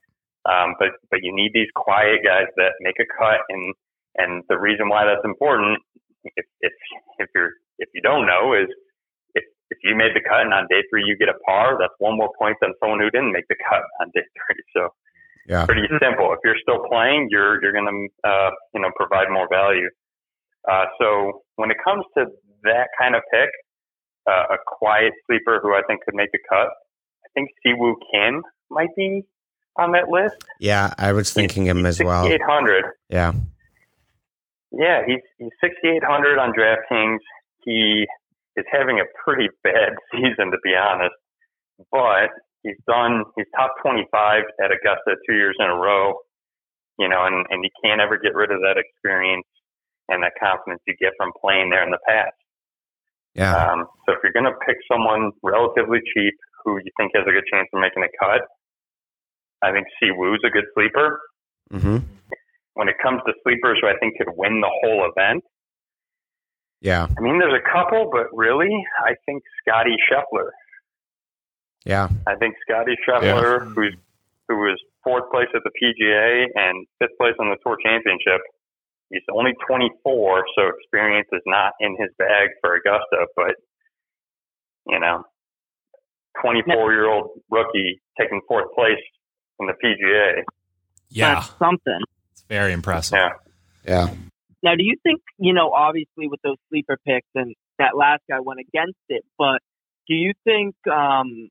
Um, 0.47 0.75
but 0.79 0.89
but 1.11 1.19
you 1.21 1.35
need 1.35 1.51
these 1.53 1.69
quiet 1.75 2.23
guys 2.23 2.47
that 2.57 2.73
make 2.81 2.95
a 2.99 3.07
cut, 3.17 3.43
and 3.49 3.73
and 4.15 4.43
the 4.49 4.57
reason 4.57 4.89
why 4.89 5.05
that's 5.05 5.25
important, 5.25 5.79
if 6.23 6.45
if 6.61 6.73
if 7.19 7.29
you're 7.35 7.51
if 7.79 7.89
you 7.93 8.01
don't 8.01 8.25
know, 8.25 8.53
is 8.53 8.67
if 9.35 9.43
if 9.69 9.77
you 9.83 9.95
made 9.95 10.15
the 10.15 10.23
cut 10.23 10.41
and 10.41 10.53
on 10.53 10.67
day 10.69 10.83
three 10.89 11.03
you 11.03 11.17
get 11.17 11.29
a 11.29 11.37
par, 11.45 11.77
that's 11.79 11.93
one 11.99 12.17
more 12.17 12.31
point 12.39 12.57
than 12.61 12.73
someone 12.79 12.99
who 12.99 13.09
didn't 13.09 13.31
make 13.31 13.47
the 13.49 13.59
cut 13.69 13.83
on 14.01 14.11
day 14.13 14.23
three. 14.35 14.63
So 14.75 14.89
Yeah. 15.49 15.65
pretty 15.65 15.87
simple. 15.99 16.31
If 16.31 16.39
you're 16.43 16.59
still 16.61 16.85
playing, 16.87 17.27
you're 17.31 17.61
you're 17.61 17.73
gonna 17.73 18.07
uh, 18.23 18.51
you 18.73 18.81
know 18.81 18.91
provide 18.95 19.29
more 19.29 19.47
value. 19.49 19.89
Uh, 20.69 20.85
so 21.01 21.41
when 21.55 21.71
it 21.71 21.77
comes 21.83 22.05
to 22.17 22.25
that 22.63 22.89
kind 22.99 23.15
of 23.15 23.23
pick, 23.33 23.49
uh, 24.27 24.53
a 24.53 24.57
quiet 24.65 25.13
sleeper 25.25 25.59
who 25.61 25.73
I 25.73 25.81
think 25.87 26.03
could 26.05 26.15
make 26.15 26.31
the 26.31 26.39
cut, 26.47 26.67
I 26.67 27.29
think 27.33 27.49
Siwoo 27.65 27.95
Kim 28.11 28.43
might 28.69 28.95
be 28.95 29.23
on 29.77 29.93
that 29.93 30.09
list. 30.09 30.35
Yeah. 30.59 30.93
I 30.97 31.13
was 31.13 31.31
thinking 31.31 31.65
him 31.65 31.85
as 31.85 32.01
well. 32.03 32.23
6,800. 32.23 32.85
Yeah. 33.09 33.33
Yeah, 34.71 35.01
he's 35.07 35.21
he's 35.37 35.49
6,800 35.61 36.37
on 36.37 36.53
DraftKings. 36.53 37.17
He 37.63 38.05
is 38.55 38.65
having 38.71 38.99
a 38.99 39.05
pretty 39.23 39.49
bad 39.63 39.93
season, 40.11 40.51
to 40.51 40.57
be 40.63 40.75
honest. 40.75 41.15
But 41.91 42.29
he's 42.63 42.79
done. 42.87 43.23
He's 43.35 43.47
top 43.55 43.75
25 43.81 44.43
at 44.63 44.71
Augusta 44.71 45.15
two 45.27 45.35
years 45.35 45.55
in 45.59 45.65
a 45.65 45.75
row. 45.75 46.15
You 46.97 47.07
know, 47.07 47.25
and 47.25 47.45
and 47.49 47.63
you 47.63 47.69
can't 47.83 48.01
ever 48.01 48.17
get 48.17 48.35
rid 48.35 48.51
of 48.51 48.59
that 48.61 48.75
experience 48.77 49.47
and 50.09 50.23
that 50.23 50.33
confidence 50.41 50.81
you 50.87 50.95
get 50.99 51.13
from 51.17 51.31
playing 51.39 51.69
there 51.69 51.83
in 51.83 51.91
the 51.91 51.99
past. 52.07 52.35
Yeah. 53.35 53.55
Um, 53.55 53.85
so 54.05 54.13
if 54.13 54.19
you're 54.23 54.33
going 54.33 54.51
to 54.51 54.57
pick 54.65 54.77
someone 54.91 55.31
relatively 55.43 55.99
cheap 56.13 56.33
who 56.65 56.77
you 56.77 56.91
think 56.97 57.11
has 57.15 57.23
a 57.27 57.31
good 57.31 57.45
chance 57.51 57.69
of 57.71 57.79
making 57.79 58.03
a 58.03 58.11
cut, 58.19 58.41
I 59.61 59.71
think 59.71 59.87
Siwoo's 60.01 60.41
a 60.43 60.49
good 60.49 60.65
sleeper. 60.73 61.21
hmm 61.71 61.97
When 62.73 62.89
it 62.89 62.95
comes 63.01 63.21
to 63.27 63.33
sleepers 63.43 63.77
who 63.81 63.87
I 63.87 63.97
think 63.99 64.17
could 64.17 64.33
win 64.35 64.61
the 64.61 64.71
whole 64.81 65.09
event, 65.09 65.43
Yeah. 66.81 67.07
I 67.17 67.21
mean, 67.21 67.39
there's 67.39 67.53
a 67.53 67.71
couple, 67.71 68.09
but 68.11 68.27
really, 68.35 68.71
I 69.05 69.13
think 69.25 69.43
Scotty 69.61 69.95
Scheffler. 70.09 70.49
Yeah. 71.85 72.09
I 72.27 72.35
think 72.35 72.55
Scotty 72.67 72.95
Scheffler, 73.07 73.73
who's 73.73 73.95
who 74.47 74.55
was 74.57 74.79
fourth 75.03 75.29
place 75.31 75.47
at 75.55 75.61
the 75.63 75.71
PGA 75.71 76.45
and 76.55 76.87
fifth 76.99 77.17
place 77.19 77.35
on 77.39 77.49
the 77.49 77.57
Tour 77.63 77.77
Championship, 77.83 78.41
he's 79.11 79.21
only 79.31 79.51
24, 79.67 80.43
so 80.57 80.67
experience 80.67 81.27
is 81.31 81.41
not 81.45 81.73
in 81.79 81.95
his 81.99 82.09
bag 82.17 82.49
for 82.61 82.75
Augusta. 82.75 83.27
But 83.35 83.55
you 84.87 84.99
know, 84.99 85.23
24 86.41 86.91
year 86.93 87.09
old 87.09 87.29
rookie 87.49 88.01
taking 88.19 88.41
fourth 88.47 88.73
place 88.75 89.01
in 89.59 89.67
the 89.67 89.73
PGA. 89.73 90.43
Yeah, 91.09 91.35
That's 91.35 91.49
something. 91.57 91.99
it's 92.31 92.43
very 92.43 92.71
impressive. 92.73 93.17
Yeah. 93.17 93.29
Yeah. 93.85 94.13
Now, 94.61 94.75
do 94.75 94.83
you 94.83 94.95
think, 95.03 95.21
you 95.37 95.53
know, 95.53 95.71
obviously 95.71 96.27
with 96.27 96.41
those 96.43 96.57
sleeper 96.69 96.97
picks 97.05 97.27
and 97.33 97.55
that 97.77 97.95
last 97.95 98.21
guy 98.29 98.39
went 98.41 98.59
against 98.59 98.99
it, 99.07 99.23
but 99.37 99.59
do 100.07 100.15
you 100.15 100.33
think, 100.43 100.75
um, 100.91 101.49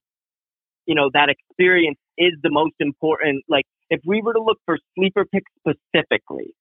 you 0.88 0.94
know, 0.94 1.10
that 1.12 1.28
experience 1.28 1.98
is 2.16 2.32
the 2.42 2.50
most 2.50 2.74
important? 2.80 3.44
Like, 3.46 3.66
if 3.90 4.00
we 4.06 4.22
were 4.22 4.32
to 4.32 4.42
look 4.42 4.58
for 4.64 4.78
sleeper 4.96 5.26
picks 5.26 5.52
specifically 5.60 6.54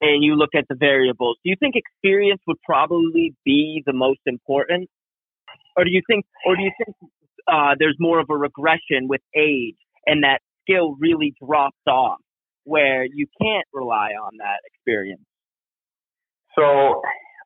and 0.00 0.22
you 0.22 0.36
look 0.36 0.50
at 0.56 0.64
the 0.70 0.76
variables, 0.78 1.36
do 1.44 1.50
you 1.50 1.56
think 1.58 1.74
experience 1.74 2.40
would 2.46 2.62
probably 2.64 3.34
be 3.44 3.82
the 3.84 3.92
most 3.92 4.20
important? 4.26 4.88
Or 5.76 5.84
do 5.84 5.90
you 5.90 6.02
think, 6.08 6.24
or 6.46 6.54
do 6.54 6.62
you 6.62 6.70
think, 6.78 6.96
uh, 7.50 7.74
there's 7.78 7.96
more 7.98 8.20
of 8.20 8.30
a 8.30 8.36
regression 8.36 9.08
with 9.08 9.20
age 9.36 9.76
and 10.06 10.22
that 10.22 10.38
skill 10.62 10.96
really 11.00 11.34
drops 11.44 11.76
off 11.88 12.18
where 12.62 13.04
you 13.04 13.26
can't 13.42 13.66
rely 13.72 14.10
on 14.14 14.38
that 14.38 14.62
experience? 14.70 15.26
So 16.56 17.02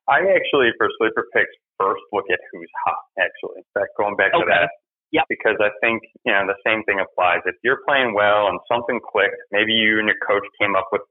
I 0.09 0.21
actually, 0.29 0.69
for 0.77 0.89
sleeper 1.01 1.25
picks, 1.33 1.49
first 1.81 2.03
look 2.13 2.25
at 2.31 2.39
who's 2.53 2.69
hot, 2.85 3.05
actually. 3.19 3.65
in 3.65 3.71
fact, 3.73 3.97
going 3.97 4.17
back 4.17 4.33
to 4.33 4.45
that. 4.47 4.69
Yep. 5.13 5.25
Because 5.29 5.57
I 5.61 5.71
think, 5.81 6.03
you 6.25 6.33
know, 6.33 6.45
the 6.47 6.59
same 6.67 6.85
thing 6.85 7.01
applies. 7.01 7.41
If 7.47 7.57
you're 7.65 7.81
playing 7.89 8.13
well 8.15 8.49
and 8.49 8.61
something 8.71 9.01
clicked, 9.01 9.41
maybe 9.51 9.73
you 9.73 9.99
and 9.99 10.09
your 10.09 10.21
coach 10.27 10.45
came 10.61 10.77
up 10.77 10.89
with 10.93 11.03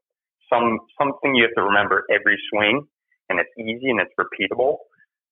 some 0.52 0.80
something 1.02 1.36
you 1.36 1.44
have 1.44 1.56
to 1.58 1.64
remember 1.64 2.06
every 2.14 2.38
swing 2.54 2.86
and 3.30 3.40
it's 3.40 3.52
easy 3.58 3.90
and 3.90 4.00
it's 4.00 4.14
repeatable, 4.16 4.78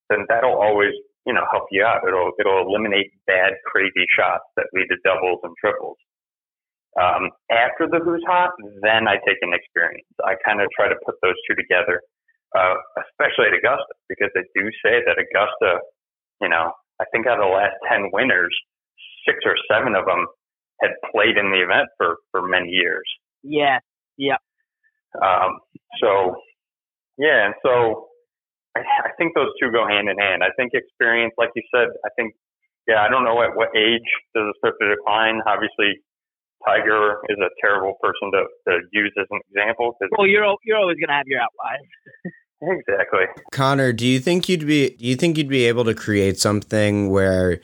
then 0.10 0.26
that'll 0.28 0.60
always, 0.60 0.92
you 1.26 1.34
know, 1.34 1.46
help 1.52 1.70
you 1.72 1.86
out. 1.86 2.02
It'll 2.08 2.32
it'll 2.40 2.68
eliminate 2.68 3.14
bad, 3.28 3.54
crazy 3.66 4.06
shots 4.18 4.44
that 4.58 4.66
lead 4.74 4.88
to 4.90 4.98
doubles 5.06 5.40
and 5.44 5.54
triples. 5.62 5.98
Um, 7.00 7.30
after 7.52 7.88
the 7.88 8.00
who's 8.04 8.24
hot, 8.26 8.52
then 8.82 9.08
I 9.08 9.16
take 9.28 9.38
an 9.42 9.54
experience. 9.54 10.08
I 10.24 10.36
kind 10.44 10.60
of 10.62 10.68
try 10.76 10.90
to 10.90 10.96
put 11.06 11.16
those 11.22 11.36
two 11.48 11.56
together 11.56 12.02
uh, 12.56 12.76
especially 13.04 13.52
at 13.52 13.56
Augusta, 13.60 13.94
because 14.08 14.32
they 14.34 14.48
do 14.56 14.72
say 14.80 15.04
that 15.04 15.20
Augusta, 15.20 15.84
you 16.40 16.50
know, 16.50 16.72
I 17.02 17.06
think 17.12 17.28
out 17.28 17.40
of 17.40 17.46
the 17.46 17.54
last 17.54 17.76
10 17.92 18.10
winners, 18.14 18.56
six 19.28 19.40
or 19.46 19.56
seven 19.72 19.96
of 19.96 20.06
them 20.06 20.26
had 20.82 20.92
played 21.12 21.38
in 21.38 21.52
the 21.52 21.62
event 21.64 21.88
for, 21.98 22.18
for 22.32 22.48
many 22.48 22.70
years. 22.70 23.04
Yeah, 23.44 23.80
yeah. 24.18 24.38
Um, 25.22 25.60
so, 26.02 26.36
yeah, 27.18 27.46
and 27.48 27.56
so 27.64 28.08
I, 28.76 28.82
I 28.82 29.10
think 29.18 29.34
those 29.36 29.52
two 29.62 29.72
go 29.72 29.88
hand 29.88 30.10
in 30.10 30.18
hand. 30.18 30.44
I 30.44 30.52
think 30.58 30.72
experience, 30.74 31.34
like 31.38 31.50
you 31.56 31.64
said, 31.74 31.88
I 32.06 32.10
think, 32.16 32.34
yeah, 32.88 33.02
I 33.02 33.10
don't 33.10 33.24
know 33.24 33.42
at 33.42 33.56
what 33.56 33.70
age 33.76 34.04
does 34.36 34.48
it 34.52 34.56
start 34.60 34.76
to 34.82 34.96
decline. 34.96 35.40
Obviously, 35.48 36.00
Tiger 36.68 37.22
is 37.30 37.38
a 37.40 37.50
terrible 37.62 37.96
person 38.02 38.32
to, 38.32 38.42
to 38.68 38.80
use 38.92 39.14
as 39.20 39.28
an 39.32 39.40
example. 39.50 39.94
'cause- 40.00 40.10
Well, 40.18 40.28
you're 40.28 40.44
al- 40.46 40.60
you're 40.64 40.78
always 40.78 40.98
gonna 41.00 41.18
have 41.18 41.28
your 41.28 41.42
outliers. 41.42 41.88
exactly. 42.62 43.26
Connor, 43.52 43.94
do 43.94 44.06
you 44.06 44.20
think 44.20 44.48
you'd 44.50 44.66
be 44.66 44.92
do 44.92 45.06
you 45.06 45.16
think 45.16 45.38
you'd 45.38 45.48
be 45.50 45.66
able 45.66 45.84
to 45.86 45.94
create 45.94 46.40
something 46.40 47.10
where 47.10 47.60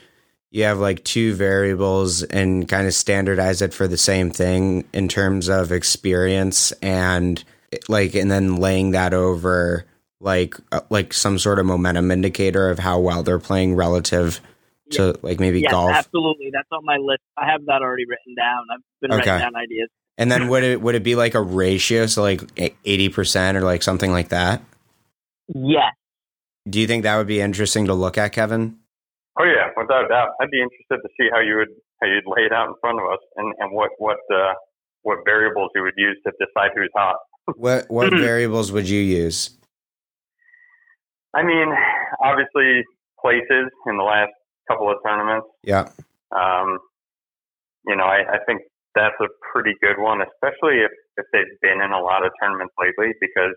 you 0.52 0.64
have 0.64 0.80
like 0.80 1.04
two 1.06 1.34
variables 1.34 2.24
and 2.24 2.68
kind 2.68 2.86
of 2.88 2.94
standardize 2.94 3.62
it 3.62 3.74
for 3.74 3.88
the 3.88 3.98
same 3.98 4.30
thing 4.32 4.84
in 4.94 5.08
terms 5.08 5.48
of 5.48 5.72
experience 5.72 6.72
and 6.82 7.44
like 7.88 8.16
and 8.16 8.30
then 8.30 8.58
laying 8.58 8.92
that 8.92 9.14
over 9.14 9.86
like 10.20 10.56
uh, 10.72 10.82
like 10.90 11.14
some 11.14 11.40
sort 11.40 11.58
of 11.58 11.66
momentum 11.66 12.12
indicator 12.12 12.70
of 12.70 12.78
how 12.80 13.00
well 13.00 13.24
they're 13.24 13.40
playing 13.40 13.76
relative 13.76 14.42
to 14.92 15.18
like 15.22 15.40
maybe 15.40 15.62
Yes, 15.62 15.72
golf 15.72 15.92
absolutely. 15.96 16.50
That's 16.52 16.68
on 16.74 16.84
my 16.84 16.98
list. 16.98 17.22
I 17.38 17.50
have 17.50 17.66
that 17.68 17.82
already 17.82 18.06
written 18.06 18.36
down. 18.36 18.66
I've 18.74 18.82
been 19.00 19.14
Okay. 19.14 19.30
writing 19.32 19.46
down 19.54 19.56
ideas. 19.56 19.90
and 20.18 20.30
then 20.30 20.50
would 20.50 20.64
it 20.66 20.82
would 20.82 20.96
it 20.96 21.04
be 21.04 21.16
like 21.16 21.34
a 21.34 21.42
ratio 21.42 22.06
so 22.08 22.22
like 22.22 22.42
80% 22.56 23.56
or 23.56 23.62
like 23.62 23.82
something 23.84 24.12
like 24.12 24.30
that 24.30 24.62
Yes. 25.54 25.94
do 26.70 26.80
you 26.80 26.88
think 26.88 27.04
that 27.04 27.18
would 27.18 27.28
be 27.28 27.42
interesting 27.42 27.86
to 27.86 27.94
look 27.94 28.18
at 28.18 28.32
Kevin 28.32 28.78
Oh 29.40 29.46
yeah, 29.46 29.72
without 29.78 30.06
a 30.06 30.08
doubt. 30.10 30.30
I'd 30.42 30.52
be 30.52 30.62
interested 30.62 31.00
to 31.02 31.10
see 31.18 31.30
how 31.32 31.40
you 31.40 31.56
would 31.56 31.72
how 32.02 32.08
you'd 32.08 32.28
lay 32.28 32.44
it 32.46 32.52
out 32.52 32.68
in 32.68 32.76
front 32.82 33.00
of 33.00 33.06
us, 33.12 33.20
and 33.38 33.54
and 33.60 33.72
what 33.72 33.92
what 33.98 34.18
uh, 34.34 34.54
what 35.04 35.20
variables 35.26 35.72
you 35.74 35.84
would 35.84 35.96
use 35.96 36.20
to 36.26 36.32
decide 36.38 36.72
who's 36.76 36.92
hot. 36.96 37.16
what 37.56 37.86
what 37.90 38.12
variables 38.20 38.72
would 38.72 38.90
you 38.90 39.00
use 39.00 39.58
I 41.34 41.44
mean, 41.44 41.72
obviously 42.22 42.84
places 43.22 43.72
in 43.88 43.96
the 43.96 44.04
last 44.04 44.32
couple 44.70 44.92
of 44.92 44.98
tournaments. 45.06 45.48
yeah 45.64 45.88
Um, 46.36 46.80
you 47.88 47.96
know, 47.96 48.04
I, 48.04 48.36
I 48.36 48.40
think 48.46 48.62
that's 48.96 49.16
a 49.22 49.28
pretty 49.54 49.76
good 49.82 49.98
one, 49.98 50.20
especially 50.22 50.84
if 50.84 50.92
if 51.16 51.26
they've 51.32 51.56
been 51.62 51.82
in 51.82 51.92
a 51.92 52.02
lot 52.02 52.26
of 52.26 52.32
tournaments 52.42 52.74
lately. 52.78 53.14
Because 53.22 53.56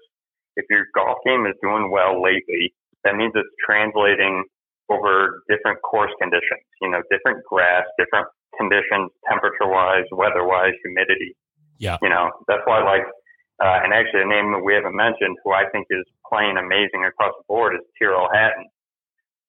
if 0.57 0.67
your 0.71 0.87
golf 0.95 1.19
game 1.25 1.47
is 1.47 1.55
doing 1.63 1.91
well 1.91 2.23
lately, 2.23 2.75
that 3.05 3.17
means 3.17 3.33
it's 3.35 3.49
translating 3.65 4.45
over 4.91 5.43
different 5.49 5.81
course 5.83 6.13
conditions. 6.21 6.65
You 6.81 6.91
know, 6.91 7.03
different 7.11 7.45
grass, 7.45 7.85
different 7.99 8.29
conditions, 8.57 9.11
temperature 9.29 9.69
wise, 9.69 10.07
weather 10.13 10.45
wise, 10.45 10.75
humidity. 10.83 11.37
Yeah. 11.79 11.99
You 12.03 12.09
know, 12.09 12.31
that's 12.47 12.63
why 12.65 12.83
like, 12.83 13.07
uh, 13.63 13.83
and 13.83 13.93
actually 13.93 14.23
a 14.23 14.31
name 14.31 14.53
that 14.53 14.63
we 14.65 14.75
haven't 14.75 14.97
mentioned 14.97 15.37
who 15.45 15.53
I 15.53 15.65
think 15.71 15.87
is 15.91 16.05
playing 16.29 16.57
amazing 16.57 17.05
across 17.07 17.35
the 17.39 17.45
board 17.47 17.75
is 17.75 17.83
Tyrrell 17.99 18.29
Hatton. 18.33 18.67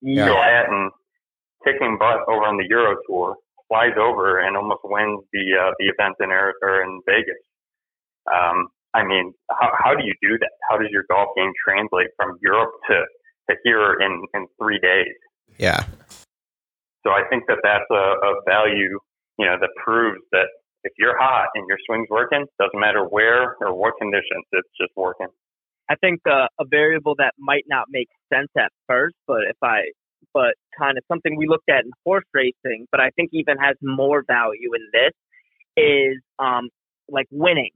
Yeah. 0.01 0.25
Tyrrell 0.25 0.43
Hatton 0.43 0.91
kicking 1.63 1.97
butt 1.97 2.21
over 2.29 2.45
on 2.45 2.57
the 2.57 2.65
Euro 2.69 2.97
Tour, 3.07 3.35
flies 3.67 3.97
over 3.97 4.39
and 4.39 4.55
almost 4.55 4.81
wins 4.83 5.25
the 5.33 5.45
uh, 5.57 5.71
the 5.79 5.89
event 5.89 6.15
in 6.19 6.29
or 6.29 6.83
in 6.83 7.01
Vegas. 7.05 7.41
Um, 8.29 8.69
I 8.95 9.03
mean, 9.03 9.33
how 9.51 9.69
how 9.83 9.93
do 9.93 10.03
you 10.03 10.15
do 10.21 10.37
that? 10.39 10.51
How 10.69 10.77
does 10.77 10.87
your 10.89 11.03
golf 11.11 11.29
game 11.35 11.51
translate 11.67 12.07
from 12.15 12.39
Europe 12.41 12.71
to 12.89 12.95
to 13.49 13.55
here 13.63 13.99
in 13.99 14.23
in 14.33 14.47
three 14.59 14.79
days? 14.79 15.15
yeah 15.57 15.83
So 17.03 17.11
I 17.11 17.23
think 17.29 17.43
that 17.47 17.59
that's 17.63 17.89
a, 17.91 18.05
a 18.29 18.31
value, 18.47 18.97
you 19.37 19.45
know, 19.45 19.57
that 19.59 19.69
proves 19.83 20.21
that 20.31 20.47
if 20.83 20.93
you're 20.97 21.17
hot 21.17 21.49
and 21.55 21.65
your 21.67 21.77
swing's 21.85 22.09
working, 22.09 22.45
doesn't 22.59 22.79
matter 22.79 23.03
where 23.03 23.55
or 23.61 23.75
what 23.75 23.93
conditions, 23.99 24.45
it's 24.51 24.69
just 24.79 24.91
working. 24.95 25.27
I 25.89 25.95
think 25.95 26.21
uh, 26.27 26.47
a 26.59 26.65
variable 26.65 27.15
that 27.17 27.33
might 27.37 27.65
not 27.67 27.85
make 27.89 28.09
sense 28.33 28.49
at 28.57 28.71
first, 28.87 29.15
but 29.27 29.41
if 29.49 29.57
I, 29.63 29.91
but 30.33 30.55
kind 30.77 30.97
of 30.97 31.03
something 31.07 31.37
we 31.37 31.47
looked 31.47 31.69
at 31.69 31.85
in 31.85 31.91
horse 32.05 32.25
racing, 32.33 32.87
but 32.91 32.99
I 32.99 33.09
think 33.15 33.29
even 33.33 33.57
has 33.57 33.75
more 33.81 34.23
value 34.27 34.71
in 34.73 34.83
this 34.93 35.13
is 35.77 36.21
um 36.39 36.69
like 37.09 37.27
winning. 37.31 37.71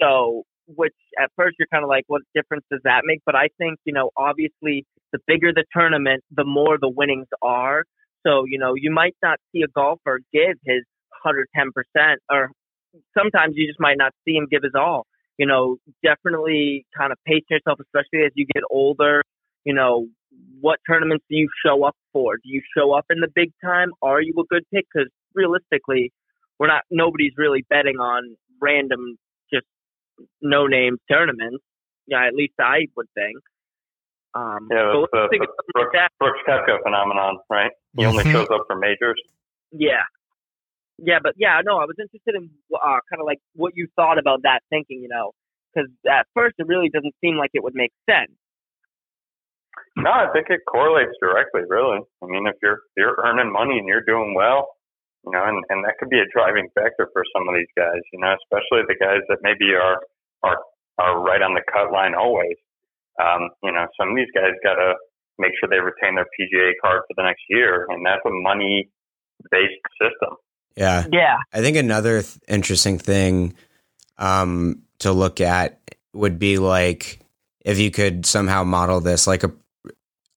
So, 0.00 0.44
which 0.66 0.94
at 1.20 1.30
first 1.36 1.56
you're 1.58 1.68
kind 1.72 1.84
of 1.84 1.88
like, 1.88 2.04
what 2.08 2.22
difference 2.34 2.64
does 2.70 2.80
that 2.84 3.02
make? 3.04 3.20
But 3.24 3.34
I 3.34 3.48
think 3.58 3.78
you 3.84 3.92
know, 3.92 4.10
obviously, 4.16 4.86
the 5.12 5.18
bigger 5.26 5.52
the 5.52 5.64
tournament, 5.74 6.22
the 6.34 6.44
more 6.44 6.78
the 6.80 6.88
winnings 6.90 7.28
are. 7.42 7.84
So, 8.26 8.44
you 8.46 8.58
know, 8.58 8.74
you 8.74 8.90
might 8.90 9.16
not 9.22 9.38
see 9.52 9.62
a 9.62 9.68
golfer 9.68 10.20
give 10.32 10.56
his 10.64 10.82
110%, 11.24 12.16
or 12.30 12.50
sometimes 13.16 13.54
you 13.56 13.66
just 13.66 13.80
might 13.80 13.96
not 13.96 14.12
see 14.24 14.34
him 14.34 14.46
give 14.50 14.62
his 14.64 14.72
all 14.74 15.06
you 15.38 15.46
know, 15.46 15.76
definitely 16.04 16.84
kind 16.96 17.12
of 17.12 17.18
pace 17.24 17.44
yourself, 17.48 17.78
especially 17.80 18.26
as 18.26 18.32
you 18.34 18.44
get 18.52 18.64
older. 18.70 19.22
You 19.64 19.72
know, 19.72 20.08
what 20.60 20.80
tournaments 20.86 21.24
do 21.30 21.36
you 21.36 21.48
show 21.64 21.84
up 21.84 21.96
for? 22.12 22.36
Do 22.36 22.42
you 22.44 22.60
show 22.76 22.92
up 22.92 23.06
in 23.08 23.20
the 23.20 23.28
big 23.32 23.52
time? 23.64 23.90
Are 24.02 24.20
you 24.20 24.34
a 24.38 24.44
good 24.52 24.64
pick? 24.74 24.86
Because 24.92 25.08
realistically, 25.34 26.12
we're 26.58 26.66
not. 26.66 26.82
Nobody's 26.90 27.32
really 27.36 27.64
betting 27.70 27.96
on 27.96 28.36
random, 28.60 29.16
no 30.40 30.66
name 30.66 30.98
tournaments. 31.10 31.64
Yeah, 32.06 32.26
at 32.26 32.34
least 32.34 32.54
I 32.60 32.86
would 32.96 33.08
think. 33.14 33.38
Um, 34.34 34.68
Yeah, 34.70 34.92
so 34.92 35.00
that's 35.00 35.12
the, 35.12 35.18
let's 35.18 35.30
think 35.30 35.42
the 35.42 35.80
of 35.80 35.92
like 35.92 36.10
Brooks, 36.18 36.40
Koepka 36.46 36.82
phenomenon, 36.82 37.38
right? 37.50 37.72
He 37.96 38.04
only 38.04 38.24
Mhm. 38.24 38.32
shows 38.32 38.48
up 38.50 38.64
for 38.66 38.76
majors. 38.76 39.20
Yeah. 39.72 40.02
Yeah, 40.98 41.18
but 41.22 41.34
yeah, 41.36 41.60
no, 41.64 41.78
I 41.78 41.84
was 41.84 41.96
interested 41.98 42.34
in 42.34 42.50
uh, 42.74 43.00
kind 43.08 43.20
of 43.20 43.26
like 43.26 43.38
what 43.54 43.76
you 43.76 43.88
thought 43.94 44.18
about 44.18 44.42
that 44.42 44.60
thinking, 44.68 45.00
you 45.00 45.08
know, 45.08 45.32
because 45.72 45.90
at 46.08 46.26
first 46.34 46.56
it 46.58 46.66
really 46.66 46.88
doesn't 46.88 47.14
seem 47.20 47.36
like 47.36 47.50
it 47.54 47.62
would 47.62 47.74
make 47.74 47.92
sense. 48.08 48.32
No, 49.96 50.10
I 50.10 50.26
think 50.32 50.50
it 50.50 50.60
correlates 50.66 51.16
directly, 51.20 51.62
really. 51.68 52.00
I 52.22 52.26
mean, 52.26 52.46
if 52.46 52.56
you're 52.62 52.82
you're 52.96 53.16
earning 53.24 53.52
money 53.52 53.78
and 53.78 53.86
you're 53.86 54.02
doing 54.02 54.34
well, 54.34 54.76
you 55.24 55.32
know, 55.32 55.44
and, 55.44 55.64
and 55.68 55.84
that 55.84 55.98
could 55.98 56.10
be 56.10 56.18
a 56.18 56.28
driving 56.32 56.68
factor 56.74 57.08
for 57.12 57.24
some 57.34 57.48
of 57.48 57.54
these 57.54 57.70
guys, 57.76 58.00
you 58.12 58.20
know, 58.20 58.34
especially 58.38 58.86
the 58.86 58.98
guys 58.98 59.22
that 59.28 59.38
maybe 59.42 59.74
are 59.74 60.00
are 60.42 60.58
are 60.98 61.20
right 61.20 61.42
on 61.42 61.54
the 61.54 61.62
cut 61.70 61.92
line 61.92 62.14
always. 62.14 62.56
Um, 63.20 63.50
you 63.62 63.72
know, 63.72 63.86
some 63.98 64.10
of 64.10 64.16
these 64.16 64.30
guys 64.34 64.54
got 64.62 64.74
to 64.74 64.94
make 65.38 65.52
sure 65.58 65.68
they 65.68 65.80
retain 65.80 66.14
their 66.14 66.26
PGA 66.38 66.72
card 66.82 67.02
for 67.06 67.14
the 67.16 67.22
next 67.22 67.42
year, 67.48 67.86
and 67.90 68.04
that's 68.04 68.22
a 68.26 68.30
money 68.30 68.90
based 69.50 69.80
system. 70.00 70.36
yeah 70.76 71.04
Yeah. 71.12 71.36
I 71.52 71.60
think 71.60 71.76
another 71.76 72.22
th- 72.22 72.38
interesting 72.48 72.98
thing 72.98 73.54
um, 74.18 74.82
to 75.00 75.12
look 75.12 75.40
at 75.40 75.80
would 76.12 76.38
be 76.38 76.58
like 76.58 77.20
if 77.64 77.78
you 77.78 77.90
could 77.90 78.26
somehow 78.26 78.64
model 78.64 79.00
this 79.00 79.26
like 79.26 79.44
a 79.44 79.52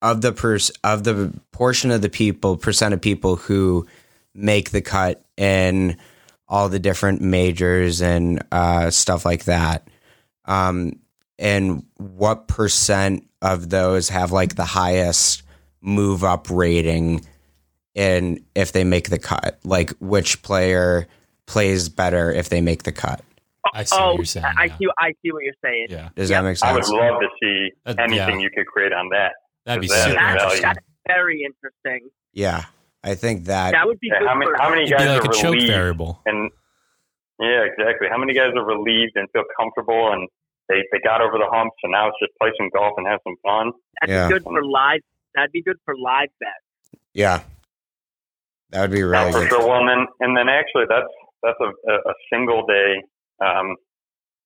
of 0.02 0.22
the 0.22 0.34
pers- 0.34 0.72
of 0.84 1.04
the 1.04 1.34
portion 1.52 1.92
of 1.92 2.02
the 2.02 2.10
people 2.10 2.58
percent 2.58 2.94
of 2.94 3.02
people 3.02 3.36
who 3.36 3.88
make 4.34 4.72
the 4.72 4.82
cut 4.82 5.24
in 5.38 5.98
all 6.48 6.70
the 6.70 6.80
different 6.80 7.22
majors 7.22 8.02
and 8.02 8.44
uh, 8.52 8.90
stuff 8.92 9.26
like 9.26 9.46
that 9.46 9.88
um, 10.46 10.94
and 11.40 11.84
what 11.98 12.48
percent 12.48 13.28
of 13.42 13.70
those 13.70 14.10
have 14.10 14.32
like 14.32 14.56
the 14.56 14.66
highest 14.66 15.44
move 15.82 16.24
up 16.24 16.50
rating 16.50 17.26
and 17.96 18.40
if 18.56 18.72
they 18.72 18.84
make 18.84 19.10
the 19.10 19.20
cut 19.20 19.60
like 19.64 19.92
which 20.00 20.42
player 20.44 21.08
plays 21.48 21.90
better 21.90 22.32
if 22.32 22.50
they 22.50 22.62
make 22.62 22.84
the 22.84 22.92
cut 22.92 23.22
I 23.74 23.84
see 23.84 23.96
oh, 23.98 24.08
what 24.08 24.18
you're 24.18 24.26
saying. 24.26 24.46
I 24.58 24.66
yeah. 24.66 24.78
see. 24.78 24.88
I 24.98 25.12
see 25.22 25.32
what 25.32 25.44
you're 25.44 25.54
saying. 25.64 25.88
Yeah, 25.92 26.10
does 26.16 26.32
Yep. 26.32 26.38
that 26.42 26.44
make 26.48 26.58
sense? 26.58 26.70
I 26.72 26.74
would 26.74 26.88
love 26.90 27.22
to 27.22 27.28
see 27.42 27.70
Uh, 27.86 27.94
anything 28.00 28.40
yeah. 28.40 28.44
you 28.44 28.50
could 28.50 28.66
create 28.66 28.92
on 28.92 29.08
that. 29.10 29.34
that'd 29.66 29.82
be 29.82 29.88
That 29.88 29.94
is 29.98 30.04
super 30.04 30.16
value. 30.16 30.34
That's, 30.40 30.44
interesting. 30.56 30.62
that's 30.74 30.80
very 31.08 31.44
interesting. 31.44 32.10
yeah 32.34 32.66
i 33.04 33.16
think 33.16 33.46
that 33.46 33.72
That 33.72 33.86
would 33.88 34.00
be 34.00 34.10
Yeah, 34.12 34.28
how 34.28 34.36
many 34.36 34.52
how 34.60 34.70
many 34.70 34.84
It'd 34.84 34.98
be 34.98 35.04
guys 35.04 35.18
like 35.20 35.26
a 35.26 35.30
are 35.30 35.34
choke 35.34 35.54
relieved 35.56 35.72
variable. 35.72 36.22
and 36.26 36.52
yeah, 37.40 37.66
exactly. 37.66 38.06
How 38.08 38.20
many 38.22 38.36
guys 38.38 38.54
are 38.56 38.64
relieved 38.64 39.14
and 39.16 39.26
feel 39.34 39.42
comfortable 39.60 40.14
and 40.14 40.30
they 40.70 40.86
they 40.94 41.00
got 41.04 41.22
over 41.22 41.40
the 41.42 41.50
hump, 41.50 41.74
so 41.82 41.90
now 41.90 42.08
it's 42.08 42.18
just 42.22 42.32
play 42.40 42.52
some 42.56 42.70
golf 42.70 42.94
and 42.98 43.08
have 43.08 43.20
some 43.26 43.34
fun. 43.42 43.72
That'd 44.00 44.14
Yeah. 44.14 44.28
be 44.28 44.34
good 44.36 44.44
for 44.44 44.64
live. 44.64 45.02
That'd 45.34 45.52
be 45.52 45.64
good 45.64 45.78
for 45.84 45.96
live 45.98 46.30
bets. 46.40 46.68
yeah 47.14 47.42
that 48.70 48.82
would 48.82 48.92
be 48.92 49.00
Yeah, 49.00 49.06
really 49.26 49.32
for 49.34 49.40
good 49.42 49.50
sure. 49.50 49.68
Well, 49.68 49.80
and 49.82 49.90
then 49.90 50.02
and 50.22 50.38
then 50.38 50.48
actually 50.50 50.86
that's 50.88 51.10
that's 51.42 51.58
a, 51.60 51.70
a, 51.90 51.96
a 52.14 52.16
single 52.32 52.62
day. 52.68 53.02
Um, 53.44 53.76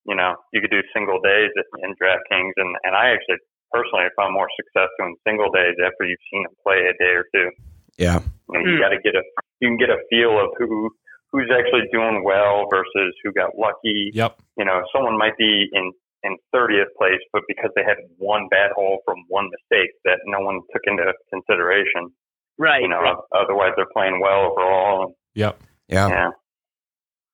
you 0.08 0.16
know, 0.16 0.36
you 0.54 0.62
could 0.62 0.72
do 0.72 0.82
single 0.96 1.20
days 1.20 1.52
in 1.84 1.90
DraftKings, 2.00 2.54
and 2.56 2.72
and 2.88 2.96
I 2.96 3.10
actually 3.12 3.44
personally 3.76 4.08
found 4.16 4.32
more 4.34 4.48
success 4.56 4.88
doing 4.98 5.16
single 5.28 5.52
days 5.52 5.76
after 5.84 6.06
you've 6.08 6.24
seen 6.32 6.44
them 6.44 6.56
play 6.64 6.80
a 6.88 6.96
day 7.04 7.12
or 7.12 7.26
two. 7.36 7.52
Yeah 7.98 8.20
You, 8.50 8.60
know, 8.60 8.72
you 8.72 8.80
got 8.80 8.90
to 8.90 9.00
get 9.04 9.16
a 9.16 9.24
you 9.62 9.70
can 9.70 9.78
get 9.78 9.90
a 9.90 10.00
feel 10.10 10.40
of 10.40 10.52
who 10.58 10.92
who's 11.32 11.52
actually 11.52 11.88
doing 11.92 12.24
well 12.24 12.66
versus 12.72 13.14
who 13.24 13.32
got 13.34 13.52
lucky. 13.58 14.12
Yep. 14.14 14.40
You 14.58 14.66
know, 14.66 14.84
someone 14.96 15.18
might 15.18 15.38
be 15.38 15.68
in 15.74 15.92
in 16.24 16.38
30th 16.56 16.90
place, 16.98 17.22
but 17.32 17.44
because 17.48 17.70
they 17.76 17.84
had 17.84 17.98
one 18.18 18.48
bad 18.50 18.72
hole 18.74 19.00
from 19.06 19.18
one 19.28 19.46
mistake 19.52 19.92
that 20.06 20.18
no 20.26 20.40
one 20.40 20.62
took 20.74 20.82
into 20.88 21.14
consideration. 21.30 22.10
Right. 22.58 22.82
You 22.82 22.90
know, 22.90 23.02
otherwise 23.36 23.74
they're 23.76 23.92
playing 23.94 24.20
well 24.22 24.52
overall. 24.52 25.16
Yep. 25.36 25.60
yeah 25.88 26.08
Yeah. 26.08 26.30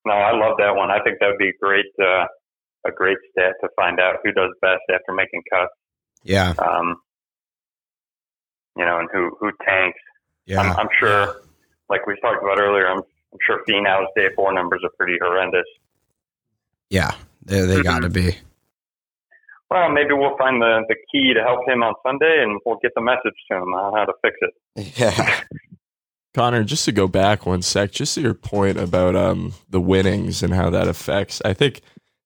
No, 0.04 0.14
I 0.14 0.32
love 0.36 0.58
that 0.58 0.76
one. 0.76 0.90
I 0.90 1.00
think 1.04 1.20
that 1.20 1.28
would 1.28 1.38
be 1.38 1.54
great. 1.62 1.86
Uh, 2.02 2.26
a 2.86 2.92
great 2.92 3.18
stat 3.32 3.54
to 3.62 3.70
find 3.76 4.00
out 4.00 4.16
who 4.24 4.32
does 4.32 4.50
best 4.62 4.82
after 4.92 5.14
making 5.14 5.44
cuts. 5.54 5.72
yeah 6.24 6.54
Um, 6.58 6.96
you 8.76 8.86
know, 8.86 8.98
and 9.00 9.10
who 9.14 9.38
who 9.40 9.52
tanks. 9.64 10.00
Yeah. 10.46 10.62
I'm, 10.62 10.78
I'm 10.78 10.90
sure, 11.00 11.42
like 11.90 12.06
we 12.08 12.20
talked 12.22 12.44
about 12.44 12.60
earlier, 12.60 12.88
I'm, 12.88 13.00
I'm 13.00 13.40
sure 13.46 13.62
Finau's 13.68 14.08
day 14.16 14.30
four 14.36 14.54
numbers 14.54 14.82
are 14.84 14.92
pretty 14.98 15.18
horrendous. 15.22 15.66
yeah. 16.90 17.12
They, 17.44 17.62
they 17.66 17.82
got 17.82 18.04
to 18.04 18.10
be. 18.10 18.36
Well, 19.70 19.90
maybe 19.90 20.14
we'll 20.14 20.38
find 20.38 20.62
the, 20.62 20.84
the 20.90 20.96
key 21.12 21.34
to 21.34 21.42
help 21.42 21.68
him 21.68 21.82
on 21.82 21.94
Sunday, 22.06 22.44
and 22.44 22.60
we'll 22.66 22.78
get 22.82 22.92
the 22.96 23.02
message 23.02 23.34
to 23.50 23.58
him 23.58 23.74
on 23.74 23.94
how 23.98 24.06
to 24.06 24.14
fix 24.22 24.38
it. 24.42 25.00
yeah. 25.00 25.42
Connor, 26.34 26.64
just 26.64 26.86
to 26.86 26.92
go 26.92 27.08
back 27.08 27.46
one 27.46 27.62
sec, 27.62 27.92
just 27.92 28.16
to 28.16 28.22
your 28.22 28.34
point 28.34 28.78
about 28.78 29.16
um, 29.16 29.54
the 29.70 29.82
winnings 29.82 30.44
and 30.44 30.54
how 30.54 30.70
that 30.70 30.88
affects, 30.88 31.42
I 31.44 31.54
think 31.54 31.82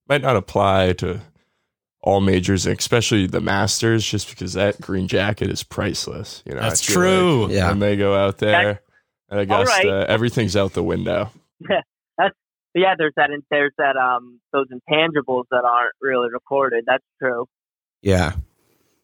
might 0.07 0.21
not 0.21 0.35
apply 0.35 0.93
to 0.93 1.21
all 2.05 2.21
majors, 2.21 2.65
especially 2.65 3.27
the 3.27 3.41
Masters, 3.41 4.05
just 4.05 4.29
because 4.29 4.53
that 4.53 4.79
green 4.79 5.07
jacket 5.07 5.49
is 5.49 5.63
priceless. 5.63 6.41
You 6.45 6.53
know, 6.53 6.61
That's 6.61 6.81
true. 6.81 7.43
like 7.47 7.51
Yeah. 7.53 7.69
When 7.69 7.79
they 7.79 7.97
go 7.97 8.15
out 8.15 8.37
there 8.37 8.81
at 9.29 9.39
Augusta, 9.39 9.87
right. 9.91 10.07
everything's 10.09 10.55
out 10.55 10.73
the 10.73 10.83
window. 10.83 11.31
But 12.17 12.81
yeah, 12.81 12.95
there's 12.97 13.13
that. 13.15 13.29
There's 13.49 13.71
that. 13.77 13.95
Um, 13.95 14.41
those 14.51 14.65
intangibles 14.67 15.45
that 15.49 15.63
aren't 15.63 15.93
really 16.01 16.27
recorded. 16.29 16.83
That's 16.85 17.05
true. 17.21 17.45
yeah 18.01 18.33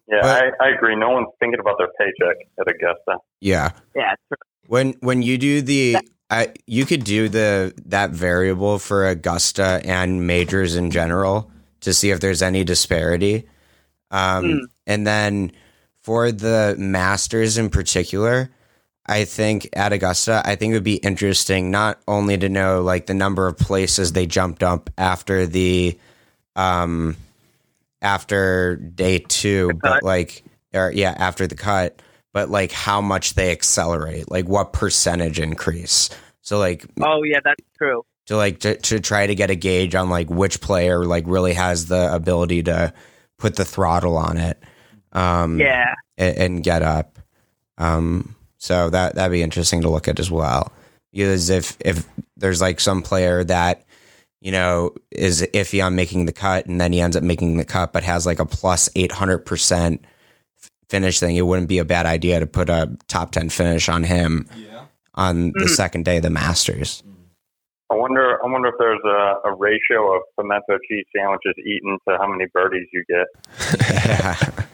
Yeah, 0.10 0.20
But- 0.22 0.44
I, 0.60 0.66
I 0.66 0.70
agree. 0.76 0.98
No 0.98 1.10
one's 1.12 1.30
thinking 1.40 1.60
about 1.62 1.78
their 1.78 1.88
paycheck 1.98 2.36
at 2.60 2.68
Augusta. 2.70 3.24
yeah 3.40 3.72
Yeah. 3.96 4.12
It's 4.12 4.22
true. 4.28 4.38
When 4.68 4.94
when 5.00 5.22
you 5.22 5.38
do 5.38 5.62
the 5.62 5.98
I 6.30 6.54
you 6.68 6.86
could 6.86 7.06
do 7.06 7.30
the 7.30 7.74
that 7.86 8.10
variable 8.12 8.78
for 8.78 9.08
Augusta 9.08 9.80
and 9.86 10.28
majors 10.28 10.76
in 10.76 10.92
general 10.92 11.50
to 11.82 11.94
see 11.94 12.10
if 12.12 12.20
there's 12.20 12.42
any 12.42 12.64
disparity. 12.64 13.48
Um 14.10 14.44
Mm. 14.46 14.60
and 14.88 15.08
then 15.08 15.52
for 16.02 16.32
the 16.32 16.76
masters 16.80 17.58
in 17.60 17.70
particular, 17.70 18.50
I 19.06 19.26
think 19.26 19.70
at 19.74 19.94
Augusta, 19.94 20.42
I 20.46 20.56
think 20.56 20.72
it 20.72 20.76
would 20.76 20.84
be 20.84 20.96
interesting 20.96 21.70
not 21.70 22.00
only 22.08 22.38
to 22.38 22.50
know 22.50 22.82
like 22.82 23.06
the 23.06 23.14
number 23.14 23.48
of 23.48 23.58
places 23.58 24.14
they 24.14 24.26
jumped 24.26 24.64
up 24.64 24.90
after 24.98 25.46
the 25.46 25.98
um 26.56 27.16
after 28.02 28.76
day 28.78 29.20
2, 29.20 29.74
but 29.82 30.04
like 30.04 30.44
or 30.74 30.92
yeah, 30.94 31.14
after 31.18 31.46
the 31.48 31.56
cut, 31.56 32.02
but 32.34 32.50
like 32.50 32.72
how 32.72 33.02
much 33.02 33.34
they 33.36 33.52
accelerate, 33.52 34.32
like 34.32 34.48
what 34.48 34.74
percentage 34.74 35.40
increase. 35.40 36.10
So 36.42 36.58
like 36.58 36.86
Oh 37.02 37.24
yeah, 37.24 37.40
that's 37.44 37.64
true. 37.78 38.04
To 38.28 38.38
like 38.38 38.60
to, 38.60 38.76
to 38.78 39.00
try 39.00 39.28
to 39.28 39.36
get 39.36 39.50
a 39.50 39.56
gauge 39.56 39.96
on 39.96 40.10
like 40.10 40.30
which 40.30 40.62
player 40.62 41.06
like 41.06 41.24
really 41.28 41.54
has 41.54 41.88
the 41.88 42.14
ability 42.14 42.64
to 42.64 42.94
put 43.38 43.56
the 43.56 43.66
throttle 43.66 44.18
on 44.18 44.38
it 44.38 44.62
um 45.14 45.60
Yeah. 45.60 45.96
and, 46.18 46.38
and 46.38 46.64
get 46.64 46.82
up 46.84 47.20
um 47.78 48.36
so 48.58 48.90
that 48.92 49.16
that'd 49.16 49.32
be 49.32 49.42
interesting 49.44 49.82
to 49.82 49.90
look 49.90 50.08
at 50.08 50.20
as 50.20 50.30
well 50.30 50.72
because 51.12 51.50
if 51.50 51.76
if 51.80 52.08
there's 52.38 52.62
like 52.62 52.80
some 52.80 53.02
player 53.02 53.44
that 53.44 53.84
you 54.40 54.52
know 54.52 54.92
is 55.12 55.42
iffy 55.54 55.84
on 55.84 55.96
making 55.96 56.26
the 56.26 56.32
cut 56.34 56.68
and 56.68 56.80
then 56.80 56.94
he 56.94 57.02
ends 57.02 57.18
up 57.18 57.24
making 57.24 57.58
the 57.58 57.66
cut 57.66 57.92
but 57.92 58.04
has 58.04 58.26
like 58.26 58.40
a 58.40 58.46
plus 58.46 58.88
800% 58.90 60.00
finish 60.90 61.20
thing 61.20 61.36
it 61.36 61.42
wouldn't 61.46 61.70
be 61.70 61.80
a 61.80 61.86
bad 61.86 62.06
idea 62.06 62.40
to 62.40 62.46
put 62.48 62.70
a 62.70 62.96
top 63.08 63.32
10 63.32 63.50
finish 63.50 63.90
on 63.90 64.04
him 64.04 64.48
on 65.16 65.52
the 65.54 65.66
Mm. 65.66 65.70
second 65.76 66.06
day 66.06 66.18
of 66.18 66.24
the 66.24 66.30
masters 66.30 67.02
I 67.92 67.96
wonder. 67.96 68.40
I 68.44 68.48
wonder 68.48 68.70
if 68.70 68.76
there's 68.80 69.02
a, 69.06 69.50
a 69.50 69.54
ratio 69.56 70.16
of 70.16 70.22
pimento 70.40 70.78
cheese 70.90 71.06
sandwiches 71.16 71.54
eaten 71.66 71.98
to 72.08 72.18
how 72.18 72.28
many 72.28 72.46
birdies 72.54 72.88
you 72.94 73.04
get. 73.10 73.28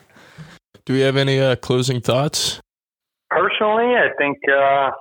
Do 0.86 0.94
we 0.94 1.02
have 1.02 1.18
any 1.18 1.40
uh, 1.40 1.56
closing 1.58 2.00
thoughts? 2.00 2.62
Personally, 3.30 3.96
I 3.96 4.10
think 4.18 4.38
uh, 4.50 4.92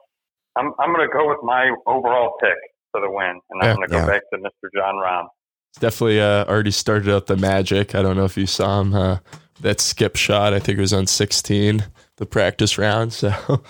I'm 0.56 0.72
I'm 0.78 0.94
going 0.94 1.06
to 1.08 1.12
go 1.12 1.28
with 1.28 1.38
my 1.42 1.70
overall 1.86 2.32
pick 2.40 2.56
for 2.90 3.00
the 3.00 3.10
win, 3.10 3.38
and 3.50 3.62
Yeah. 3.62 3.70
I'm 3.70 3.76
going 3.76 3.88
to 3.88 3.92
go 3.92 3.98
Yeah. 4.00 4.06
back 4.06 4.22
to 4.32 4.38
Mr. 4.38 4.68
Jon 4.74 4.94
Rahm. 4.94 5.26
It's 5.72 5.80
definitely 5.80 6.20
uh, 6.20 6.44
already 6.46 6.70
started 6.70 7.12
out 7.14 7.26
the 7.26 7.36
magic. 7.36 7.94
I 7.94 8.00
don't 8.02 8.16
know 8.16 8.24
if 8.24 8.36
you 8.36 8.46
saw 8.46 8.80
him. 8.80 8.94
Uh, 8.94 9.18
that 9.60 9.80
skip 9.80 10.16
shot, 10.16 10.52
I 10.54 10.58
think 10.58 10.76
it 10.78 10.80
was 10.82 10.92
on 10.92 11.06
16, 11.06 11.84
the 12.16 12.26
practice 12.26 12.78
round. 12.78 13.12
So 13.22 13.62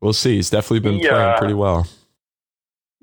we'll 0.00 0.12
see. 0.14 0.34
He's 0.36 0.50
definitely 0.50 0.80
been 0.80 0.94
He, 1.00 1.06
playing 1.08 1.14
uh, 1.30 1.38
pretty 1.38 1.54
well. 1.54 1.86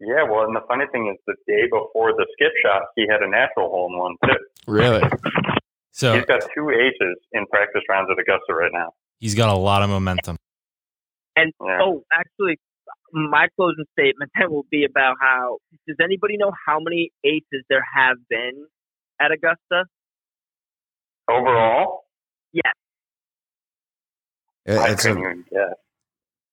Yeah, 0.02 0.24
well, 0.24 0.45
and 0.45 0.56
the 0.56 0.62
funny 0.68 0.86
thing 0.91 1.12
is, 1.14 1.20
the 1.28 1.36
day 1.47 1.64
before 1.70 2.14
the 2.14 2.26
skip 2.34 2.52
shot, 2.64 2.84
he 2.95 3.06
had 3.10 3.22
a 3.22 3.30
natural 3.30 3.70
hole 3.70 3.89
in 3.91 3.97
one 4.00 4.16
too. 4.26 4.38
Really? 4.68 5.02
So 5.91 6.16
He's 6.16 6.26
got 6.26 6.41
two 6.56 6.70
aces 6.70 7.18
in 7.34 7.45
practice 7.47 7.82
rounds 7.89 8.10
at 8.12 8.18
Augusta 8.20 8.54
right 8.54 8.72
now. 8.74 8.93
he's 9.20 9.36
got 9.36 9.50
a 9.50 9.58
lot 9.60 9.82
of 9.84 9.89
momentum. 9.89 10.38
And 11.36 11.52
Yeah. 11.62 11.80
oh, 11.82 12.04
actually, 12.14 12.58
my 13.12 13.47
closing 13.58 13.86
statement 13.97 14.32
then 14.39 14.50
will 14.52 14.66
be 14.72 14.86
about 14.86 15.18
how. 15.20 15.58
Does 15.88 15.97
anybody 16.02 16.38
know 16.38 16.52
how 16.66 16.80
many 16.80 17.12
aces 17.26 17.64
there 17.70 17.84
have 17.95 18.18
been 18.30 18.66
at 19.20 19.32
Augusta? 19.32 19.86
Overall, 21.30 22.04
I 24.68 24.91
it's 24.91 25.02
couldn't 25.02 25.18
even 25.20 25.45
guess. 25.50 25.74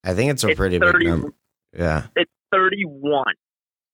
I 0.05 0.14
think 0.14 0.30
it's 0.30 0.44
a 0.44 0.49
It's 0.49 0.57
pretty 0.59 0.78
30 0.78 0.99
big 0.99 1.09
number. 1.09 1.34
Yeah, 1.76 2.07
It's 2.16 2.30
thirty-one. 2.57 3.34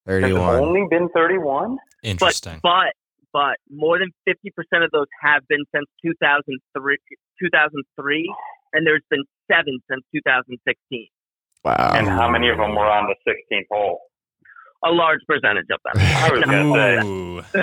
Has 0.06 0.18
it 0.18 0.22
31. 0.22 0.54
only 0.56 0.86
been 0.90 1.08
31? 1.14 1.78
Interesting. 2.02 2.60
But 2.62 2.94
but 3.32 3.56
more 3.70 3.98
than 3.98 4.10
fifty 4.24 4.50
percent 4.50 4.84
of 4.84 4.90
those 4.90 5.06
have 5.22 5.42
been 5.48 5.64
since 5.74 5.86
two 6.04 6.12
thousand 6.20 6.58
three. 6.76 6.98
Two 7.40 7.48
thousand 7.52 7.82
three, 7.98 8.32
and 8.72 8.86
there's 8.86 9.04
been 9.10 9.24
seven 9.50 9.78
since 9.88 10.02
two 10.12 10.20
thousand 10.24 10.58
sixteen. 10.66 11.08
Wow. 11.64 11.92
And 11.94 12.08
how 12.08 12.28
many 12.28 12.48
of 12.48 12.58
them 12.58 12.74
were 12.74 12.90
on 12.90 13.06
the 13.06 13.14
16th 13.30 13.66
hole? 13.70 14.00
A 14.84 14.90
large 14.90 15.20
percentage 15.28 15.70
of 15.70 15.78
them. 15.84 15.94
I 15.96 16.30
was 16.32 16.42
gonna 16.42 16.72
say 16.74 17.60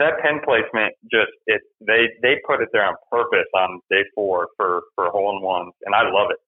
that 0.00 0.12
pin 0.22 0.40
placement 0.44 0.92
just 1.04 1.30
it 1.46 1.62
they 1.86 2.10
they 2.20 2.34
put 2.44 2.60
it 2.60 2.68
there 2.72 2.84
on 2.84 2.94
purpose 3.12 3.46
on 3.54 3.78
day 3.88 4.02
four 4.12 4.48
for 4.56 4.82
for 4.96 5.08
hole 5.10 5.36
in 5.36 5.40
ones, 5.40 5.72
and 5.86 5.94
I 5.94 6.02
love 6.02 6.30
it. 6.30 6.38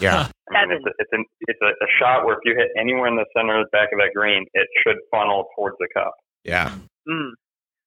Yeah, 0.00 0.28
I 0.54 0.66
mean, 0.66 0.76
it's 0.76 0.86
a, 0.86 0.90
it's, 0.98 1.12
an, 1.12 1.24
it's 1.48 1.60
a, 1.62 1.66
a 1.66 1.88
shot 1.98 2.24
where 2.24 2.34
if 2.34 2.40
you 2.44 2.54
hit 2.56 2.68
anywhere 2.78 3.08
in 3.08 3.16
the 3.16 3.26
center 3.36 3.58
of 3.60 3.66
the 3.66 3.70
back 3.76 3.88
of 3.92 3.98
that 3.98 4.10
green, 4.14 4.46
it 4.54 4.68
should 4.82 4.96
funnel 5.10 5.46
towards 5.56 5.76
the 5.80 5.88
cup. 5.94 6.14
yeah, 6.44 6.72
Mm. 7.08 7.30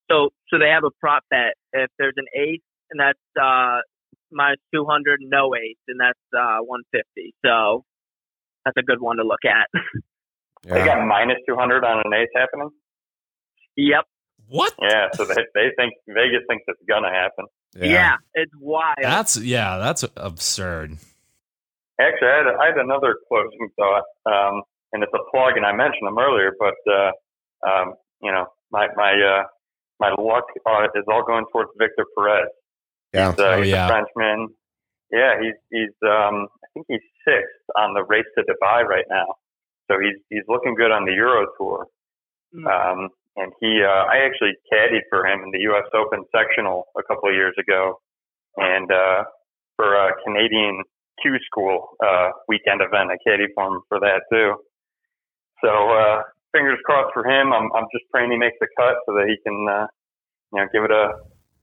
So 0.09 0.29
so 0.49 0.57
they 0.59 0.69
have 0.69 0.83
a 0.83 0.91
prop 0.99 1.23
bet. 1.29 1.53
If 1.73 1.89
there's 1.97 2.15
an 2.17 2.25
ace 2.35 2.59
and 2.89 2.99
that's 2.99 3.19
uh 3.41 3.79
minus 4.31 4.59
two 4.73 4.85
hundred, 4.85 5.19
no 5.21 5.55
ace 5.55 5.77
and 5.87 5.99
that's 5.99 6.19
uh 6.37 6.57
one 6.65 6.81
fifty. 6.91 7.33
So 7.45 7.85
that's 8.65 8.75
a 8.77 8.83
good 8.83 8.99
one 8.99 9.17
to 9.17 9.23
look 9.23 9.45
at. 9.45 9.67
They 10.63 10.85
got 10.85 11.05
minus 11.07 11.37
200 11.47 11.83
on 11.83 12.03
an 12.05 12.13
ace 12.13 12.29
happening. 12.35 12.69
yep. 13.75 14.05
What? 14.47 14.73
Yeah, 14.79 15.07
so 15.15 15.25
they 15.25 15.33
they 15.55 15.71
think 15.75 15.93
Vegas 16.07 16.41
thinks 16.47 16.65
it's 16.67 16.81
gonna 16.87 17.09
happen. 17.09 17.45
Yeah. 17.75 18.17
it's 18.35 18.51
wild. 18.59 18.97
That's 19.01 19.37
yeah, 19.37 19.77
that's 19.77 20.03
absurd. 20.15 20.97
Actually, 22.01 22.27
I 22.29 22.37
had, 22.37 22.47
I 22.59 22.65
had 22.73 22.77
another 22.77 23.17
closing 23.27 23.69
thought, 23.77 24.03
um, 24.25 24.63
and 24.93 25.03
it's 25.03 25.13
a 25.13 25.23
plug, 25.31 25.55
and 25.55 25.65
I 25.65 25.73
mentioned 25.73 26.07
them 26.07 26.17
earlier, 26.17 26.53
but 26.59 26.75
uh, 26.89 27.11
um, 27.67 27.93
you 28.21 28.31
know, 28.31 28.47
my 28.71 28.87
my 28.95 29.13
uh, 29.13 29.43
my 29.99 30.09
luck 30.17 30.45
uh, 30.65 30.87
is 30.95 31.05
all 31.07 31.23
going 31.23 31.45
towards 31.51 31.69
Victor 31.77 32.05
Perez. 32.17 32.49
Yeah. 33.13 33.31
He's, 33.31 33.39
uh, 33.39 33.43
Oh, 33.43 33.61
he's 33.61 33.71
yeah. 33.71 33.85
a 33.85 33.89
Frenchman. 33.89 34.47
Yeah, 35.11 35.33
he's 35.41 35.59
he's 35.69 35.95
um, 36.03 36.47
I 36.63 36.67
think 36.73 36.85
he's 36.89 37.05
sixth 37.27 37.61
on 37.77 37.93
the 37.93 38.03
race 38.03 38.25
to 38.37 38.43
Dubai 38.43 38.83
right 38.83 39.05
now. 39.09 39.27
So 39.89 39.99
he's 39.99 40.17
he's 40.29 40.43
looking 40.47 40.75
good 40.75 40.91
on 40.91 41.05
the 41.05 41.13
Euro 41.13 41.47
Tour. 41.57 41.87
Mm. 42.55 42.65
Um, 42.67 43.09
and 43.37 43.53
he, 43.61 43.81
uh, 43.81 44.11
I 44.11 44.27
actually 44.27 44.53
caddied 44.71 45.07
for 45.09 45.25
him 45.25 45.39
in 45.43 45.51
the 45.51 45.59
U.S. 45.71 45.87
Open 45.95 46.25
sectional 46.35 46.87
a 46.97 47.03
couple 47.03 47.29
of 47.29 47.35
years 47.35 47.55
ago, 47.57 47.99
and 48.57 48.91
uh, 48.91 49.23
for 49.77 49.95
a 49.95 50.11
Canadian 50.25 50.83
Q 51.21 51.37
School 51.45 51.89
uh, 52.03 52.29
weekend 52.47 52.81
event, 52.81 53.09
I 53.11 53.17
caddied 53.27 53.53
for 53.55 53.67
him 53.75 53.81
for 53.89 53.99
that 53.99 54.21
too. 54.31 54.55
So 55.63 55.69
uh, 55.69 56.21
fingers 56.53 56.79
crossed 56.85 57.13
for 57.13 57.25
him. 57.25 57.53
I'm 57.53 57.69
I'm 57.75 57.85
just 57.93 58.05
praying 58.11 58.31
he 58.31 58.37
makes 58.37 58.57
the 58.59 58.67
cut 58.77 58.95
so 59.05 59.13
that 59.13 59.25
he 59.27 59.37
can, 59.45 59.65
uh, 59.69 59.87
you 60.53 60.59
know, 60.61 60.67
give 60.73 60.83
it 60.83 60.91
a 60.91 61.11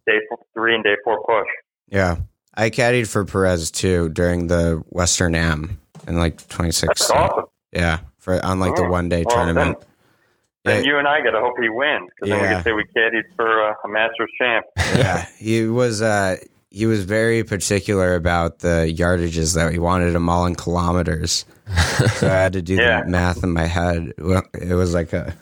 day 0.06 0.18
four, 0.28 0.38
three 0.54 0.74
and 0.74 0.84
day 0.84 0.96
four 1.04 1.22
push. 1.24 1.48
Yeah. 1.88 2.16
I 2.54 2.70
caddied 2.70 3.08
for 3.08 3.24
Perez 3.24 3.70
too 3.70 4.08
during 4.08 4.48
the 4.48 4.82
Western 4.88 5.34
Am 5.36 5.80
in 6.08 6.16
like 6.16 6.38
2016. 6.38 6.88
That's 6.88 7.10
awesome. 7.10 7.44
Yeah, 7.72 8.00
for 8.18 8.44
on 8.44 8.58
like 8.58 8.74
the 8.74 8.88
one 8.88 9.08
day 9.08 9.22
well, 9.24 9.36
tournament. 9.36 9.78
Then 10.64 10.82
Yeah. 10.82 10.90
you 10.90 10.98
and 10.98 11.06
I 11.06 11.20
got 11.20 11.32
to 11.32 11.40
hope 11.40 11.54
he 11.60 11.68
wins 11.68 12.08
because 12.16 12.30
then 12.30 12.40
we 12.40 12.48
Yeah. 12.48 12.54
can 12.54 12.64
say 12.64 12.72
we 12.72 12.84
caddied 12.96 13.22
for 13.36 13.62
uh, 13.70 13.74
a 13.84 13.88
Masters 13.88 14.30
champ. 14.40 14.64
yeah, 14.96 15.26
he 15.38 15.66
was 15.66 16.02
uh 16.02 16.36
he 16.70 16.86
was 16.86 17.04
very 17.04 17.44
particular 17.44 18.14
about 18.14 18.58
the 18.60 18.92
yardages 18.96 19.54
that 19.54 19.72
he 19.72 19.78
wanted 19.78 20.12
them 20.12 20.28
all 20.28 20.46
in 20.46 20.54
kilometers. 20.54 21.44
so 22.16 22.26
I 22.28 22.30
had 22.42 22.52
to 22.54 22.62
do 22.62 22.74
Yeah. 22.74 23.02
the 23.04 23.08
math 23.10 23.42
in 23.44 23.52
my 23.52 23.64
head. 23.66 24.12
Well, 24.18 24.42
it 24.54 24.74
was 24.74 24.94
like 24.94 25.12
a 25.12 25.34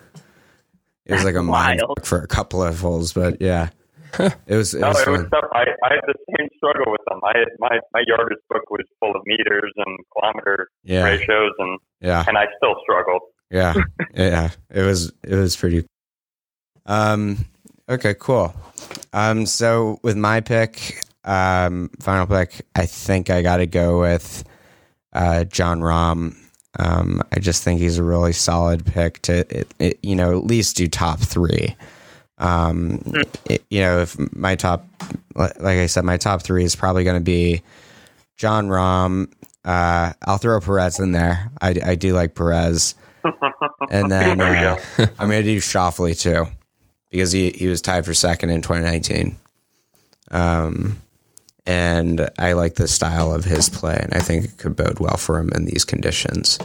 it 1.05 1.13
was 1.15 1.25
like 1.25 1.35
a 1.37 1.43
mind 1.59 1.81
for 2.03 2.19
a 2.21 2.27
couple 2.27 2.63
of 2.63 2.79
holes, 2.81 3.13
but 3.13 3.41
yeah, 3.41 3.71
it 4.19 4.55
was 4.57 4.75
it 4.75 4.81
No, 4.81 4.89
was 4.89 5.01
it 5.03 5.11
was 5.11 5.21
fun. 5.23 5.31
tough. 5.31 5.51
I, 5.53 5.63
I 5.85 5.91
had 5.95 6.01
the 6.07 6.15
same 6.39 6.49
struggle 6.57 6.91
with 6.93 7.01
them. 7.09 7.21
I 7.25 7.33
my 7.59 7.79
my 7.93 8.03
yardage 8.07 8.39
book 8.51 8.69
was 8.71 8.85
full 9.01 9.15
of 9.15 9.23
meters 9.27 9.73
and 9.77 9.99
kilometer 10.19 10.69
Yeah, 10.85 11.05
ratios, 11.05 11.53
and 11.59 11.79
yeah, 12.01 12.25
and 12.27 12.37
I 12.39 12.47
still 12.57 12.75
struggled. 12.83 13.23
yeah, 13.51 13.75
yeah. 14.15 14.51
It 14.71 14.83
was 14.83 15.13
it 15.25 15.35
was 15.37 15.57
pretty. 15.57 15.87
Um. 16.87 17.45
Okay. 17.89 18.15
Cool. 18.15 18.55
Um. 19.13 19.47
So 19.47 19.99
with 20.03 20.17
my 20.17 20.41
pick, 20.41 21.03
um, 21.27 21.91
final 22.01 22.27
pick, 22.27 22.63
I 22.75 22.87
think 22.87 23.31
I 23.31 23.43
got 23.43 23.59
to 23.59 23.67
go 23.67 24.01
with 24.01 24.45
uh, 25.13 25.45
Jon 25.45 25.81
Rahm. 25.81 26.37
Um, 26.79 27.23
I 27.33 27.39
just 27.41 27.63
think 27.63 27.81
he's 27.81 27.99
a 27.99 28.05
really 28.05 28.33
solid 28.33 28.85
pick 28.85 29.21
to, 29.23 29.39
it, 29.61 29.75
it, 29.79 29.99
you 30.03 30.15
know, 30.15 30.37
at 30.39 30.45
least 30.45 30.77
do 30.77 30.87
top 30.89 31.19
three. 31.21 31.75
Um, 32.39 33.03
it- 33.49 33.65
you 33.71 33.81
know, 33.81 34.01
if 34.01 34.17
my 34.35 34.55
top, 34.57 34.87
like 35.35 35.57
I 35.65 35.87
said, 35.87 36.05
my 36.05 36.17
top 36.19 36.43
three 36.43 36.65
is 36.65 36.77
probably 36.77 37.03
going 37.05 37.17
to 37.17 37.25
be 37.25 37.63
Jon 38.37 38.69
Rahm. 38.69 39.33
Uh, 39.65 40.13
I'll 40.27 40.37
throw 40.39 40.61
Perez 40.61 41.01
in 41.01 41.13
there. 41.13 41.51
I, 41.61 41.75
I 41.85 41.95
do 41.97 42.13
like 42.13 42.35
Perez, 42.35 42.95
and 43.91 44.13
then 44.13 44.39
There 44.39 44.55
you 44.55 45.05
uh, 45.05 45.07
I'm 45.19 45.29
going 45.29 45.43
to 45.43 45.51
do 45.51 45.59
Schauffele 45.59 46.19
too 46.19 46.47
because 47.11 47.33
he, 47.33 47.51
he 47.51 47.67
was 47.67 47.81
tied 47.83 48.05
for 48.05 48.15
second 48.15 48.51
in 48.51 48.63
2019. 48.63 49.37
Um, 50.31 51.01
and 51.67 52.29
I 52.39 52.53
like 52.53 52.75
the 52.75 52.89
style 52.89 53.33
of 53.33 53.45
his 53.45 53.69
play, 53.69 53.99
and 54.01 54.15
I 54.15 54.21
think 54.21 54.45
it 54.45 54.59
could 54.59 54.77
bode 54.77 55.01
well 55.01 55.17
for 55.17 55.39
him 55.39 55.51
in 55.55 55.65
these 55.65 55.85
conditions. 55.85 56.59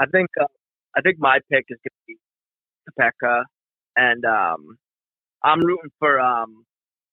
I 0.00 0.06
think 0.06 0.28
uh, 0.40 0.46
I 0.96 1.00
think 1.00 1.18
my 1.18 1.38
pick 1.50 1.66
is 1.68 1.78
going 1.78 1.90
to 1.92 2.06
be 2.06 2.16
Koepka, 2.98 3.44
and 3.96 4.24
um, 4.24 4.78
I'm 5.42 5.60
rooting 5.60 5.90
for 5.98 6.20
um, 6.20 6.64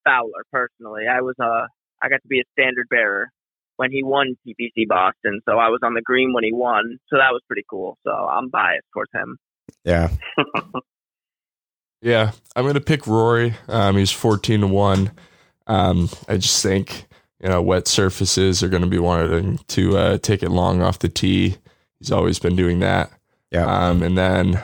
Fowler 0.04 0.44
personally. 0.52 1.04
I 1.10 1.22
was 1.22 1.36
uh, 1.40 1.68
I 2.02 2.10
got 2.10 2.22
to 2.22 2.28
be 2.28 2.40
a 2.40 2.44
standard 2.54 2.88
bearer 2.90 3.30
when 3.78 3.92
he 3.92 4.04
won 4.04 4.36
TPC 4.48 4.88
Boston, 4.88 5.42
so 5.48 5.58
I 5.58 5.70
was 5.70 5.80
on 5.84 5.94
the 5.94 6.02
green 6.02 6.34
when 6.34 6.44
he 6.44 6.54
won, 6.54 6.98
so 7.10 7.18
that 7.18 7.32
was 7.32 7.42
pretty 7.48 7.66
cool. 7.70 7.98
So 8.04 8.12
I'm 8.12 8.50
biased 8.50 8.88
towards 8.94 9.12
him. 9.14 9.38
Yeah, 9.84 10.10
Yeah, 12.06 12.34
I'm 12.56 12.66
going 12.66 12.76
to 12.76 12.82
pick 12.82 13.08
Rory. 13.08 13.56
Um, 13.68 13.98
he's 13.98 14.12
14 14.12 14.62
to 14.62 14.68
1. 14.68 15.12
Um, 15.68 16.10
I 16.28 16.38
just 16.38 16.62
think, 16.62 17.08
you 17.42 17.50
know, 17.50 17.62
wet 17.62 17.88
surfaces 17.88 18.64
are 18.64 18.70
going 18.70 18.84
to 18.84 18.90
be 18.90 19.00
wanting 19.00 19.60
to 19.70 19.98
uh, 19.98 20.18
take 20.20 20.44
it 20.44 20.50
long 20.50 20.82
off 20.82 21.00
the 21.00 21.10
tee. 21.10 21.58
He's 22.00 22.12
always 22.12 22.40
been 22.40 22.56
doing 22.56 22.80
that. 22.80 23.12
yeah, 23.52 23.66
Um, 23.66 24.04
and 24.04 24.18
then, 24.18 24.64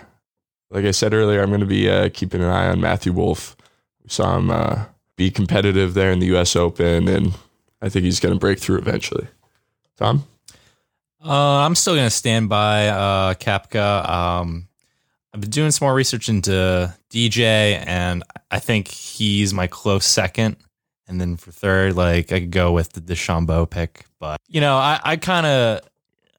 like 0.69 0.85
I 0.85 0.91
said 0.91 1.13
earlier, 1.13 1.41
I'm 1.41 1.49
going 1.49 1.61
to 1.61 1.65
be 1.65 1.89
uh, 1.89 2.09
keeping 2.13 2.41
an 2.41 2.49
eye 2.49 2.69
on 2.69 2.81
Matthew 2.81 3.13
Wolff. 3.13 3.55
We 4.03 4.09
saw 4.09 4.37
him 4.37 4.51
uh, 4.51 4.85
be 5.15 5.31
competitive 5.31 5.93
there 5.93 6.11
in 6.11 6.19
the 6.19 6.27
U.S. 6.27 6.55
Open, 6.55 7.07
and 7.07 7.33
I 7.81 7.89
think 7.89 8.05
he's 8.05 8.19
going 8.19 8.33
to 8.33 8.39
break 8.39 8.59
through 8.59 8.77
eventually. 8.77 9.27
Tom? 9.97 10.25
Uh, 11.23 11.59
I'm 11.59 11.75
still 11.75 11.95
gonna 11.95 12.09
stand 12.09 12.49
by 12.49 12.87
uh, 12.87 13.33
Koepka. 13.35 14.09
Um, 14.09 14.67
I've 15.33 15.41
been 15.41 15.51
doing 15.51 15.71
some 15.71 15.85
more 15.85 15.93
research 15.93 16.29
into 16.29 16.93
DJ, 17.11 17.83
and 17.85 18.23
I 18.49 18.59
think 18.59 18.87
he's 18.87 19.53
my 19.53 19.67
close 19.67 20.05
second. 20.05 20.57
And 21.11 21.19
then 21.19 21.35
for 21.35 21.51
third, 21.51 21.95
like 21.95 22.31
I 22.31 22.39
could 22.39 22.51
go 22.51 22.71
with 22.71 22.93
the 22.93 23.01
DeChambeau 23.01 23.69
pick, 23.69 24.05
but 24.17 24.39
you 24.47 24.61
know, 24.61 24.77
I, 24.77 24.97
I 25.03 25.17
kind 25.17 25.45
of, 25.45 25.81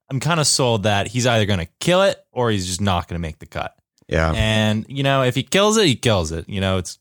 I'm 0.09 0.19
kind 0.19 0.41
of 0.41 0.47
sold 0.47 0.85
that 0.85 1.09
he's 1.09 1.27
either 1.27 1.45
gonna 1.45 1.69
kill 1.79 2.03
it 2.03 2.17
or 2.33 2.51
he's 2.51 2.67
just 2.67 2.81
not 2.81 3.07
gonna 3.07 3.19
make 3.19 3.39
the 3.39 3.47
cut. 3.47 3.77
yeah, 4.09 4.33
And 4.35 4.87
you 4.89 5.03
know, 5.03 5.23
if 5.25 5.35
he 5.35 5.43
kills 5.43 5.77
it, 5.77 5.85
he 5.87 5.95
kills 5.95 6.33
it. 6.33 6.49
You 6.49 6.63
know, 6.63 6.79
it's 6.79 6.99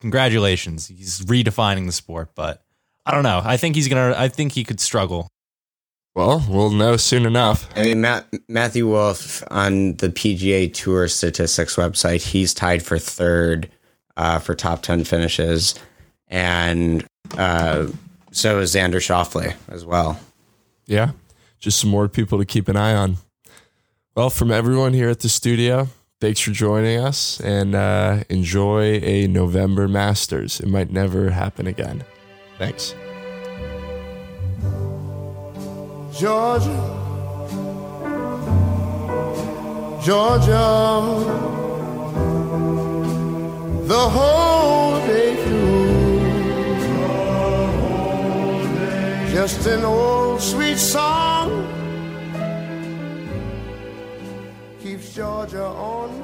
congratulations. 0.00 0.86
He's 0.86 1.20
redefining 1.22 1.86
the 1.86 1.92
sport, 1.92 2.34
but 2.34 2.62
I 3.06 3.12
don't 3.12 3.22
know. 3.22 3.40
I 3.42 3.56
think 3.56 3.74
he's 3.74 3.88
gonna. 3.88 4.14
I 4.16 4.28
think 4.28 4.52
he 4.52 4.64
could 4.64 4.80
struggle. 4.80 5.28
Well, 6.14 6.44
we'll 6.48 6.70
know 6.70 6.96
soon 6.98 7.24
enough. 7.26 7.68
I 7.74 7.84
mean, 7.84 8.02
Matt, 8.02 8.26
Matthew 8.48 8.86
Wolff 8.86 9.42
on 9.50 9.94
the 9.94 10.10
PGA 10.10 10.72
Tour 10.72 11.08
statistics 11.08 11.74
website, 11.74 12.22
he's 12.22 12.54
tied 12.54 12.82
for 12.84 12.98
third 12.98 13.68
uh, 14.16 14.38
for 14.38 14.54
top 14.54 14.82
10 14.82 15.04
finishes. 15.04 15.74
And 16.28 17.04
uh, 17.36 17.86
so 18.30 18.58
is 18.60 18.74
Xander 18.74 18.96
Schauffele 18.96 19.54
as 19.68 19.84
well. 19.84 20.18
Yeah, 20.86 21.12
just 21.58 21.80
some 21.80 21.90
more 21.90 22.08
people 22.08 22.38
to 22.38 22.44
keep 22.44 22.68
an 22.68 22.76
eye 22.76 22.94
on. 22.94 23.16
Well, 24.16 24.30
from 24.30 24.50
everyone 24.50 24.92
here 24.92 25.08
at 25.08 25.20
the 25.20 25.28
studio, 25.28 25.88
thanks 26.20 26.40
for 26.40 26.52
joining 26.52 27.00
us 27.00 27.40
and 27.40 27.74
uh, 27.74 28.22
enjoy 28.28 29.00
a 29.02 29.26
November 29.26 29.88
Masters. 29.88 30.60
It 30.60 30.68
might 30.68 30.90
never 30.92 31.30
happen 31.30 31.66
again. 31.66 32.04
Thanks. 32.58 32.94
Georgia, 36.16 36.70
Georgia, 40.04 41.24
the 43.86 44.08
whole 44.08 45.06
day 45.06 45.53
Just 49.34 49.66
an 49.66 49.84
old 49.84 50.40
sweet 50.40 50.78
song. 50.78 51.66
Keeps 54.80 55.12
Georgia 55.12 55.64
on 55.64 56.23